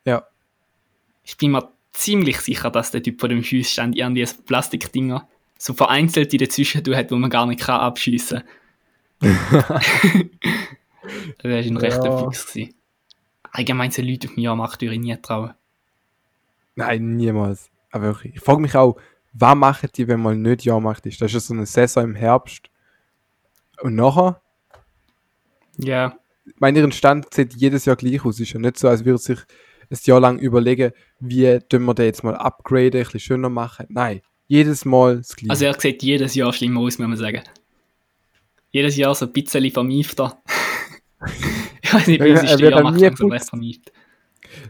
Ja. 0.05 0.25
Ich 1.25 1.37
bin 1.37 1.51
mir 1.51 1.69
ziemlich 1.93 2.41
sicher, 2.41 2.71
dass 2.71 2.93
der 2.93 3.03
Typ 3.03 3.21
von 3.21 3.31
dem 3.31 3.43
Schiessstand 3.43 3.97
irgendwie 3.97 4.25
so 4.25 4.37
Plastikdinger 4.45 5.29
so 5.59 5.75
vereinzelt 5.75 6.33
in 6.33 6.39
dazwischen 6.39 6.85
hat, 6.95 7.11
wo 7.11 7.17
man 7.17 7.31
gar 7.31 7.47
nicht 7.47 7.61
kann 7.61 7.81
abschiessen 7.81 8.43
kann. 9.21 9.39
das 11.39 11.45
war 11.45 11.51
ein 11.51 11.77
rechter 11.77 12.05
Ja. 12.05 12.19
Fuchs. 12.19 12.47
Gewesen. 12.53 12.75
Allgemein 13.53 13.91
so 13.91 14.03
Leute 14.03 14.29
auf 14.29 14.35
dem 14.35 14.43
Jahrmarkt 14.43 14.81
würde 14.81 14.95
ich 14.95 15.01
nie 15.01 15.17
trauen. 15.17 15.53
Nein, 16.75 17.17
niemals. 17.17 17.71
Aber 17.91 18.05
wirklich. 18.05 18.35
Ich 18.37 18.41
frage 18.41 18.61
mich 18.61 18.75
auch, 18.75 18.97
was 19.35 19.55
machen 19.55 19.91
die, 19.95 20.09
wenn 20.09 20.21
mal 20.21 20.35
nicht 20.37 20.65
Jahrmarkt 20.65 21.07
ist? 21.07 21.21
Das 21.21 21.27
ist 21.31 21.35
ja 21.35 21.41
so 21.41 21.55
eine 21.55 21.67
Saison 21.67 22.05
im 22.05 22.15
Herbst. 22.15 22.71
Und 23.83 23.95
nachher, 23.95 24.41
Ja, 25.77 26.17
ich 26.45 26.55
meine, 26.59 26.79
ihren 26.79 26.93
Stand 26.93 27.33
sieht 27.33 27.55
jedes 27.55 27.85
Jahr 27.85 27.97
gleich 27.97 28.25
aus. 28.25 28.41
Ist 28.41 28.53
ja 28.53 28.59
nicht 28.59 28.79
so, 28.79 28.89
als 28.89 29.05
würde 29.05 29.19
sich 29.19 29.39
ein 29.91 29.99
Jahr 30.05 30.21
lang 30.21 30.39
überlegen, 30.39 30.93
wie 31.21 31.59
tun 31.69 31.85
wir 31.85 31.95
den 31.95 32.07
jetzt 32.07 32.25
mal 32.25 32.35
upgraden, 32.35 33.01
ein 33.01 33.05
bisschen 33.05 33.21
schöner 33.21 33.49
machen. 33.49 33.87
Nein, 33.91 34.23
jedes 34.49 34.85
Mal 34.85 35.19
das 35.19 35.37
Gleiche. 35.37 35.51
also 35.51 35.65
er 35.67 35.81
sieht 35.81 36.03
jedes 36.03 36.35
Jahr 36.35 36.53
schlimmer 36.53 36.81
aus, 36.81 36.99
muss 36.99 37.09
man 37.09 37.17
sagen. 37.17 37.43
Jedes 38.71 38.97
Jahr 38.97 39.15
so 39.15 39.27
ein 39.27 39.33
bisschen 39.33 39.71
vermiefter. 39.71 40.43
ich 41.95 41.95
weiß 41.95 42.07
nicht, 42.09 42.21
wie 42.23 42.29
Ja, 42.29 42.35
es 42.35 42.43
ist 42.45 42.51
er 42.61 42.71
Jahrmarkt 42.71 42.97
nie 42.97 43.03
langsam 43.05 43.29
putzt. 43.29 43.49
vermieft. 43.51 43.93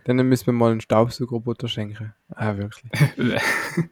Dann 0.05 0.16
müssen 0.29 0.47
wir 0.47 0.53
mal 0.53 0.70
einen 0.70 0.81
Staubsaugerroboter 0.81 1.68
schenken. 1.68 2.14
Ah, 2.31 2.57
wirklich. 2.57 2.91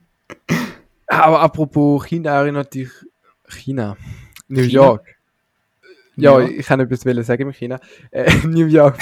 Aber 1.06 1.40
apropos 1.40 2.04
China 2.06 2.30
erinnert 2.40 2.74
dich 2.74 2.90
China. 3.48 3.96
New 4.48 4.62
China? 4.62 4.72
York. 4.84 5.06
Ja, 6.16 6.38
Ja. 6.40 6.46
ich 6.48 6.66
kann 6.66 6.80
etwas 6.80 7.04
wollen 7.06 7.22
sagen 7.24 7.46
mit 7.46 7.56
China. 7.56 7.80
Äh, 8.10 8.30
New 8.46 8.66
York. 8.66 8.98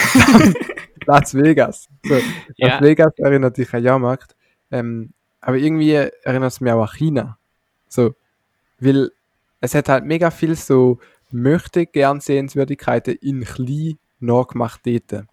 Las 1.06 1.34
Vegas. 1.34 1.88
So, 2.04 2.14
Las 2.14 2.22
Ja. 2.56 2.80
Vegas 2.80 3.12
erinnert 3.18 3.56
dich 3.56 3.72
an 3.74 3.82
Jahrmarkt. 3.82 4.36
Ähm, 4.70 5.12
aber 5.40 5.56
irgendwie 5.56 5.92
erinnert 5.92 6.52
es 6.52 6.60
mich 6.60 6.72
auch 6.72 6.82
an 6.82 6.96
China. 6.96 7.38
So, 7.88 8.14
weil 8.80 9.10
es 9.60 9.74
hat 9.74 9.88
halt 9.88 10.04
mega 10.04 10.30
viel 10.30 10.54
so 10.54 10.98
möchte 11.30 11.86
gern 11.86 12.20
Sehenswürdigkeiten 12.20 13.16
in 13.20 13.44
klein 13.44 13.98
nachgemacht 14.20 14.80
dort. 14.86 15.26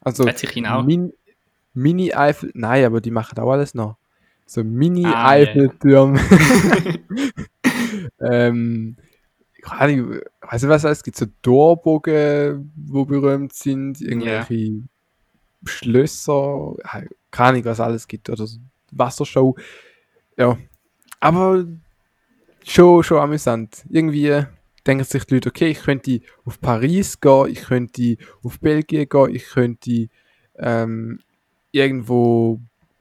Also 0.00 0.26
Hat 0.26 0.38
sich 0.38 0.50
China 0.50 0.78
auch. 0.78 0.84
Min 0.84 1.12
Mini-Eifel, 1.72 2.50
nein, 2.54 2.84
aber 2.84 3.00
die 3.00 3.12
machen 3.12 3.38
auch 3.38 3.52
alles 3.52 3.74
noch. 3.74 3.96
So 4.44 4.60
Ah, 4.60 4.64
ja, 4.64 4.68
ja. 4.68 4.76
Mini-Eiffeltürme. 4.76 6.20
ähm, 8.20 8.96
Ahnung, 9.64 10.20
weißt 10.40 10.64
du 10.64 10.68
was, 10.68 10.84
es 10.84 11.02
gibt 11.02 11.16
so 11.16 11.26
Torbogen, 11.42 12.72
wo 12.74 13.04
berühmt 13.04 13.52
sind, 13.52 14.00
irgendwelche 14.00 14.82
Schlösser, 15.64 16.74
äh, 16.92 17.06
keine 17.30 17.48
Ahnung, 17.50 17.64
was 17.66 17.80
alles 17.80 18.08
gibt, 18.08 18.30
oder 18.30 18.46
so 18.46 18.58
Wassershow. 18.92 19.54
Ja, 20.36 20.58
aber 21.20 21.64
schon, 22.64 23.02
schon 23.02 23.18
amüsant. 23.18 23.84
Irgendwie 23.88 24.44
denken 24.86 25.04
sich 25.04 25.24
die 25.24 25.34
Leute, 25.34 25.48
okay, 25.50 25.68
ich 25.68 25.82
könnte 25.82 26.20
auf 26.44 26.60
Paris 26.60 27.20
gehen, 27.20 27.48
ich 27.48 27.62
könnte 27.62 28.16
auf 28.42 28.60
Belgien 28.60 29.08
gehen, 29.08 29.34
ich 29.34 29.44
könnte 29.46 30.08
ähm, 30.58 31.20
irgendwo 31.72 32.60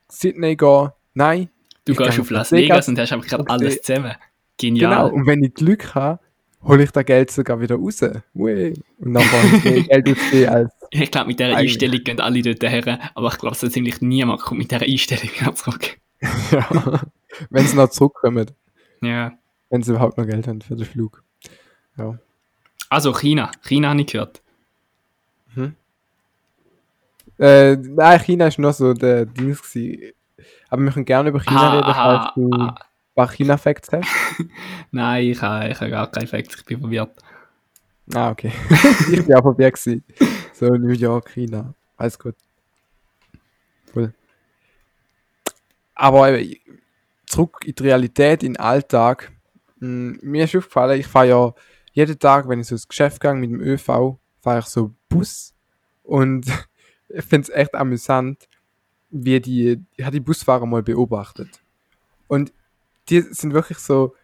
Sydney 0.10 0.56
gehen. 0.56 0.90
Nein. 1.14 1.50
Du 1.86 1.96
gehst 1.96 2.20
auf 2.20 2.30
Las 2.30 2.52
Vegas 2.52 2.88
und 2.88 3.00
hast 3.00 3.12
einfach 3.12 3.28
gerade 3.28 3.50
alles 3.50 3.82
zusammen. 3.82 4.14
Genau. 4.58 4.80
Genial. 4.80 5.12
Und 5.12 5.26
wenn 5.26 5.44
ich 5.44 5.54
Glück 5.54 5.96
habe, 5.96 6.20
hole 6.64 6.84
ich 6.84 6.92
das 6.92 7.06
Geld 7.06 7.32
sogar 7.32 7.62
wieder 7.62 7.76
raus. 7.76 8.02
Ui. 8.36 8.74
Und 9.00 9.14
dann 9.14 9.24
kann 9.24 9.56
ich 9.56 9.64
mehr 9.64 9.84
Geld 9.84 10.18
ausgeben 10.18 10.50
als. 10.50 10.74
Ich 10.92 11.12
glaube, 11.12 11.28
mit 11.28 11.40
dieser 11.40 11.50
Eigentlich. 11.50 11.74
Einstellung 11.74 12.04
gehen 12.04 12.20
alle 12.20 12.42
dort 12.42 12.64
her, 12.64 13.12
aber 13.14 13.28
ich 13.28 13.38
glaube, 13.38 13.56
so 13.56 13.68
ziemlich 13.70 14.02
niemand 14.02 14.42
kommt 14.42 14.58
mit 14.58 14.72
dieser 14.72 14.82
Einstellung 14.82 15.30
wieder 15.40 15.54
zurück. 15.56 16.00
ja. 16.52 17.02
Wenn 17.52 17.68
sie 17.68 17.76
noch 17.76 17.90
zurückkommen. 17.92 18.50
Ja. 19.04 19.34
Wenn 19.70 19.84
sie 19.84 19.92
überhaupt 19.92 20.18
noch 20.18 20.26
Geld 20.26 20.48
haben 20.48 20.62
für 20.62 20.76
den 20.76 20.88
Flug. 20.88 21.24
Also 22.90 23.14
China. 23.14 23.52
China 23.64 23.90
habe 23.90 24.02
ich 24.02 24.08
gehört. 24.08 24.42
Äh, 27.40 27.78
nein, 27.78 28.20
China 28.20 28.48
ist 28.48 28.60
noch 28.60 28.74
so 28.74 28.94
der 28.94 29.26
Dings 29.26 29.62
gewesen. 29.62 30.14
Aber 30.70 30.82
wir 30.84 30.92
können 30.92 31.06
gerne 31.06 31.30
über 31.30 31.40
China 31.40 31.62
Ah, 31.62 31.76
reden, 31.76 31.94
falls 31.94 32.34
du 32.36 32.50
ah. 32.52 32.68
ein 32.68 32.76
paar 33.16 33.32
China-Facts 33.32 33.90
hast. 33.94 34.08
Nein, 34.92 35.28
ich 35.28 35.42
habe, 35.42 35.70
ich 35.70 35.80
habe 35.80 35.90
gar 35.90 36.12
keinen 36.12 36.26
Effekt, 36.26 36.54
ich 36.54 36.66
bin 36.66 36.80
verwirrt. 36.82 37.12
Ah, 38.14 38.32
okay. 38.32 38.52
ich 39.12 39.26
bin 39.26 39.36
auch 39.36 39.42
vorbei 39.42 39.72
gewesen. 39.72 40.04
So, 40.54 40.68
New 40.68 40.94
York, 40.94 41.32
China. 41.34 41.74
Alles 41.98 42.20
gut. 42.20 42.36
Cool. 43.96 44.14
Aber 45.96 46.30
eben, 46.30 46.56
zurück 47.26 47.60
in 47.66 47.74
die 47.74 47.84
Realität, 47.84 48.44
in 48.44 48.54
den 48.54 48.60
Alltag. 48.60 49.32
Mm, 49.80 50.14
Mir 50.22 50.44
ist 50.44 50.56
aufgefallen, 50.56 51.00
ich 51.00 51.08
fahre 51.08 51.30
ja 51.30 51.54
jeden 52.00 52.18
Tag, 52.20 52.48
wenn 52.48 52.60
ich 52.62 52.68
so 52.68 52.76
ins 52.76 52.88
Geschäft 52.88 53.22
gehe 53.22 53.34
mit 53.34 53.50
dem 53.52 53.62
ÖV, 53.62 54.18
fahre 54.42 54.60
ich 54.60 54.66
so 54.66 54.94
Bus. 55.10 55.54
Und 56.04 56.46
ich 57.10 57.26
finde 57.26 57.50
es 57.50 57.56
echt 57.56 57.76
amüsant, 57.76 58.48
wie 59.10 59.40
die, 59.40 59.84
ich 59.96 60.06
habe 60.06 60.14
die 60.14 60.20
Busfahrer 60.20 60.66
mal 60.66 60.84
beobachtet. 60.84 61.60
Und 62.28 62.54
die 63.10 63.22
sind 63.22 63.54
wirklich 63.54 63.80
so, 63.80 64.16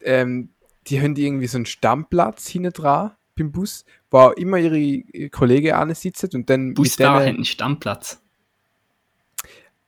ähm, 0.00 0.50
die 0.86 1.00
haben 1.00 1.14
irgendwie 1.16 1.46
so 1.46 1.58
einen 1.58 1.66
Stammplatz 1.66 2.48
hinten 2.48 2.72
dran 2.72 3.12
beim 3.36 3.52
Bus, 3.52 3.84
wo 4.10 4.18
auch 4.18 4.32
immer 4.32 4.58
ihre 4.58 5.28
Kollegen 5.28 5.72
ansitzen 5.72 6.30
und 6.34 6.50
dann 6.50 6.74
Busfahrer 6.74 7.20
haben 7.20 7.36
einen 7.36 7.44
Stammplatz. 7.44 8.20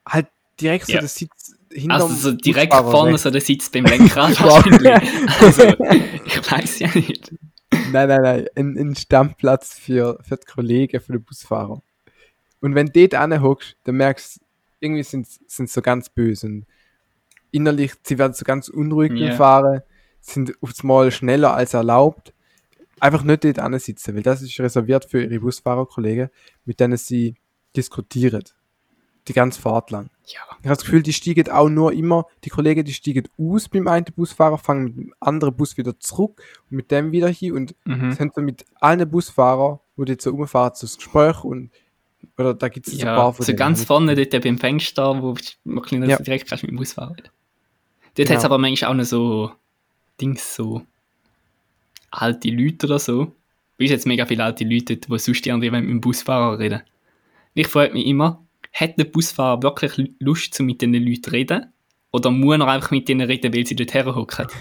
halt 0.06 0.28
direkt 0.60 0.86
so 0.86 0.92
Ja. 0.92 1.00
der 1.00 1.08
Sitz 1.08 1.56
hinterm 1.72 2.02
Also 2.02 2.14
so 2.14 2.32
direkt 2.32 2.72
Busfahrer 2.72 2.90
vorne 2.90 3.18
so 3.18 3.30
der 3.30 3.40
Sitz 3.40 3.70
beim 3.70 3.84
Lenkrad 3.86 4.40
wahrscheinlich. 4.40 5.10
Also, 5.40 5.62
ich 6.24 6.50
weiß 6.50 6.78
ja 6.80 6.88
nicht. 6.94 7.32
Nein, 7.92 8.08
nein, 8.08 8.22
nein, 8.22 8.46
ein, 8.56 8.78
ein 8.78 8.96
Stammplatz 8.96 9.74
für, 9.74 10.18
für 10.22 10.36
die 10.36 10.46
Kollegen, 10.46 11.00
für 11.00 11.12
den 11.12 11.22
Busfahrer. 11.22 11.82
Und 12.60 12.74
wenn 12.74 12.86
du 12.86 12.92
dort 12.92 13.14
anhockst, 13.14 13.76
dann 13.84 13.96
merkst 13.96 14.36
du, 14.36 14.40
irgendwie 14.80 15.02
sind 15.02 15.26
sie 15.26 15.66
so 15.66 15.82
ganz 15.82 16.08
böse 16.08 16.46
und 16.46 16.66
innerlich, 17.50 17.92
sie 18.02 18.18
werden 18.18 18.32
so 18.32 18.44
ganz 18.44 18.68
unruhig 18.68 19.12
beim 19.12 19.36
Fahren, 19.36 19.82
sind 20.20 20.54
aufs 20.62 20.82
Mal 20.82 21.10
schneller 21.10 21.54
als 21.54 21.74
erlaubt. 21.74 22.32
Einfach 22.98 23.22
nicht 23.22 23.44
dort 23.44 23.58
ansitzen, 23.58 24.14
weil 24.14 24.22
das 24.22 24.42
ist 24.42 24.58
reserviert 24.60 25.06
für 25.06 25.22
ihre 25.22 25.40
Busfahrerkollegen, 25.40 26.28
mit 26.64 26.80
denen 26.80 26.98
sie 26.98 27.34
diskutieren. 27.76 28.44
Die 29.28 29.32
ganze 29.32 29.60
Fahrt 29.60 29.90
lang. 29.90 30.10
Ja. 30.26 30.40
Ich 30.60 30.66
habe 30.66 30.76
das 30.76 30.80
Gefühl, 30.84 31.02
die 31.02 31.12
steigen 31.12 31.48
auch 31.50 31.68
nur 31.68 31.92
immer, 31.92 32.26
die 32.44 32.50
Kollegen, 32.50 32.84
die 32.84 32.92
steigen 32.92 33.28
aus 33.38 33.68
beim 33.68 33.86
einen 33.88 34.06
Busfahrer, 34.16 34.58
fangen 34.58 34.84
mit 34.84 34.96
dem 34.96 35.14
anderen 35.20 35.54
Bus 35.54 35.76
wieder 35.76 35.98
zurück 36.00 36.42
und 36.70 36.76
mit 36.76 36.90
dem 36.90 37.12
wieder 37.12 37.28
hin 37.28 37.52
und 37.54 37.74
Mhm. 37.84 38.12
sind 38.12 38.34
so 38.34 38.40
mit 38.40 38.64
allen 38.76 39.08
Busfahrern, 39.10 39.78
wo 39.96 40.04
die 40.04 40.12
jetzt 40.12 40.24
so 40.24 40.30
rumfahren, 40.30 40.72
so 40.74 40.86
das 40.86 40.96
Gespräch 40.96 41.44
und 41.44 41.70
oder 42.38 42.54
da 42.54 42.68
gibt 42.68 42.86
es 42.86 42.94
so 42.94 43.00
ein 43.00 43.06
Ja, 43.06 43.14
paar 43.16 43.32
von 43.32 43.44
so 43.46 43.54
ganz 43.54 43.84
vorne 43.84 44.14
dort 44.14 44.42
beim 44.42 44.58
Fenster, 44.58 45.22
wo 45.22 45.34
man 45.64 45.84
ein 45.90 46.08
Ja. 46.08 46.16
direkt 46.18 46.48
kannst 46.48 46.62
mit 46.64 46.70
dem 46.70 46.76
Bus 46.76 46.92
fahren. 46.94 47.16
Dort 47.16 47.30
Genau. 48.14 48.30
hat 48.30 48.38
es 48.38 48.44
aber 48.44 48.58
manchmal 48.58 48.90
auch 48.90 48.94
noch 48.94 49.04
so 49.04 49.52
Dings, 50.20 50.54
so 50.54 50.82
alte 52.10 52.48
Leute 52.50 52.86
oder 52.86 52.98
so. 52.98 53.32
Wie 53.78 53.84
ist 53.86 53.90
jetzt 53.90 54.06
mega 54.06 54.26
viele 54.26 54.44
alte 54.44 54.64
Leute, 54.64 54.96
die 54.96 55.18
sonst 55.18 55.46
irgendwie 55.46 55.70
mit 55.70 55.82
dem 55.82 56.00
Busfahrer 56.00 56.58
reden. 56.58 56.82
Ich 57.54 57.66
frage 57.68 57.94
mich 57.94 58.06
immer, 58.06 58.42
hat 58.72 58.98
der 58.98 59.04
Busfahrer 59.04 59.62
wirklich 59.62 60.14
Lust, 60.18 60.54
zu 60.54 60.62
mit 60.62 60.80
diesen 60.80 60.94
Leuten 60.94 61.22
zu 61.22 61.30
reden? 61.30 61.72
Oder 62.12 62.30
muss 62.30 62.58
er 62.58 62.66
einfach 62.68 62.90
mit 62.90 63.08
denen 63.08 63.26
reden, 63.26 63.54
weil 63.54 63.66
sie 63.66 63.76
dort 63.76 63.94
herhocken? 63.94 64.46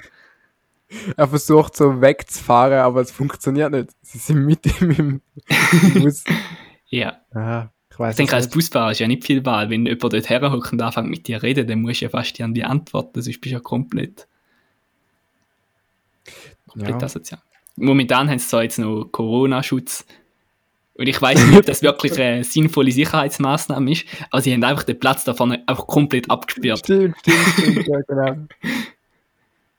Er 1.16 1.28
versucht 1.28 1.76
so 1.78 2.01
wegzufahren, 2.01 2.80
aber 2.80 3.01
es 3.01 3.12
funktioniert 3.12 3.72
nicht. 3.72 3.91
Sie 4.01 4.18
sind 4.18 4.43
mit 4.43 4.66
ihm 4.82 4.89
im 4.91 5.22
Bus. 6.01 6.24
Ja. 6.89 7.20
ah, 7.36 7.70
ich 7.91 7.99
weiß 7.99 8.14
Ich 8.14 8.18
denke, 8.18 8.36
als. 8.36 8.49
Busfahrer 8.49 8.89
ist 8.89 8.97
ja 8.99 9.07
nicht 9.07 9.24
viel 9.24 9.45
Wahl. 9.45 9.70
Wenn 9.70 9.86
jemand 9.86 10.01
dort 10.12 10.28
herhockt 10.30 10.74
und 10.74 10.82
anfängt 10.82 11.10
mit 11.12 11.28
dir 11.28 11.38
zu 11.38 11.43
reden, 11.43 11.68
dann 11.68 11.84
musst 11.84 12.01
du 12.01 12.05
ja 12.05 12.10
fast 12.10 12.41
an 12.41 12.55
die 12.55 12.64
antworten, 12.64 13.22
sonst 13.22 13.39
bist 13.39 13.45
du 13.51 13.57
ja 13.57 13.60
komplett, 13.60 14.28
komplett 16.68 16.99
Ja. 16.99 17.05
asozial. 17.05 17.41
Momentan 17.76 18.28
haben 18.28 18.39
sie 18.39 18.47
zwar 18.47 18.64
jetzt 18.64 18.80
noch 18.80 19.05
Corona-Schutz. 19.12 20.05
Und 20.95 21.07
ich 21.07 21.21
weiß 21.21 21.45
nicht, 21.45 21.57
ob 21.57 21.65
das 21.65 21.81
wirklich 21.81 22.19
eine 22.19 22.43
sinnvolle 22.43 22.91
Sicherheitsmaßnahme 22.91 23.91
ist, 23.91 24.05
aber 24.31 24.41
sie 24.41 24.53
haben 24.53 24.63
einfach 24.63 24.83
den 24.83 24.99
Platz 24.99 25.23
da 25.23 25.33
vorne 25.33 25.63
einfach 25.65 25.87
komplett 25.87 26.29
abgesperrt. 26.29 26.79
Stimmt, 26.79 27.17
stimmt, 27.19 27.47
stimmt, 27.53 27.87
ja, 27.87 27.99
genau. 28.07 28.35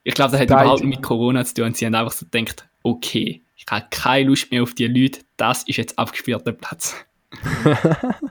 Ich 0.03 0.15
glaube, 0.15 0.33
das 0.33 0.41
hat 0.41 0.49
Da 0.49 0.63
überhaupt 0.63 0.83
mit 0.83 1.03
Corona 1.03 1.45
zu 1.45 1.55
tun. 1.55 1.65
Und 1.67 1.77
sie 1.77 1.85
haben 1.85 1.95
einfach 1.95 2.13
so 2.13 2.25
gedacht, 2.25 2.67
okay, 2.83 3.43
ich 3.55 3.67
habe 3.71 3.85
keine 3.91 4.31
Lust 4.31 4.51
mehr 4.51 4.63
auf 4.63 4.73
die 4.73 4.87
Leute, 4.87 5.21
das 5.37 5.63
ist 5.65 5.77
jetzt 5.77 5.99
abgesperrter 5.99 6.53
Platz. 6.53 6.97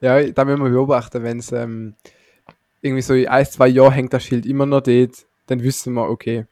Ja, 0.00 0.22
da 0.22 0.44
müssen 0.44 0.62
wir 0.62 0.70
beobachten, 0.70 1.22
wenn 1.22 1.38
es 1.38 1.52
ähm, 1.52 1.94
irgendwie 2.82 3.02
so 3.02 3.14
in 3.14 3.28
ein, 3.28 3.46
zwei 3.46 3.68
Jahren 3.68 3.92
hängt 3.92 4.12
das 4.12 4.24
Schild 4.24 4.46
immer 4.46 4.66
noch 4.66 4.82
dort, 4.82 5.26
dann 5.46 5.62
wissen 5.62 5.94
wir, 5.94 6.08
okay, 6.08 6.46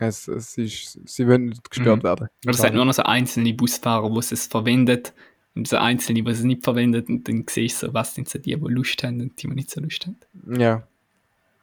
es, 0.00 0.28
es 0.28 0.56
ist, 0.58 0.98
sie 1.08 1.26
wollen 1.26 1.46
nicht 1.46 1.68
gestört 1.70 1.98
Mhm. 1.98 2.02
werden. 2.04 2.28
Oder 2.44 2.54
es 2.54 2.62
hat 2.62 2.74
nur 2.74 2.84
noch 2.84 2.94
so 2.94 3.02
einzelne 3.02 3.52
Busfahrer, 3.54 4.10
die 4.10 4.18
es 4.34 4.46
verwendet 4.46 5.12
und 5.54 5.66
so 5.68 5.76
einzelne, 5.76 6.22
die 6.22 6.30
es 6.30 6.42
nicht 6.42 6.64
verwendet 6.64 7.08
und 7.08 7.26
dann 7.28 7.44
siehst 7.48 7.82
du 7.82 7.86
so, 7.88 7.94
was 7.94 8.14
sind 8.14 8.28
so 8.28 8.38
die, 8.38 8.54
die 8.56 8.68
Lust 8.72 9.02
haben 9.02 9.20
und 9.20 9.42
die, 9.42 9.48
die 9.48 9.54
nicht 9.54 9.70
so 9.70 9.80
Lust 9.80 10.06
haben. 10.06 10.16
Ja, 10.60 10.86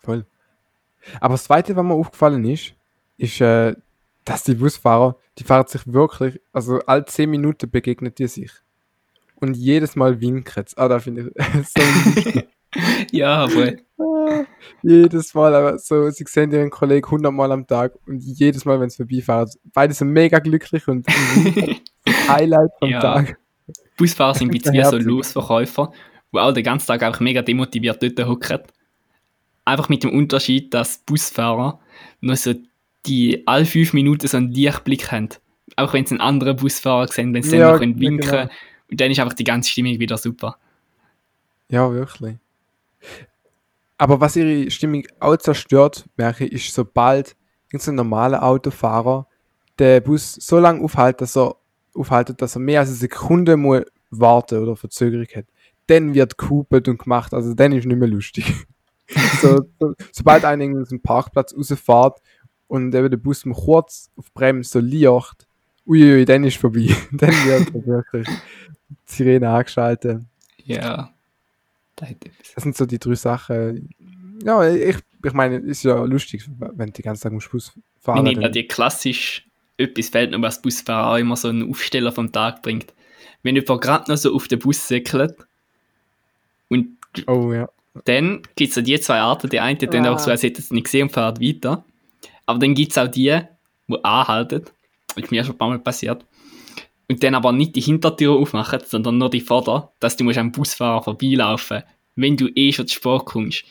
voll. 0.02 0.26
Aber 1.22 1.36
das 1.36 1.44
Zweite, 1.46 1.76
was 1.76 1.84
mir 1.84 1.94
aufgefallen 1.94 2.44
ist, 2.46 2.74
ist, 3.18 3.40
äh, 3.42 3.76
dass 4.26 4.44
die 4.44 4.56
Busfahrer, 4.56 5.18
die 5.38 5.44
fahren 5.44 5.68
sich 5.68 5.82
wirklich, 5.86 6.42
also 6.52 6.80
alle 6.88 7.06
10 7.06 7.30
Minuten 7.30 7.70
begegnet 7.70 8.18
die 8.20 8.28
sich. 8.28 8.52
Und 9.36 9.56
jedes 9.56 9.96
Mal 9.96 10.20
winken 10.22 10.64
sie. 10.66 10.78
Ah, 10.78 10.88
da 10.88 11.00
finde 11.00 11.32
ich 11.36 11.68
so. 11.68 12.42
Ja, 13.12 13.48
voll. 13.48 13.82
Ah, 13.98 14.44
jedes 14.82 15.34
Mal, 15.34 15.56
aber 15.56 15.78
so, 15.80 16.10
sie 16.10 16.26
sehen 16.28 16.52
ihren 16.52 16.70
Kollegen 16.70 17.06
100 17.06 17.32
Mal 17.34 17.52
am 17.52 17.66
Tag 17.66 17.94
und 18.08 18.22
jedes 18.22 18.66
Mal, 18.66 18.80
wenn 18.80 18.90
sie 18.90 18.98
vorbeifahren, 18.98 19.50
beide 19.74 19.94
sind 19.94 20.10
mega 20.10 20.40
glücklich 20.40 20.88
und, 20.88 21.08
und. 21.08 21.82
Highlight 22.28 22.72
vom 22.80 22.90
Ja. 22.90 23.00
Tag. 23.00 23.38
Busfahrer 23.98 24.36
sind 24.36 24.50
ein 24.50 24.52
bisschen 24.52 24.74
wie 24.74 24.84
so. 24.84 24.98
Losverkäufer, 24.98 25.92
die 26.34 26.38
auch 26.38 26.52
den 26.52 26.64
ganzen 26.64 26.88
Tag 26.88 27.02
einfach 27.04 27.22
mega 27.22 27.42
demotiviert 27.42 28.04
dort 28.04 28.28
hocken. 28.28 28.60
Einfach 29.64 29.90
mit 29.90 30.04
dem 30.04 30.12
Unterschied, 30.12 30.74
dass 30.74 30.98
Busfahrer 31.00 31.80
nur 32.20 32.36
so 32.36 32.54
die 33.06 33.48
alle 33.48 33.66
fünf 33.66 33.94
Minuten 33.94 34.28
so 34.28 34.38
einen 34.38 34.52
Lichtblick 34.52 35.12
haben. 35.12 35.30
Auch 35.78 35.94
wenn 35.94 36.06
sie 36.06 36.16
einen 36.16 36.22
anderen 36.22 36.58
Busfahrer 36.58 37.08
sehen, 37.08 37.34
wenn 37.34 37.44
sie 37.44 37.52
dann 37.52 37.60
Ja, 37.60 37.72
noch 37.72 37.80
können 37.80 38.00
winken 38.00 38.30
genau. 38.30 38.50
Und 38.92 39.02
dann 39.02 39.12
ist 39.12 39.20
einfach 39.20 39.34
die 39.34 39.44
ganze 39.44 39.70
Stimmung 39.72 40.00
wieder 40.00 40.18
super. 40.18 40.58
Ja, 41.70 41.92
wirklich. 41.92 42.36
Aber 43.98 44.20
was 44.20 44.36
ihre 44.36 44.70
Stimmung 44.72 45.04
auch 45.20 45.38
zerstört, 45.38 46.06
merke 46.18 46.46
ich, 46.46 46.68
ist, 46.68 46.74
sobald 46.74 47.36
irgendein 47.72 47.96
normaler 47.96 48.44
Autofahrer 48.44 49.28
den 49.80 50.04
Bus 50.04 50.34
so 50.34 50.60
lange 50.60 50.82
aufhält, 50.84 51.22
dass 51.22 51.38
er 51.38 51.56
aufhaltet, 51.94 52.42
dass 52.42 52.56
er 52.56 52.60
mehr 52.60 52.82
als 52.82 52.90
eine 52.90 52.98
Sekunde 52.98 53.58
muss 53.58 53.84
warten 54.10 54.62
oder 54.62 54.76
Verzögerung 54.76 55.28
hat, 55.36 55.46
dann 55.88 56.14
wird 56.14 56.38
gehupelt 56.38 56.88
und 56.88 57.00
gemacht. 57.00 57.34
Also 57.34 57.54
dann 57.54 57.72
ist 57.72 57.86
nicht 57.86 57.98
mehr 57.98 58.08
lustig. 58.08 58.54
so, 59.42 59.62
so, 59.80 59.94
sobald 60.12 60.46
einer 60.46 60.64
in 60.64 60.78
einen 60.78 61.02
Parkplatz 61.02 61.56
rausfährt 61.56 62.22
und 62.68 62.94
eben 62.96 63.10
der 63.10 63.18
Bus 63.18 63.46
mal 63.46 63.56
kurz 63.56 64.10
auf 64.16 64.32
Bremse 64.34 64.70
so 64.70 64.80
liegt, 64.80 65.48
uiui, 65.86 66.26
dann 66.26 66.44
ist 66.44 66.58
vorbei. 66.58 66.90
dann 67.12 67.30
wird 67.30 67.74
wirklich 67.86 68.28
die 68.28 68.96
Sirene 69.06 69.50
angeschaltet. 69.50 70.24
Ja. 70.64 71.15
Das 71.96 72.64
sind 72.64 72.76
so 72.76 72.86
die 72.86 73.00
drei 73.00 73.16
Sachen. 73.16 73.90
Ja, 74.44 74.68
ich, 74.68 74.98
ich 75.24 75.34
meine, 75.34 75.58
ist 75.58 75.84
ja 75.84 76.04
lustig, 76.04 76.46
wenn 76.60 76.88
du 76.88 76.94
die 76.94 77.02
ganze 77.02 77.22
Zeit 77.22 77.32
musst 77.32 77.52
Bus 77.52 77.74
fahren 78.02 78.26
Wenn 78.26 78.42
ich 78.42 78.52
die 78.52 78.68
klassisch 78.68 79.46
etwas 79.78 80.10
fällt 80.10 80.32
noch, 80.32 80.42
was 80.42 80.62
Busfahrer 80.62 81.14
auch 81.14 81.18
immer 81.18 81.36
so 81.36 81.50
einen 81.50 81.70
Aufsteller 81.70 82.12
vom 82.12 82.32
Tag 82.32 82.62
bringt. 82.62 82.94
Wenn 83.44 83.56
jemand 83.56 83.82
gerade 83.82 84.12
noch 84.12 84.18
so 84.18 84.34
auf 84.34 84.48
den 84.48 84.60
Bus 84.60 84.88
säckelt 84.88 85.36
und 86.70 86.98
oh, 87.28 87.52
ja. 87.52 87.70
dann 88.06 88.42
gibt 88.56 88.70
es 88.70 88.76
ja 88.76 88.82
die 88.82 89.00
zwei 89.00 89.20
Arten. 89.20 89.50
Die 89.50 89.60
eine 89.60 89.78
tun 89.78 90.06
ah. 90.06 90.14
auch 90.14 90.20
so, 90.20 90.32
als 90.32 90.44
hätte 90.44 90.62
es 90.62 90.72
nicht 90.72 90.86
gesehen 90.86 91.04
und 91.04 91.14
fährt 91.14 91.42
weiter. 91.42 91.84
Aber 92.46 92.60
dann 92.60 92.74
gibt 92.74 92.92
es 92.92 92.98
auch 92.98 93.08
die, 93.08 93.40
die 93.88 94.04
anhalten. 94.04 94.66
Das 95.08 95.24
ist 95.24 95.32
mir 95.32 95.44
schon 95.44 95.56
ein 95.56 95.58
paar 95.58 95.70
Mal 95.70 95.80
passiert. 95.80 96.26
Und 97.08 97.24
dann 97.24 97.36
aber 97.36 97.52
nicht 97.52 97.76
die 97.76 97.82
Hintertür 97.82 98.34
aufmachen, 98.34 98.80
sondern 98.86 99.18
nur 99.18 99.30
die 99.30 99.42
Vorder, 99.42 99.92
dass 100.00 100.18
du 100.18 100.24
musst 100.24 100.40
am 100.40 100.52
Busfahrer 100.52 101.04
vorbeilaufen 101.04 101.84
wenn 102.16 102.38
du 102.38 102.48
eh 102.56 102.72
schon 102.72 102.88
zu 102.88 102.96
Sport 102.96 103.26
kommst. 103.26 103.66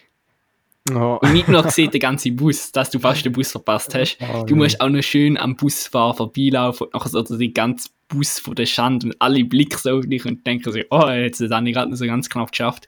Oh. 0.93 1.19
Und 1.23 1.33
nicht 1.33 1.49
nur 1.49 1.63
gesehen, 1.63 1.91
der 1.91 2.01
ganze 2.01 2.31
Bus, 2.31 2.71
dass 2.71 2.91
du 2.91 2.99
fast 2.99 3.25
den 3.25 3.33
Bus 3.33 3.53
verpasst 3.53 3.95
hast. 3.95 4.19
Oh, 4.21 4.45
du 4.45 4.55
musst 4.55 4.81
auch 4.83 4.91
noch 4.91 5.03
schön 5.03 5.39
am 5.39 5.57
Busfahrer 5.57 6.15
vorbeilaufen 6.15 6.89
und 6.89 6.95
nachher 6.95 7.25
so 7.25 7.39
den 7.39 7.55
ganzen 7.55 7.91
Bus 8.09 8.39
von 8.39 8.55
der 8.55 8.67
Schande 8.67 9.07
und 9.07 9.17
alle 9.19 9.45
blicken 9.45 9.79
so 9.79 9.97
auf 9.97 10.07
dich 10.07 10.27
und 10.27 10.47
denken 10.47 10.71
so, 10.71 10.79
oh, 10.91 11.09
jetzt 11.09 11.41
hat 11.41 11.53
Anni 11.53 11.73
gerade 11.73 11.91
noch 11.91 11.97
so 11.97 12.05
ganz 12.05 12.29
knapp 12.29 12.51
geschafft. 12.51 12.87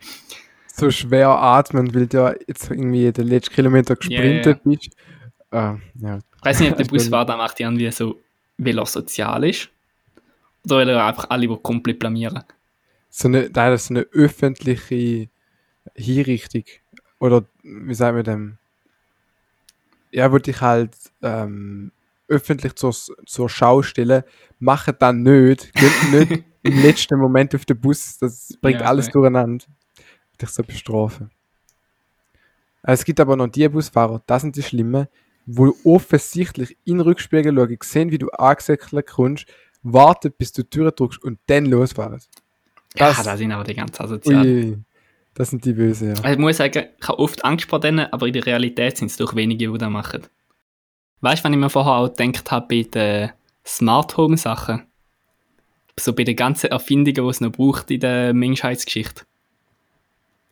So 0.67 0.91
schwer 0.91 1.31
atmen, 1.31 1.95
weil 1.95 2.07
du 2.07 2.19
ja 2.19 2.35
jetzt 2.47 2.71
irgendwie 2.71 3.11
den 3.11 3.29
letzten 3.29 3.55
Kilometer 3.55 3.97
gesprintet 3.97 4.61
yeah, 4.67 4.73
yeah. 4.75 4.77
bist. 4.77 4.91
Uh, 5.51 6.07
ja. 6.07 6.19
Ich 6.19 6.45
weiß 6.45 6.61
nicht, 6.61 6.73
ob 6.73 6.77
der 6.77 6.85
Busfahrer 6.85 7.37
macht 7.39 7.59
irgendwie 7.59 7.91
so, 7.91 8.21
weil 8.59 8.79
er 8.79 8.85
sozial 8.85 9.43
ist 9.45 9.71
oder 10.67 10.77
weil 10.77 10.89
er 10.89 11.07
einfach 11.07 11.31
alle 11.31 11.49
komplett 11.59 11.99
blamieren. 11.99 12.43
So 13.09 13.29
eine, 13.29 13.49
da 13.51 13.73
ist 13.73 13.91
eine 13.91 14.01
öffentliche 14.13 15.29
Hinrichtung 15.95 16.65
oder 17.19 17.45
wie 17.63 17.95
sagen 17.95 18.17
wir 18.17 18.25
dem, 18.25 18.59
ja, 20.11 20.31
würde 20.33 20.51
ich 20.51 20.61
halt 20.61 20.95
ähm, 21.23 21.93
öffentlich 22.29 22.75
zur, 22.75 22.95
zur 23.27 23.49
Schau 23.49 23.83
stellen, 23.83 24.25
machen 24.59 24.95
dann 24.99 25.23
nicht, 25.23 25.73
geht 25.75 26.13
nicht 26.31 26.45
im 26.63 26.83
letzten 26.83 27.19
Moment 27.19 27.55
auf 27.55 27.65
den 27.65 27.81
Bus, 27.81 28.19
das 28.19 28.57
bringt 28.61 28.81
ja, 28.81 28.87
alles 28.87 29.07
okay. 29.07 29.13
durcheinander. 29.13 29.65
Dich 30.41 30.51
so 30.51 30.63
bestrafen. 30.63 31.31
Es 32.83 33.05
gibt 33.05 33.21
aber 33.21 33.37
noch 33.37 33.49
die 33.49 33.69
Busfahrer, 33.69 34.23
das 34.27 34.43
sind 34.43 34.57
die 34.57 34.63
Schlimmen, 34.63 35.09
wo 35.47 35.75
offensichtlich 35.85 36.77
in 36.85 36.99
den 36.99 37.01
Rückspiegel 37.03 37.55
schauen, 37.55 37.79
sehen, 37.83 38.11
wie 38.11 38.19
du 38.19 38.29
angesäckelt 38.31 39.07
kommst, 39.07 39.47
warten, 39.93 40.33
bis 40.37 40.53
du 40.53 40.63
die 40.63 40.71
Tür 40.71 40.93
drückst 40.93 41.23
und 41.23 41.39
dann 41.47 41.67
losfahren. 41.67 42.21
Das, 42.95 43.17
ja, 43.17 43.23
da 43.23 43.37
sind 43.37 43.53
aber 43.53 43.65
die 43.65 43.75
ganz 43.75 44.01
asozial. 44.01 44.79
Das 45.35 45.51
sind 45.51 45.65
die 45.67 45.75
Böse, 45.75 46.07
ja. 46.07 46.15
Also 46.15 46.29
ich 46.29 46.39
muss 46.39 46.57
sagen, 46.57 46.87
ich 46.99 47.09
habe 47.09 47.19
oft 47.19 47.45
Angst 47.45 47.69
vor 47.69 47.79
denen, 47.79 48.11
aber 48.11 48.27
in 48.27 48.33
der 48.33 48.47
Realität 48.47 48.97
sind 48.97 49.11
es 49.11 49.19
doch 49.19 49.35
wenige, 49.35 49.71
die 49.71 49.79
das 49.79 49.91
machen. 49.91 50.23
Weißt 51.21 51.41
du, 51.41 51.45
wenn 51.45 51.53
ich 51.53 51.59
mir 51.59 51.69
vorher 51.69 51.93
auch 51.93 52.15
gedacht 52.15 52.51
habe 52.51 52.67
bei 52.69 52.89
den 52.89 53.33
Smart 53.67 54.17
Home 54.17 54.39
Sachen? 54.39 54.87
So 55.99 56.15
bei 56.15 56.25
den 56.25 56.37
ganzen 56.37 56.71
Erfindungen, 56.71 57.15
die 57.15 57.21
es 57.21 57.41
noch 57.41 57.53
braucht 57.53 57.91
in 57.91 58.01
der 58.01 58.33
Menschheitsgeschichte. 58.33 59.25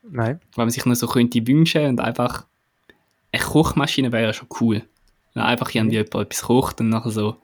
Nein. 0.02 0.40
Weil 0.54 0.66
man 0.66 0.70
sich 0.70 0.84
noch 0.84 0.94
so 0.94 1.06
könnte 1.06 1.46
wünschen 1.46 1.86
und 1.86 2.00
einfach 2.00 2.46
eine 3.32 3.42
Kochmaschine 3.42 4.12
wäre 4.12 4.24
ja 4.24 4.32
schon 4.32 4.48
cool. 4.60 4.82
Wenn 5.32 5.42
einfach 5.42 5.74
irgendwie 5.74 5.96
jemand 5.96 6.14
etwas 6.14 6.42
kocht 6.42 6.80
und 6.80 6.90
nachher 6.90 7.10
so 7.10 7.36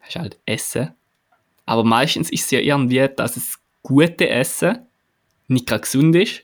hast 0.00 0.16
halt 0.16 0.38
Essen. 0.46 0.94
Aber 1.66 1.84
meistens 1.84 2.30
ist 2.30 2.46
es 2.46 2.50
ja 2.50 2.60
irgendwie, 2.60 3.08
dass 3.14 3.36
es 3.36 3.58
gute 3.82 4.28
Essen 4.28 4.86
nicht 5.48 5.66
gerade 5.66 5.82
gesund 5.82 6.14
ist 6.16 6.42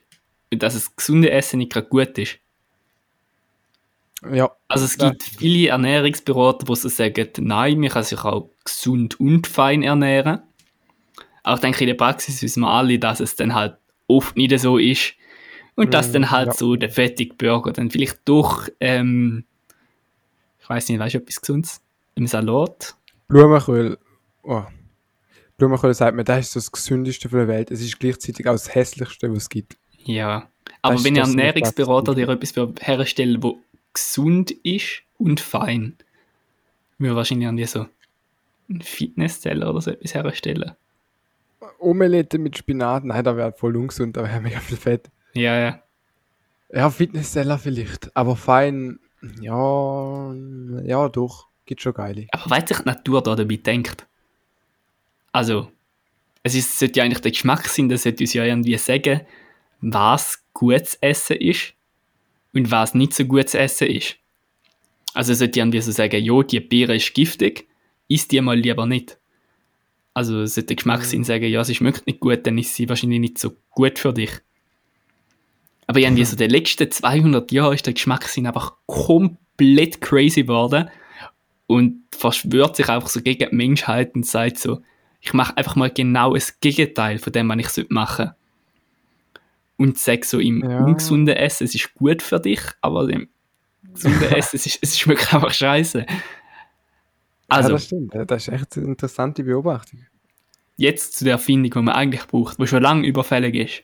und 0.51 0.63
dass 0.63 0.73
das 0.73 0.95
gesunde 0.95 1.31
Essen 1.31 1.57
nicht 1.57 1.71
gerade 1.71 1.87
gut 1.87 2.17
ist. 2.17 2.39
Ja. 4.31 4.51
Also 4.67 4.85
es 4.85 4.97
gibt 4.97 5.23
ja. 5.23 5.37
viele 5.37 5.69
Ernährungsberater, 5.69 6.65
die 6.65 6.75
so 6.75 6.89
sagen, 6.89 7.29
nein, 7.39 7.79
man 7.79 7.89
kann 7.89 8.03
sich 8.03 8.19
auch 8.23 8.49
gesund 8.63 9.19
und 9.19 9.47
fein 9.47 9.83
ernähren. 9.83 10.41
Aber 11.43 11.55
ich 11.55 11.61
denke, 11.61 11.81
in 11.81 11.87
der 11.87 11.93
Praxis 11.93 12.41
wissen 12.41 12.61
wir 12.61 12.69
alle, 12.69 12.99
dass 12.99 13.19
es 13.19 13.35
dann 13.35 13.53
halt 13.53 13.77
oft 14.07 14.35
nicht 14.35 14.57
so 14.59 14.77
ist. 14.77 15.13
Und 15.75 15.93
dass 15.93 16.09
mm, 16.09 16.13
dann 16.13 16.31
halt 16.31 16.47
ja. 16.47 16.53
so 16.53 16.75
der 16.75 16.89
fettige 16.89 17.35
Burger 17.35 17.71
dann 17.71 17.91
vielleicht 17.91 18.19
doch, 18.25 18.67
ähm, 18.79 19.45
ich 20.59 20.67
weiß 20.67 20.89
nicht, 20.89 20.99
weißt 20.99 21.13
du 21.13 21.19
etwas 21.19 21.39
Gesundes? 21.39 21.81
Im 22.15 22.25
Salat? 22.25 22.96
Blumenkohl. 23.27 23.97
Oh. 24.43 24.63
Blumenkohl 25.57 25.93
sagt 25.93 26.15
man, 26.15 26.25
das 26.25 26.47
ist 26.47 26.51
so 26.53 26.59
das 26.59 26.71
Gesündeste 26.71 27.29
von 27.29 27.39
der 27.39 27.47
Welt. 27.47 27.71
Es 27.71 27.81
ist 27.81 27.99
gleichzeitig 27.99 28.47
auch 28.47 28.53
das 28.53 28.73
Hässlichste, 28.73 29.29
was 29.29 29.43
es 29.43 29.49
gibt. 29.49 29.77
Ja, 30.03 30.49
aber 30.81 31.03
wenn 31.03 31.15
ihr 31.15 31.23
Ernährungsberater 31.23 32.15
dir 32.15 32.29
etwas 32.29 32.53
herstellen 32.79 33.43
wo 33.43 33.59
gesund 33.93 34.51
ist 34.51 35.01
und 35.17 35.39
fein, 35.39 35.97
würde 36.97 37.15
wahrscheinlich 37.15 37.47
irgendwie 37.47 37.65
so 37.65 37.87
ein 38.69 38.81
Fitnesszeller 38.81 39.69
oder 39.69 39.81
so 39.81 39.91
etwas 39.91 40.13
herstellen. 40.13 40.75
Omelette 41.79 42.37
mit 42.37 42.57
Spinat, 42.57 43.03
nein, 43.03 43.23
da 43.23 43.35
wäre 43.35 43.51
voll 43.51 43.75
ungesund, 43.75 44.17
da 44.17 44.23
wäre 44.23 44.39
mega 44.39 44.59
viel 44.59 44.77
Fett. 44.77 45.09
Ja, 45.33 45.57
ja. 45.57 45.83
Ja, 46.71 46.89
Fitnesszeller 46.89 47.57
vielleicht, 47.57 48.15
aber 48.15 48.35
fein, 48.35 48.99
ja, 49.41 50.33
ja, 50.83 51.09
doch, 51.09 51.47
gibt 51.67 51.81
schon 51.81 51.93
geile. 51.93 52.25
Aber 52.31 52.49
weiß 52.49 52.67
sich 52.67 52.77
die 52.79 52.85
Natur 52.85 53.21
da 53.21 53.35
dabei 53.35 53.57
denkt? 53.57 54.07
Also, 55.31 55.71
es 56.41 56.55
ist, 56.55 56.79
sollte 56.79 56.99
ja 56.99 57.05
eigentlich 57.05 57.21
der 57.21 57.31
Geschmack 57.31 57.67
sein, 57.67 57.89
das 57.89 58.03
sollte 58.03 58.23
uns 58.23 58.33
ja 58.33 58.43
irgendwie 58.43 58.77
sagen, 58.77 59.21
was 59.81 60.43
gutes 60.53 60.95
Essen 60.95 61.37
ist 61.37 61.73
und 62.53 62.71
was 62.71 62.95
nicht 62.95 63.13
so 63.13 63.25
gutes 63.25 63.53
Essen 63.53 63.87
ist. 63.87 64.15
Also 65.13 65.33
es 65.33 65.39
sollte 65.39 65.59
irgendwie 65.59 65.81
so 65.81 65.91
sagen, 65.91 66.23
ja, 66.23 66.43
die 66.43 66.59
Beere 66.59 66.95
ist 66.95 67.13
giftig, 67.13 67.67
isst 68.07 68.31
die 68.31 68.41
mal 68.41 68.57
lieber 68.57 68.85
nicht. 68.85 69.17
Also 70.13 70.41
es 70.41 70.55
sollte 70.55 70.67
der 70.67 70.75
Geschmackssinn 70.77 71.19
mhm. 71.19 71.25
sagen, 71.25 71.45
ja, 71.45 71.63
sie 71.63 71.75
schmeckt 71.75 72.07
nicht 72.07 72.19
gut, 72.19 72.47
dann 72.47 72.57
ist 72.57 72.73
sie 72.73 72.89
wahrscheinlich 72.89 73.19
nicht 73.19 73.37
so 73.37 73.51
gut 73.71 73.99
für 73.99 74.13
dich. 74.13 74.31
Aber 75.85 75.99
irgendwie 75.99 76.25
so 76.25 76.35
den 76.35 76.49
letzten 76.49 76.89
200 76.89 77.51
Jahren 77.51 77.73
ist 77.73 77.85
der 77.85 77.93
Geschmackssinn 77.93 78.47
einfach 78.47 78.73
komplett 78.85 80.01
crazy 80.01 80.41
geworden 80.41 80.89
und 81.67 82.03
verschwört 82.11 82.77
sich 82.77 82.89
einfach 82.89 83.09
so 83.09 83.21
gegen 83.21 83.49
die 83.49 83.55
Menschheit 83.55 84.15
und 84.15 84.25
sagt 84.25 84.57
so, 84.57 84.81
ich 85.19 85.33
mache 85.33 85.55
einfach 85.57 85.75
mal 85.75 85.91
genau 85.91 86.33
das 86.33 86.59
Gegenteil 86.59 87.19
von 87.19 87.33
dem, 87.33 87.49
was 87.49 87.77
ich 87.77 87.89
machen 87.89 88.25
sollte. 88.25 88.35
Und 89.77 89.97
sage 89.97 90.25
so 90.25 90.39
im 90.39 90.63
ja. 90.63 90.83
ungesunden 90.83 91.35
Essen, 91.35 91.65
es 91.65 91.75
ist 91.75 91.93
gut 91.93 92.21
für 92.21 92.39
dich, 92.39 92.61
aber 92.81 93.07
im 93.09 93.27
gesunden 93.93 94.23
Essen, 94.33 94.55
es, 94.55 94.65
ist, 94.65 94.79
es 94.81 94.97
schmeckt 94.97 95.33
einfach 95.33 95.51
scheiße. 95.51 96.05
Also, 97.49 97.69
ja, 97.69 97.73
das 97.75 97.85
stimmt. 97.85 98.13
Das 98.15 98.47
ist 98.47 98.53
echt 98.53 98.77
eine 98.77 98.87
interessante 98.87 99.43
Beobachtung. 99.43 100.05
Jetzt 100.77 101.17
zu 101.17 101.25
der 101.25 101.33
Erfindung, 101.33 101.71
die 101.71 101.79
man 101.79 101.95
eigentlich 101.95 102.25
braucht, 102.27 102.59
die 102.59 102.67
schon 102.67 102.83
lange 102.83 103.07
überfällig 103.07 103.55
ist. 103.55 103.83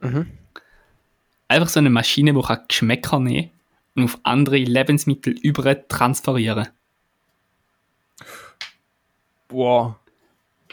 Mhm. 0.00 0.26
Einfach 1.48 1.68
so 1.68 1.78
eine 1.78 1.90
Maschine, 1.90 2.32
die 2.32 2.56
Geschmäcker 2.68 3.20
nehmen 3.20 3.50
und 3.94 4.04
auf 4.04 4.18
andere 4.22 4.58
Lebensmittel 4.58 5.34
über 5.42 5.86
transferieren. 5.88 6.68
Boah. 9.48 9.98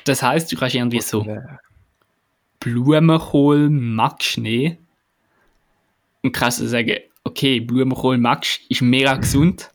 Das 0.05 0.21
heißt, 0.21 0.51
du 0.51 0.57
kannst 0.57 0.75
irgendwie 0.75 1.01
so 1.01 1.25
Blumenkohl 2.59 3.69
magst 3.69 4.37
nicht 4.37 4.77
und 6.21 6.31
kannst 6.31 6.61
du 6.61 6.67
sagen, 6.67 6.97
okay, 7.23 7.59
Blumenkohl 7.59 8.17
magst 8.17 8.61
ist 8.69 8.81
mega 8.81 9.15
gesund. 9.15 9.71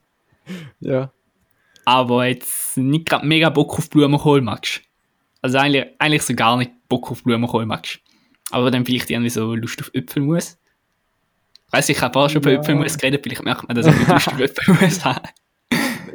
ja. 0.81 1.13
Aber 1.85 2.27
jetzt 2.27 2.77
nicht 2.77 3.07
gerade 3.07 3.27
mega 3.27 3.49
Bock 3.49 3.79
auf 3.79 3.89
Blumenkohl 3.89 4.43
magst. 4.43 4.83
Also 5.41 5.59
eigentlich, 5.59 5.87
eigentlich 5.99 6.23
so 6.23 6.35
gar 6.35 6.57
nicht 6.57 6.71
Bock 6.89 7.11
auf 7.11 7.23
Blumenkohl 7.23 7.65
magst. 7.65 8.01
Aber 8.51 8.71
dann 8.71 8.85
vielleicht 8.85 9.11
irgendwie 9.11 9.31
so 9.31 9.55
Lust 9.55 9.81
auf 9.81 9.91
Äpfelmus. 9.95 10.59
Weiß 11.71 11.89
ich, 11.91 12.01
habe 12.01 12.19
auch 12.19 12.29
schon 12.29 12.43
ja. 12.43 12.51
über 12.51 12.61
Äpfelmus 12.61 12.97
geredet, 12.97 13.23
vielleicht 13.23 13.45
merkt 13.45 13.69
man, 13.69 13.77
dass 13.77 13.87
ich 13.87 14.09
Lust 14.09 14.29
auf 14.29 14.41
Äpfelmus 14.41 15.05
habe. 15.05 15.29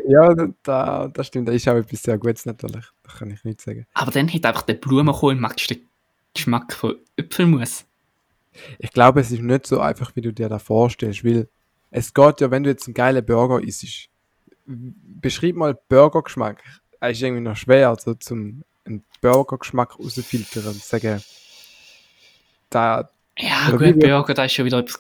Ja, 0.08 0.34
da, 0.64 1.08
das 1.08 1.28
stimmt. 1.28 1.48
Das 1.48 1.56
ist 1.56 1.68
auch 1.68 1.76
etwas 1.76 2.02
sehr 2.02 2.18
Gutes 2.18 2.46
natürlich. 2.46 2.86
Das 3.04 3.16
kann 3.16 3.32
ich 3.32 3.44
nicht 3.44 3.62
sagen. 3.62 3.86
Aber 3.94 4.12
dann 4.12 4.32
hat 4.32 4.46
einfach 4.46 4.64
der 4.64 4.76
Blumenkohl 4.76 5.36
magst 5.36 5.70
den 5.70 5.82
Geschmack 6.34 6.74
von 6.74 6.96
Äpfelmus. 7.16 7.86
Ich 8.80 8.92
glaube, 8.92 9.22
es 9.22 9.32
ist 9.32 9.42
nicht 9.42 9.68
so 9.68 9.80
einfach, 9.80 10.16
wie 10.16 10.22
du 10.22 10.32
dir 10.34 10.50
da 10.50 10.60
vorstellst, 10.60 11.24
weil 11.24 11.48
es 11.92 12.14
geht 12.14 12.42
ja, 12.42 12.52
wenn 12.52 12.64
du 12.64 12.70
jetzt 12.70 12.88
einen 12.88 12.94
geilen 12.94 13.26
Burger 13.26 13.62
isst, 13.62 14.10
beschreib 14.66 15.56
mal 15.56 15.78
Burgergeschmack. 15.90 16.62
Es 17.00 17.18
ist 17.18 17.24
irgendwie 17.24 17.44
noch 17.44 17.56
schwer, 17.56 17.90
also 17.90 18.14
zum 18.16 18.64
einen 18.86 19.04
Burgergeschmack 19.22 20.00
rauszufiltern 20.00 20.68
und 20.68 20.82
sagen, 20.82 21.22
da, 22.70 23.10
Ja, 23.38 23.72
gut, 23.72 24.00
Burger, 24.00 24.34
da 24.34 24.46
ist 24.46 24.54
schon 24.54 24.66
wieder 24.66 24.80
etwas. 24.80 25.00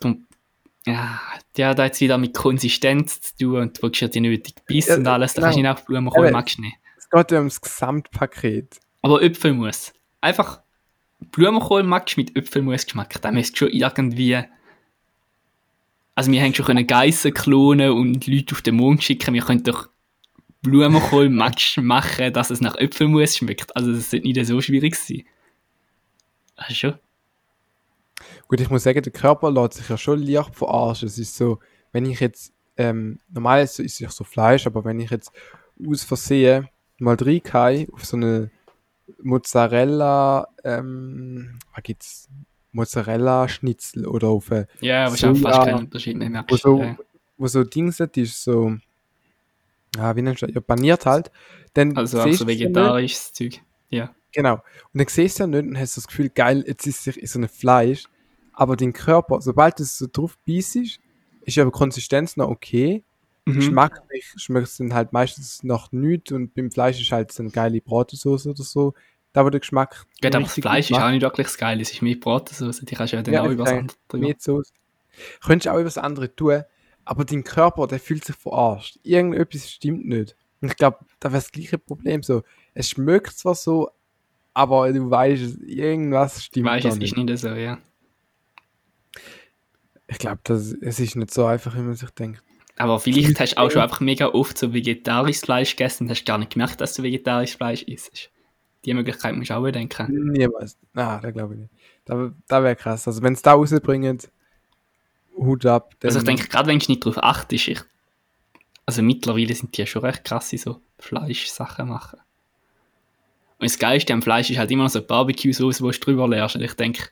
Ja, 0.85 1.19
der 1.55 1.69
hat 1.69 1.79
jetzt 1.79 2.01
wieder 2.01 2.17
mit 2.17 2.33
Konsistenz 2.33 3.21
zu 3.21 3.37
tun 3.37 3.55
und 3.61 3.77
du 3.77 3.83
willst 3.83 4.01
ja 4.01 4.07
die 4.09 4.19
nötige 4.19 4.61
Biss 4.67 4.87
Ja, 4.87 4.97
und 4.97 5.07
alles. 5.07 5.33
Da 5.33 5.39
genau. 5.41 5.45
kannst 5.45 5.57
du 5.57 5.61
nicht 5.61 5.71
auf 5.71 5.85
Blumenkohl, 5.85 6.27
Aber- 6.27 6.31
magst 6.31 6.57
du 6.57 6.61
nicht. 6.61 6.75
es 6.97 7.09
geht 7.09 7.31
ja 7.31 7.37
ums 7.37 7.61
Gesamtpaket. 7.61 8.79
Aber 9.01 9.21
Äpfelmus. 9.21 9.93
Einfach 10.21 10.61
Blumenkohl 11.31 11.83
magst 11.83 12.17
mit 12.17 12.35
Äpfelmusgeschmack. 12.35 13.21
Da 13.21 13.31
müsst 13.31 13.57
schon 13.57 13.69
irgendwie. 13.69 14.43
Also, 16.15 16.31
wir 16.31 16.41
haben 16.41 16.53
schon 16.53 16.65
können 16.65 16.85
Geissen 16.85 17.33
klonen 17.33 17.91
und 17.91 18.27
Leute 18.27 18.53
auf 18.53 18.61
den 18.61 18.75
Mond 18.75 19.03
schicken. 19.03 19.33
Wir 19.33 19.41
können 19.41 19.63
doch 19.63 19.89
Blumenkohl 20.61 21.29
magst 21.29 21.77
machen, 21.77 22.31
dass 22.33 22.49
es 22.49 22.61
nach 22.61 22.75
Äpfelmus 22.75 23.37
schmeckt. 23.37 23.75
Also, 23.75 23.91
das 23.93 24.11
sollte 24.11 24.27
nicht 24.27 24.45
so 24.45 24.59
schwierig 24.61 24.95
sein. 24.95 25.23
Du 26.67 26.73
schon? 26.75 26.93
Gut, 28.53 28.61
ich 28.61 28.69
muss 28.69 28.83
sagen, 28.83 29.01
der 29.01 29.11
Körper 29.11 29.49
lässt 29.49 29.73
sich 29.73 29.89
ja 29.89 29.97
schon 29.97 30.21
leicht 30.21 30.53
verarschen. 30.53 31.07
Es 31.07 31.17
ist 31.17 31.35
so, 31.35 31.57
wenn 31.91 32.05
ich 32.05 32.19
jetzt, 32.19 32.53
ähm, 32.77 33.17
normal 33.33 33.63
ist 33.63 33.79
es 33.79 33.97
ja 33.97 34.11
so 34.11 34.23
Fleisch, 34.23 34.67
aber 34.67 34.85
wenn 34.85 34.99
ich 34.99 35.09
jetzt 35.09 35.31
aus 35.89 36.03
Versehen 36.03 36.69
mal 36.99 37.17
reingehe 37.19 37.87
auf 37.91 38.05
so 38.05 38.15
eine 38.15 38.51
Mozzarella, 39.23 40.49
ähm, 40.63 41.57
was 41.73 41.81
gibt's? 41.81 42.29
Mozzarella-Schnitzel 42.73 44.05
oder 44.05 44.27
auf 44.27 44.51
eine, 44.51 44.67
Ja, 44.81 45.09
wahrscheinlich 45.09 45.41
Soja, 45.41 45.55
fast 45.55 45.67
keinen 45.67 45.79
Unterschied 45.79 46.17
mehr 46.17 46.45
wo 46.47 46.55
so, 46.55 46.79
ja. 46.79 46.95
wo 47.37 47.47
so 47.47 47.63
Dings 47.63 47.99
ist 48.01 48.43
so, 48.43 48.75
ah, 49.97 50.15
wie 50.15 50.21
nennst 50.21 50.43
du 50.43 50.45
das? 50.45 50.53
Ja, 50.53 50.61
paniert 50.61 51.07
halt. 51.07 51.31
Dann 51.73 51.97
Also 51.97 52.21
auch 52.21 52.31
so 52.31 52.43
ja 52.43 52.47
vegetarisches 52.49 53.33
Zeug. 53.33 53.61
Ja. 53.89 54.13
Genau. 54.31 54.57
Und 54.93 54.99
dann 54.99 55.07
siehst 55.07 55.39
du 55.39 55.43
ja 55.43 55.47
nicht 55.47 55.63
und 55.63 55.79
hast 55.79 55.97
das 55.97 56.05
Gefühl, 56.05 56.29
geil, 56.29 56.63
jetzt 56.67 56.85
ist 56.85 57.07
es 57.07 57.31
so 57.31 57.39
ein 57.39 57.49
Fleisch. 57.49 58.03
Aber 58.53 58.75
dein 58.75 58.93
Körper, 58.93 59.41
sobald 59.41 59.79
es 59.79 59.97
so 59.97 60.07
drauf 60.11 60.37
beißt, 60.47 60.75
ist 60.75 60.99
ja 61.55 61.65
die 61.65 61.71
Konsistenz 61.71 62.37
noch 62.37 62.49
okay. 62.49 63.03
Mhm. 63.45 63.53
Geschmacklich 63.55 64.33
schmeckt 64.37 64.67
es 64.67 64.77
dann 64.77 64.93
halt 64.93 65.11
meistens 65.11 65.63
noch 65.63 65.91
nichts 65.91 66.31
und 66.31 66.53
beim 66.53 66.71
Fleisch 66.71 67.01
ist 67.01 67.11
halt 67.11 67.31
so 67.31 67.43
eine 67.43 67.51
geile 67.51 67.81
Bratensauce 67.81 68.47
oder 68.47 68.63
so. 68.63 68.93
Da 69.33 69.43
wo 69.43 69.49
der 69.49 69.59
Geschmack. 69.59 70.05
Gut, 70.21 70.35
aber 70.35 70.43
das 70.43 70.53
Fleisch 70.53 70.91
ist 70.91 70.97
auch 70.97 71.09
nicht 71.09 71.23
wirklich 71.23 71.47
das 71.47 71.57
Geile. 71.57 71.81
Es 71.81 71.91
ist 71.91 72.01
mehr 72.01 72.15
Bratensauce. 72.15 72.81
Die 72.81 72.95
kannst 72.95 73.13
du 73.13 73.17
ja 73.17 73.23
dann 73.23 73.33
Ja, 73.33 73.41
auch 73.41 73.49
über 73.49 73.63
ist 73.63 73.71
das 73.71 73.79
andere 73.79 73.97
drüber. 74.07 74.27
Mit 74.27 74.41
Soße. 74.41 74.71
Könntest 75.43 75.65
du 75.65 75.69
auch 75.71 75.75
über 75.75 75.83
das 75.83 75.97
andere 75.97 76.35
tun, 76.35 76.63
aber 77.05 77.25
dein 77.25 77.43
Körper, 77.43 77.87
der 77.87 77.99
fühlt 77.99 78.23
sich 78.23 78.35
verarscht. 78.35 78.99
Irgendetwas 79.03 79.69
stimmt 79.69 80.05
nicht. 80.05 80.35
Und 80.61 80.69
ich 80.69 80.77
glaube, 80.77 80.99
da 81.19 81.29
wäre 81.31 81.41
das 81.41 81.51
gleiche 81.51 81.77
Problem 81.77 82.23
so. 82.23 82.43
Es 82.73 82.89
schmeckt 82.89 83.37
zwar 83.37 83.55
so, 83.55 83.89
aber 84.53 84.91
du 84.93 85.09
weißt, 85.09 85.61
irgendwas 85.65 86.45
stimmt 86.45 86.67
Weißt 86.67 86.85
es 86.85 86.95
nicht. 86.97 87.17
ist 87.17 87.17
nicht 87.17 87.37
so, 87.39 87.49
ja. 87.49 87.79
Ich 90.13 90.19
glaube, 90.19 90.41
es 90.53 90.73
ist 90.73 91.15
nicht 91.15 91.33
so 91.33 91.45
einfach, 91.45 91.75
wie 91.75 91.81
man 91.81 91.95
sich 91.95 92.11
denkt. 92.11 92.43
Aber 92.77 92.99
vielleicht 92.99 93.39
hast 93.39 93.53
du 93.53 93.57
auch 93.57 93.71
schon 93.71 93.81
einfach 93.81 93.99
mega 93.99 94.27
oft 94.27 94.57
so 94.57 94.73
vegetarisches 94.73 95.41
Fleisch 95.41 95.75
gegessen 95.75 96.03
und 96.03 96.11
hast 96.11 96.25
gar 96.25 96.37
nicht 96.37 96.53
gemerkt, 96.53 96.81
dass 96.81 96.93
du 96.93 97.01
vegetarisches 97.01 97.55
Fleisch 97.55 97.81
isst. 97.83 98.29
Die 98.85 98.93
Möglichkeit 98.93 99.35
musst 99.35 99.49
du 99.49 99.57
auch 99.57 99.63
bedenken. 99.63 100.31
Niemals. 100.31 100.77
Ah, 100.93 101.19
da 101.19 101.31
glaube 101.31 101.55
ich 101.55 101.59
nicht. 101.61 101.73
Da, 102.05 102.31
da 102.47 102.63
wäre 102.63 102.75
krass. 102.75 103.07
Also, 103.07 103.23
wenn 103.23 103.33
es 103.33 103.41
da 103.41 103.53
rausbringen, 103.53 104.19
Hut 105.35 105.65
ab. 105.65 105.95
Also 106.03 106.19
ich 106.19 106.25
denke, 106.25 106.47
gerade 106.47 106.67
wenn 106.67 106.77
du 106.77 106.85
nicht 106.91 107.03
darauf 107.03 107.23
achtest, 107.23 107.67
ich, 107.67 107.79
also 108.85 109.01
mittlerweile 109.01 109.55
sind 109.55 109.75
die 109.75 109.81
ja 109.81 109.87
schon 109.87 110.03
recht 110.03 110.23
krass 110.23 110.51
so 110.51 110.79
Fleischsachen 110.99 111.87
machen. 111.87 112.19
Und 113.57 113.69
das 113.69 113.79
Geilste 113.79 114.13
am 114.13 114.21
Fleisch 114.21 114.49
ist 114.51 114.57
halt 114.57 114.69
immer 114.69 114.83
noch 114.83 114.89
so 114.89 115.01
Barbecue-Sauce, 115.01 115.81
wo 115.81 115.89
du 115.89 115.99
drüber 115.99 116.27
leerst. 116.27 116.55
Und 116.55 116.61
ich 116.61 116.73
denke, 116.73 117.09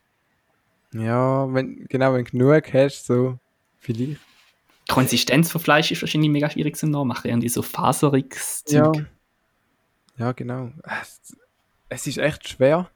Ja, 0.93 1.51
wenn, 1.53 1.85
genau, 1.87 2.13
wenn 2.13 2.25
du 2.25 2.31
genug 2.31 2.73
hast, 2.73 3.05
so, 3.05 3.37
vielleicht. 3.79 3.99
die 4.11 4.17
Konsistenz 4.89 5.51
von 5.51 5.61
Fleisch 5.61 5.91
ist 5.91 6.01
wahrscheinlich 6.01 6.29
mega 6.31 6.49
schwierig 6.49 6.75
zu 6.75 6.87
nachmachen. 6.87 7.29
Irgendwie 7.29 7.49
so 7.49 7.61
faseriges 7.61 8.63
Ja. 8.67 8.91
Zeug. 8.91 9.05
Ja, 10.17 10.31
genau. 10.33 10.71
Es, 11.01 11.35
es 11.89 12.07
ist 12.07 12.17
echt 12.17 12.47
schwer. 12.49 12.89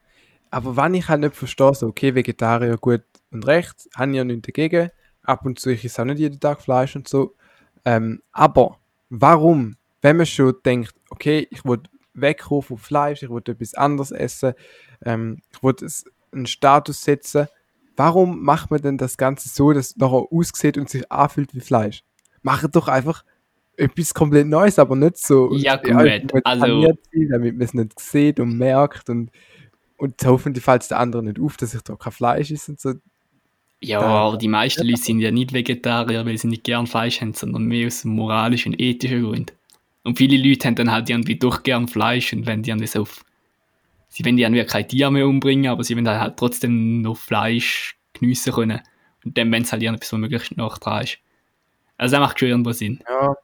Aber 0.51 0.77
wenn 0.77 0.93
ich 0.93 1.07
halt 1.07 1.21
nicht 1.21 1.35
verstehe, 1.35 1.73
so, 1.73 1.87
okay, 1.87 2.13
Vegetarier 2.15 2.77
gut 2.77 3.03
und 3.31 3.47
recht, 3.47 3.89
habe 3.95 4.11
ich 4.11 4.17
ja 4.17 4.23
nichts 4.23 4.45
dagegen. 4.47 4.89
Ab 5.23 5.45
und 5.45 5.59
zu, 5.59 5.71
ich 5.71 5.83
esse 5.83 6.01
auch 6.01 6.05
nicht 6.05 6.19
jeden 6.19 6.39
Tag 6.39 6.61
Fleisch 6.61 6.95
und 6.95 7.07
so. 7.07 7.33
Ähm, 7.83 8.21
aber 8.31 8.79
warum, 9.09 9.75
wenn 10.01 10.17
man 10.17 10.25
schon 10.25 10.53
denkt, 10.65 10.93
okay, 11.09 11.47
ich 11.49 11.65
will 11.65 11.81
wegkommen 12.13 12.61
vom 12.61 12.77
Fleisch, 12.77 13.23
ich 13.23 13.29
will 13.29 13.41
etwas 13.45 13.73
anderes 13.73 14.11
essen, 14.11 14.53
ähm, 15.03 15.41
ich 15.51 15.63
will 15.63 15.75
einen 16.31 16.45
Status 16.45 17.01
setzen, 17.01 17.47
warum 17.97 18.43
macht 18.43 18.71
man 18.71 18.81
denn 18.81 18.97
das 18.97 19.17
Ganze 19.17 19.49
so, 19.49 19.71
dass 19.73 19.91
es 19.91 19.97
nachher 19.97 20.25
aussieht 20.31 20.77
und 20.77 20.89
sich 20.89 21.11
anfühlt 21.11 21.53
wie 21.55 21.59
Fleisch? 21.61 22.03
Macht 22.41 22.75
doch 22.75 22.87
einfach 22.87 23.23
etwas 23.77 24.13
komplett 24.13 24.47
Neues, 24.47 24.79
aber 24.79 24.95
nicht 24.95 25.17
so. 25.17 25.53
Ja, 25.55 25.75
gut, 25.75 25.93
muss 26.33 26.41
also- 26.45 26.81
sein, 26.81 27.27
damit 27.29 27.55
man 27.57 27.65
es 27.65 27.73
nicht 27.73 27.99
sieht 27.99 28.39
und 28.39 28.57
merkt 28.57 29.09
und, 29.09 29.31
und 29.97 30.15
hoffentlich 30.23 30.63
fällt 30.63 30.83
es 30.83 30.87
der 30.89 30.99
andere 30.99 31.23
nicht 31.23 31.39
auf, 31.39 31.57
dass 31.57 31.73
ich 31.73 31.81
da 31.81 31.95
kein 31.95 32.13
Fleisch 32.13 32.51
ist 32.51 32.69
und 32.69 32.79
so. 32.79 32.93
Ja, 33.81 33.99
Da- 33.99 34.07
aber 34.07 34.37
die 34.37 34.47
meisten 34.47 34.87
Leute 34.87 35.01
sind 35.01 35.19
ja 35.19 35.31
nicht 35.31 35.53
Vegetarier, 35.53 36.25
weil 36.25 36.37
sie 36.37 36.47
nicht 36.47 36.63
gern 36.63 36.87
Fleisch 36.87 37.19
haben, 37.21 37.33
sondern 37.33 37.65
mehr 37.65 37.87
aus 37.87 38.05
moralischen 38.05 38.73
und 38.73 38.79
ethischen 38.81 39.23
Gründen. 39.23 39.51
Und 40.03 40.17
viele 40.17 40.37
Leute 40.37 40.67
haben 40.67 40.75
dann 40.75 40.91
halt 40.91 41.09
irgendwie 41.09 41.35
doch 41.35 41.63
gern 41.63 41.87
Fleisch 41.87 42.31
und 42.31 42.45
wenn 42.45 42.61
die 42.63 42.69
irgendwie 42.69 42.87
so 42.87 43.01
auf. 43.01 43.24
Sie 44.15 44.23
wollen 44.23 44.37
ja 44.37 44.63
kein 44.63 44.87
Tier 44.87 45.11
mehr 45.11 45.27
umbringen, 45.27 45.69
aber 45.69 45.83
sie 45.83 45.93
wollen 45.93 46.05
dann 46.05 46.21
halt 46.21 46.37
trotzdem 46.37 47.01
noch 47.01 47.17
Fleisch 47.17 47.99
geniessen 48.13 48.53
können. 48.53 48.79
Und 49.25 49.37
dann, 49.37 49.51
wenn 49.51 49.63
es 49.63 49.73
halt 49.73 49.83
irgendwie 49.83 50.05
so 50.05 50.17
möglichst 50.17 50.55
noch 50.55 50.77
dran 50.77 51.03
ist. 51.03 51.17
Also, 51.97 52.15
das 52.15 52.21
macht 52.21 52.39
schon 52.39 52.47
irgendwo 52.47 52.71
Sinn. 52.71 53.03
Ja. 53.09 53.35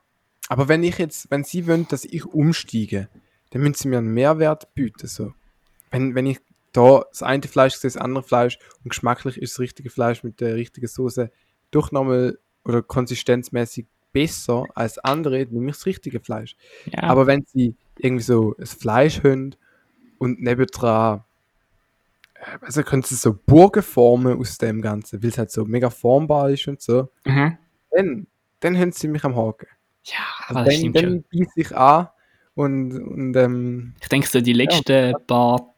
Aber 0.47 0.69
wenn 0.69 0.81
ich 0.83 0.97
jetzt, 0.97 1.29
wenn 1.29 1.43
sie 1.43 1.67
wollen, 1.67 1.89
dass 1.89 2.05
ich 2.05 2.23
umsteige, 2.23 3.09
dann 3.49 3.63
müssen 3.63 3.75
sie 3.75 3.87
mir 3.89 3.97
einen 3.97 4.13
Mehrwert 4.13 4.73
bieten. 4.73 5.07
So. 5.07 5.33
Wenn, 5.89 6.15
wenn 6.15 6.25
ich 6.25 6.39
da 6.71 7.03
das 7.09 7.21
eine 7.21 7.43
Fleisch 7.43 7.73
sehe, 7.73 7.89
das 7.91 7.97
andere 7.97 8.23
Fleisch 8.23 8.57
und 8.81 8.91
geschmacklich 8.91 9.37
ist 9.37 9.55
das 9.55 9.59
richtige 9.59 9.89
Fleisch 9.89 10.23
mit 10.23 10.39
der 10.39 10.55
richtigen 10.55 10.87
Soße 10.87 11.31
doch 11.71 11.91
nochmal 11.91 12.39
oder 12.63 12.81
konsistenzmäßig 12.81 13.87
besser 14.13 14.67
als 14.73 14.99
andere, 14.99 15.45
dann 15.45 15.53
nehme 15.53 15.71
ich 15.71 15.75
das 15.75 15.85
richtige 15.85 16.21
Fleisch. 16.21 16.55
Ja, 16.85 17.03
Aber 17.03 17.27
wenn 17.27 17.43
sie 17.45 17.75
irgendwie 17.97 18.23
so 18.23 18.55
ein 18.57 18.65
Fleisch 18.65 19.21
haben 19.21 19.57
und 20.21 20.39
nebendran, 20.39 21.23
äh, 22.35 22.57
also 22.61 22.83
können 22.83 23.01
sie 23.01 23.15
so 23.15 23.33
Burgen 23.33 23.81
formen 23.81 24.37
aus 24.39 24.59
dem 24.59 24.79
Ganzen, 24.79 25.21
weil 25.23 25.31
es 25.31 25.37
halt 25.39 25.49
so 25.49 25.65
mega 25.65 25.89
formbar 25.89 26.51
ist 26.51 26.67
und 26.67 26.79
so, 26.79 27.09
mhm. 27.25 27.57
dann, 27.89 28.27
dann 28.59 28.77
haben 28.77 28.91
sie 28.91 29.07
mich 29.07 29.23
am 29.23 29.35
Haken. 29.35 29.67
ja 30.03 30.19
Also 30.45 30.59
aber 30.59 30.65
das 30.65 30.75
dann, 30.75 30.79
stimmt 30.79 30.99
schon. 30.99 31.09
dann 31.09 31.39
beiß 31.39 31.53
ich 31.55 31.75
an 31.75 32.07
und, 32.53 32.91
und 33.01 33.35
ähm, 33.35 33.95
Ich 33.99 34.09
denke, 34.09 34.27
so 34.27 34.41
die 34.41 34.53
letzten 34.53 35.13
paar 35.25 35.73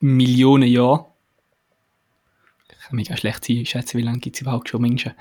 Millionen 0.00 0.68
Jahre. 0.68 1.06
Ich 2.68 2.88
kann 2.88 2.96
mega 2.96 3.16
schlecht 3.16 3.44
sein, 3.44 3.64
schätze, 3.64 3.96
wie 3.96 4.02
lange 4.02 4.18
gibt 4.18 4.36
es 4.36 4.42
überhaupt 4.42 4.68
schon 4.68 4.82
Menschen? 4.82 5.12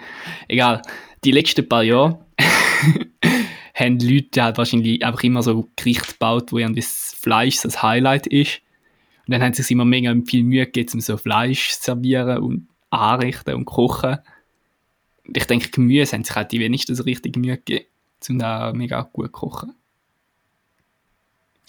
Egal. 0.47 0.81
Die 1.23 1.31
letzten 1.31 1.69
paar 1.69 1.83
Jahre 1.83 2.25
haben 3.73 3.99
Leute 3.99 4.43
halt 4.43 4.57
wahrscheinlich 4.57 5.03
einfach 5.03 5.23
immer 5.23 5.41
so 5.43 5.67
Gerichte 5.75 6.13
gebaut, 6.13 6.51
wo 6.51 6.57
irgendwie 6.59 6.81
das 6.81 7.15
Fleisch 7.19 7.59
das 7.61 7.81
Highlight 7.81 8.27
ist. 8.27 8.61
Und 9.25 9.31
dann 9.33 9.41
haben 9.41 9.53
sie 9.53 9.63
sich 9.63 9.71
immer 9.71 9.85
mega 9.85 10.13
viel 10.25 10.43
Mühe 10.43 10.65
gegeben, 10.65 10.91
um 10.95 10.99
so 11.01 11.17
Fleisch 11.17 11.71
zu 11.71 11.83
servieren 11.83 12.39
und 12.39 12.67
anrichten 12.89 13.55
und 13.55 13.65
kochen. 13.65 14.17
Und 15.25 15.37
ich 15.37 15.45
denke, 15.45 15.69
Gemüse 15.69 16.13
haben 16.13 16.23
sich 16.23 16.35
halt 16.35 16.51
die 16.51 16.59
wenigsten 16.59 16.95
so 16.95 17.03
richtig 17.03 17.35
Mühe 17.37 17.57
gegeben, 17.57 17.85
um 18.29 18.39
da 18.39 18.73
mega 18.73 19.01
gut 19.01 19.27
zu 19.27 19.31
kochen. 19.31 19.75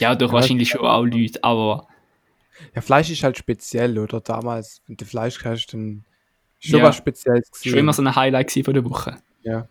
Ja, 0.01 0.15
doch 0.15 0.29
Ja, 0.29 0.33
wahrscheinlich 0.35 0.71
schon 0.71 0.81
auch 0.81 1.05
Leute, 1.05 1.43
aber 1.45 1.87
ja, 2.75 2.81
Fleisch 2.81 3.11
ist 3.11 3.23
halt 3.23 3.39
speziell, 3.39 3.99
oder? 3.99 4.21
Damals, 4.21 4.83
wenn 4.87 4.97
du 4.97 5.05
Fleisch 5.05 5.43
hast, 5.45 5.67
dann 5.69 6.05
schon 6.59 6.81
Ja. 6.81 6.87
was 6.87 6.97
Spezielles 6.97 7.51
gewesen. 7.51 7.71
schon 7.71 7.79
immer 7.79 7.93
so 7.93 8.03
ein 8.03 8.15
Highlight 8.15 8.53
von 8.65 8.75
der 8.75 8.85
Woche. 8.85 9.17
Ja. 9.43 9.69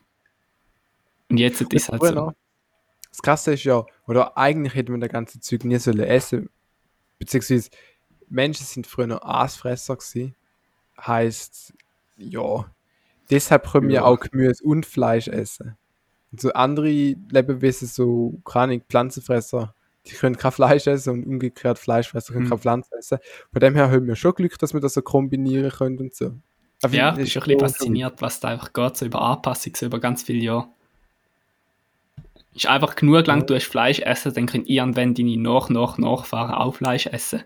Und 1.30 1.38
jetzt 1.38 1.61
ist 1.61 1.74
es 1.74 1.89
halt 1.89 2.01
so. 2.03 2.11
noch. 2.11 2.34
Das 3.09 3.21
Krasse 3.21 3.53
ist 3.53 3.63
ja, 3.63 3.86
oder 4.07 4.38
eigentlich 4.38 4.74
hätte 4.76 4.91
man 4.91 5.01
das 5.01 5.09
ganze 5.09 5.39
Zeug 5.39 5.63
nie 5.65 5.78
sollen 5.78 5.99
essen. 5.99 6.49
Beziehungsweise 7.19 7.69
Menschen 8.30 8.65
sind 8.65 8.88
früher 8.88 9.07
noch 9.07 9.21
Aasfresser 9.21 9.95
gewesen. 9.95 10.36
Heißt, 10.99 11.74
ja, 12.17 12.65
deshalb 13.30 13.69
können 13.71 13.88
wir 13.88 13.95
Ja. 13.95 14.03
auch 14.05 14.19
Gemüse 14.19 14.63
und 14.63 14.86
Fleisch 14.86 15.28
essen. 15.28 15.78
Und 16.32 16.41
so 16.41 16.51
andere 16.53 16.88
Lebewesen, 16.89 17.88
so 17.88 18.39
keine 18.45 18.80
Pflanzenfresser, 18.80 19.76
die 20.07 20.13
können 20.13 20.36
kein 20.36 20.51
Fleisch 20.51 20.88
essen 20.88 21.11
und 21.13 21.26
umgekehrt 21.26 21.78
Fleischfresser 21.80 22.34
können 22.34 22.45
Mhm. 22.45 22.49
kein 22.49 22.59
Pflanzen 22.59 22.93
essen. 22.97 23.19
Von 23.51 23.59
dem 23.59 23.76
her 23.76 23.91
haben 23.91 24.07
wir 24.07 24.15
schon 24.15 24.34
Glück, 24.34 24.57
dass 24.59 24.74
wir 24.74 24.82
das 24.82 24.95
so 24.95 25.01
kombinieren 25.03 25.69
können 25.71 25.99
und 25.99 26.15
so. 26.15 26.34
Aber 26.82 26.93
Ja, 26.93 27.11
das 27.11 27.19
ich 27.19 27.24
bin 27.26 27.28
schon 27.28 27.43
ein 27.43 27.57
bisschen 27.57 27.59
fasziniert, 27.69 28.21
was 28.21 28.39
da 28.39 28.47
einfach 28.49 28.74
geht, 28.74 28.97
so 28.97 29.05
über 29.05 29.21
Anpassung, 29.21 29.74
so 29.76 29.86
über 29.86 29.99
ganz 29.99 30.24
viele 30.24 30.39
Jahre. 30.43 30.67
Ist 32.54 32.68
einfach 32.68 32.95
genug 32.95 33.26
lang, 33.28 33.39
Ja. 33.39 33.45
du 33.45 33.56
hast 33.56 33.66
Fleisch 33.66 33.99
essen, 33.99 34.34
dann 34.34 34.45
können 34.45 34.66
irgendwann 34.66 35.14
deine 35.16 35.38
nach, 35.38 35.70
nach, 35.70 35.97
Nachfahren 35.97 36.54
auch 36.54 36.76
Fleisch 36.76 37.08
essen. 37.08 37.43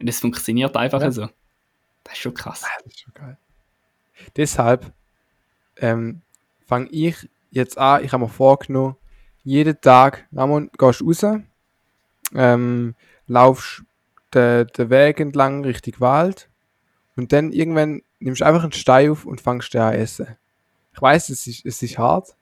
Und 0.00 0.08
das 0.08 0.20
funktioniert 0.20 0.76
einfach 0.76 1.00
Ja. 1.00 1.10
so. 1.10 1.28
Das 2.04 2.14
ist 2.14 2.18
schon 2.20 2.34
krass. 2.34 2.62
Ah, 2.64 2.68
das 2.84 2.92
ist 2.92 3.00
schon 3.00 3.14
geil. 3.14 3.38
Deshalb 4.36 4.92
ähm, 5.76 6.22
fange 6.66 6.88
ich 6.90 7.28
jetzt 7.50 7.78
an, 7.78 8.04
ich 8.04 8.12
habe 8.12 8.24
mir 8.24 8.28
vorgenommen, 8.30 8.96
jeden 9.44 9.80
Tag, 9.80 10.26
Ramon, 10.32 10.70
gehst 10.76 11.00
du 11.00 11.06
raus, 11.06 11.22
ähm, 12.34 12.94
laufst 13.26 13.82
den, 14.34 14.66
den 14.68 14.90
Weg 14.90 15.20
entlang 15.20 15.64
Richtung 15.64 15.94
Wald 16.00 16.48
und 17.14 17.32
dann 17.32 17.52
irgendwann 17.52 18.02
nimmst 18.18 18.40
du 18.40 18.46
einfach 18.46 18.62
einen 18.62 18.72
Stein 18.72 19.10
auf 19.10 19.24
und 19.24 19.40
fangst 19.40 19.72
den 19.74 19.82
an 19.82 19.94
essen. 19.94 20.36
Ich 20.94 21.00
weiß, 21.00 21.28
es 21.28 21.46
ist, 21.46 21.64
es 21.66 21.82
ist 21.82 21.98
hart, 21.98 22.34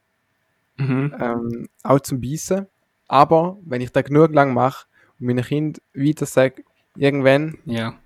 Mhm. 0.76 1.14
ähm, 1.20 1.68
auch 1.82 2.00
zum 2.00 2.20
Beißen, 2.20 2.66
aber 3.08 3.58
wenn 3.64 3.80
ich 3.80 3.92
das 3.92 4.04
genug 4.04 4.32
lang 4.34 4.52
mache 4.54 4.86
und 5.20 5.26
meinen 5.26 5.44
Kind 5.44 5.80
weiter 5.94 6.26
sage, 6.26 6.64
irgendwann 6.96 7.58
Ja. 7.64 7.98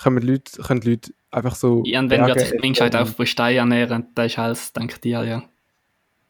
können 0.00 0.20
die 0.20 0.26
Leute, 0.26 0.62
können 0.62 0.80
die 0.80 0.90
Leute 0.90 1.12
einfach 1.30 1.54
so 1.54 1.82
Irgendwann 1.84 2.26
wird 2.26 2.34
Berge 2.34 2.40
sich 2.40 2.50
die 2.50 2.66
Menschheit 2.66 2.96
auf 2.96 3.14
von 3.14 3.26
Stein 3.26 3.56
ernähren, 3.56 4.08
das 4.14 4.26
ist 4.26 4.38
alles 4.38 4.72
dank 4.72 5.00
dir, 5.02 5.22
ja. 5.24 5.42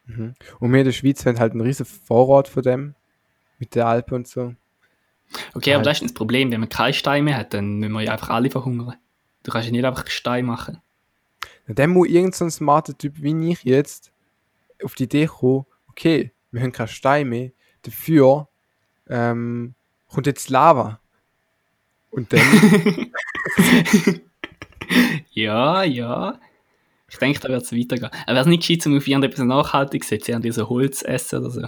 Mhm. 0.05 0.35
Und 0.59 0.71
wir 0.71 0.79
in 0.79 0.85
der 0.85 0.91
Schweiz 0.91 1.25
haben 1.25 1.39
halt 1.39 1.51
einen 1.51 1.61
riesen 1.61 1.85
Vorrat 1.85 2.47
von 2.47 2.63
dem. 2.63 2.95
Mit 3.59 3.73
den 3.73 3.83
Alpen 3.83 4.13
und 4.15 4.27
so. 4.27 4.53
Okay, 5.55 5.73
aber 5.73 5.83
das 5.83 5.97
ist 5.97 6.03
das 6.03 6.13
Problem, 6.13 6.51
wenn 6.51 6.59
man 6.59 6.69
keine 6.69 6.93
Steine 6.93 7.23
mehr 7.23 7.37
hat, 7.37 7.53
dann 7.53 7.77
müssen 7.79 7.91
wir 7.91 8.01
ja 8.01 8.11
einfach 8.13 8.29
alle 8.29 8.51
verhungern. 8.51 8.95
Du 9.43 9.51
kannst 9.51 9.67
ja 9.67 9.71
nicht 9.71 9.83
einfach 9.83 10.07
Stein 10.07 10.45
machen. 10.45 10.79
Und 11.67 11.79
dann 11.79 11.89
muss 11.89 12.07
irgend 12.07 12.35
so 12.35 12.47
smarter 12.49 12.97
Typ 12.97 13.15
wie 13.21 13.51
ich 13.51 13.63
jetzt 13.63 14.11
auf 14.83 14.93
die 14.95 15.05
Idee 15.05 15.25
kommen, 15.25 15.65
okay, 15.97 16.31
wir 16.51 16.61
haben 16.61 16.71
keine 16.71 16.87
Steine 16.87 17.29
mehr, 17.29 17.51
dafür 17.81 18.47
ähm, 19.09 19.73
kommt 20.09 20.27
jetzt 20.27 20.49
Lava. 20.49 20.99
Und 22.11 22.31
dann, 22.31 23.11
ja, 25.31 25.83
ja. 25.83 26.39
Ich 27.09 27.17
denke, 27.17 27.39
da 27.39 27.49
wird 27.49 27.63
es 27.63 27.71
weitergehen. 27.71 28.11
Aber 28.25 28.33
wäre 28.33 28.41
es 28.41 28.47
nicht 28.47 28.67
gescheit, 28.67 28.85
um 28.85 28.97
auf 28.97 29.07
irgendetwas 29.07 29.45
nachhaltig 29.45 30.03
zu 30.03 30.09
setzen, 30.09 30.51
so 30.51 30.69
Holz 30.69 31.03
essen 31.03 31.39
oder 31.39 31.49
so? 31.51 31.67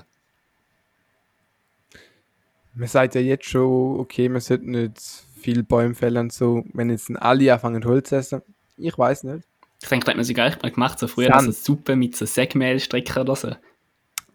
man 2.75 2.87
sagt 2.87 3.15
ja 3.15 3.21
jetzt 3.21 3.45
schon, 3.45 3.99
okay, 3.99 4.29
man 4.29 4.41
sollte 4.41 4.69
nicht 4.69 5.01
viel 5.37 5.63
Bäume 5.63 5.95
fällen 5.95 6.17
und 6.17 6.33
so, 6.33 6.63
wenn 6.73 6.89
jetzt 6.89 7.11
alle 7.17 7.53
anfangen 7.53 7.83
Holz 7.83 8.09
zu 8.09 8.15
essen. 8.15 8.41
Ich 8.77 8.97
weiß 8.97 9.23
nicht. 9.23 9.45
Ich 9.81 9.89
denke, 9.89 10.05
da 10.05 10.11
hat 10.11 10.17
man 10.17 10.25
sogar 10.25 10.47
echt 10.47 10.61
mal 10.61 10.71
gemacht, 10.71 10.99
so 10.99 11.07
früher 11.07 11.27
Sand. 11.27 11.45
so 11.45 11.51
Suppe 11.51 11.95
mit 11.95 12.15
so 12.15 12.25
Segmehlstrecken 12.25 13.21
oder 13.21 13.35
so. 13.35 13.51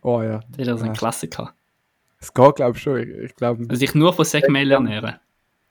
Oh 0.05 0.23
ja, 0.23 0.41
Das 0.51 0.59
ist 0.59 0.67
ja 0.69 0.77
so 0.77 0.85
ein 0.85 0.89
Ja. 0.89 0.93
Klassiker. 0.93 1.55
es 2.21 2.33
geht 2.33 2.55
glaube 2.57 2.77
ich 2.77 2.83
schon. 2.83 2.99
Ich, 3.01 3.09
ich 3.09 3.35
glaube, 3.37 3.65
Also 3.69 3.81
sich 3.81 3.95
nur 3.95 4.13
von 4.13 4.25
Segmehl 4.25 4.71
ernähren. 4.71 5.17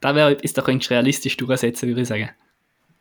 Da 0.02 0.14
wäre 0.16 0.36
da 0.36 0.62
könntest 0.62 0.90
du 0.90 0.94
realistisch 0.96 1.38
durchsetzen, 1.38 1.88
würde 1.88 2.02
ich 2.02 2.08
sagen. 2.10 2.30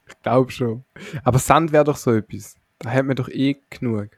ich 0.07 0.23
glaube 0.23 0.51
schon. 0.53 0.85
Aber 1.25 1.39
Sand 1.41 1.73
wäre 1.73 1.85
doch 1.85 1.97
so 1.97 2.13
etwas. 2.13 2.55
Da 2.79 2.91
hat 2.91 3.05
man 3.07 3.17
doch 3.17 3.29
eh 3.29 3.57
genug. 3.71 4.11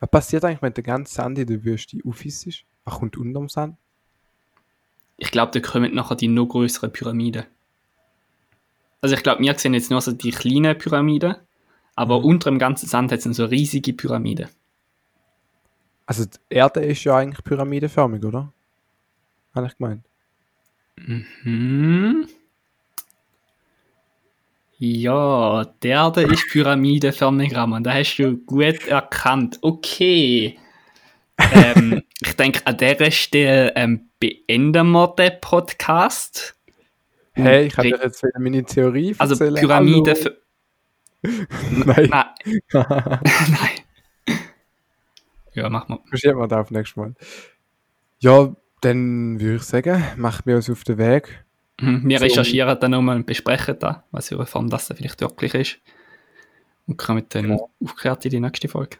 Was 0.00 0.10
passiert 0.10 0.44
eigentlich, 0.44 0.62
wenn 0.62 0.72
der 0.74 0.84
ganze 0.84 1.12
Sand 1.14 1.38
in 1.38 1.46
der 1.46 1.64
Wüste 1.64 1.98
aufis 2.06 2.46
ist? 2.46 2.64
Was 2.84 2.94
kommt 2.94 3.16
unterm 3.16 3.48
Sand? 3.48 3.76
Ich 5.18 5.30
glaube, 5.30 5.52
da 5.58 5.66
kommen 5.66 5.94
nachher 5.94 6.14
die 6.16 6.28
noch 6.28 6.46
größeren 6.46 6.92
Pyramiden. 6.92 7.44
Also 9.00 9.14
ich 9.16 9.22
glaube, 9.22 9.42
wir 9.42 9.54
sehen 9.58 9.74
jetzt 9.74 9.90
nur 9.90 10.00
so 10.00 10.12
die 10.12 10.30
kleinen 10.30 10.76
Pyramiden, 10.76 11.36
aber 11.94 12.18
Mhm. 12.20 12.24
unter 12.26 12.50
dem 12.50 12.58
ganzen 12.58 12.86
Sand 12.88 13.10
hat 13.12 13.24
es 13.24 13.36
so 13.36 13.44
riesige 13.46 13.92
Pyramiden. 13.92 14.48
Also 16.06 16.24
die 16.24 16.38
Erde 16.48 16.80
ist 16.84 17.02
ja 17.04 17.16
eigentlich 17.16 17.44
pyramidenförmig, 17.44 18.24
oder? 18.24 18.52
Habe 19.54 19.66
ich 19.66 19.76
gemeint. 19.76 20.04
Hm. 21.42 22.28
Ja, 24.78 25.64
der 25.82 25.90
Erde 25.90 26.22
ist 26.22 26.48
pyramidenförmig, 26.50 27.54
Ramon. 27.56 27.82
Da 27.82 27.94
hast 27.94 28.16
du 28.16 28.36
gut 28.36 28.86
erkannt. 28.86 29.58
Okay. 29.62 30.58
ähm, 31.38 32.02
ich 32.20 32.36
denke, 32.36 32.66
an 32.66 32.76
dieser 32.76 33.10
Stelle 33.10 33.74
ähm, 33.74 34.08
beenden 34.20 34.90
wir 34.92 35.08
den 35.08 35.32
Podcast. 35.40 36.54
Hey, 37.32 37.66
ich 37.66 37.76
habe 37.76 37.88
dir 37.88 38.00
jetzt 38.02 38.22
wieder 38.22 38.38
meine 38.38 38.64
Theorie 38.64 39.14
Also 39.18 39.34
erzählen. 39.34 39.54
Pyramide 39.56 40.14
Hallo. 40.14 40.22
für. 40.22 40.36
Nein, 41.84 42.10
Nein, 42.10 42.28
nein. 42.72 43.85
Ja, 45.56 45.68
mach 45.70 45.88
mal. 45.88 45.98
verschieben 46.08 46.38
wir 46.38 46.46
das 46.48 46.58
auf 46.60 46.70
nächstes 46.70 46.96
Mal. 46.96 47.14
Ja, 48.20 48.54
dann 48.82 49.40
würde 49.40 49.56
ich 49.56 49.62
sagen, 49.62 50.02
machen 50.16 50.42
wir 50.44 50.56
uns 50.56 50.70
auf 50.70 50.84
den 50.84 50.98
Weg. 50.98 51.44
Mhm, 51.80 52.08
Wir 52.08 52.18
So. 52.18 52.24
recherchieren 52.26 52.78
dann 52.80 52.90
nochmal 52.92 53.16
und 53.16 53.26
besprechen 53.26 53.76
da, 53.78 54.04
was 54.10 54.28
für 54.28 54.36
eine 54.36 54.46
Form 54.46 54.68
das 54.70 54.86
vielleicht 54.94 55.20
wirklich 55.20 55.54
ist. 55.54 55.78
Und 56.86 56.96
kommen 56.98 57.24
dann 57.30 57.42
Genau. 57.44 57.70
aufgeklärt 57.82 58.24
in 58.26 58.30
die 58.30 58.40
nächste 58.40 58.68
Folge. 58.68 58.98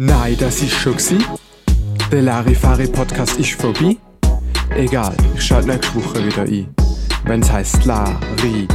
Nein, 0.00 0.36
das 0.38 0.60
ist 0.62 0.72
schon 0.74 0.96
gsi. 0.96 1.18
Der 2.10 2.22
Larifari 2.22 2.86
Podcast 2.88 3.38
ist 3.38 3.52
vorbei. 3.60 3.96
Egal, 4.76 5.14
ich 5.34 5.42
schalte 5.42 5.68
nächste 5.68 5.94
Woche 5.94 6.24
wieder 6.26 6.42
ein. 6.42 6.74
Wenn's 7.24 7.50
heißt 7.50 7.84
Larifari. 7.84 8.68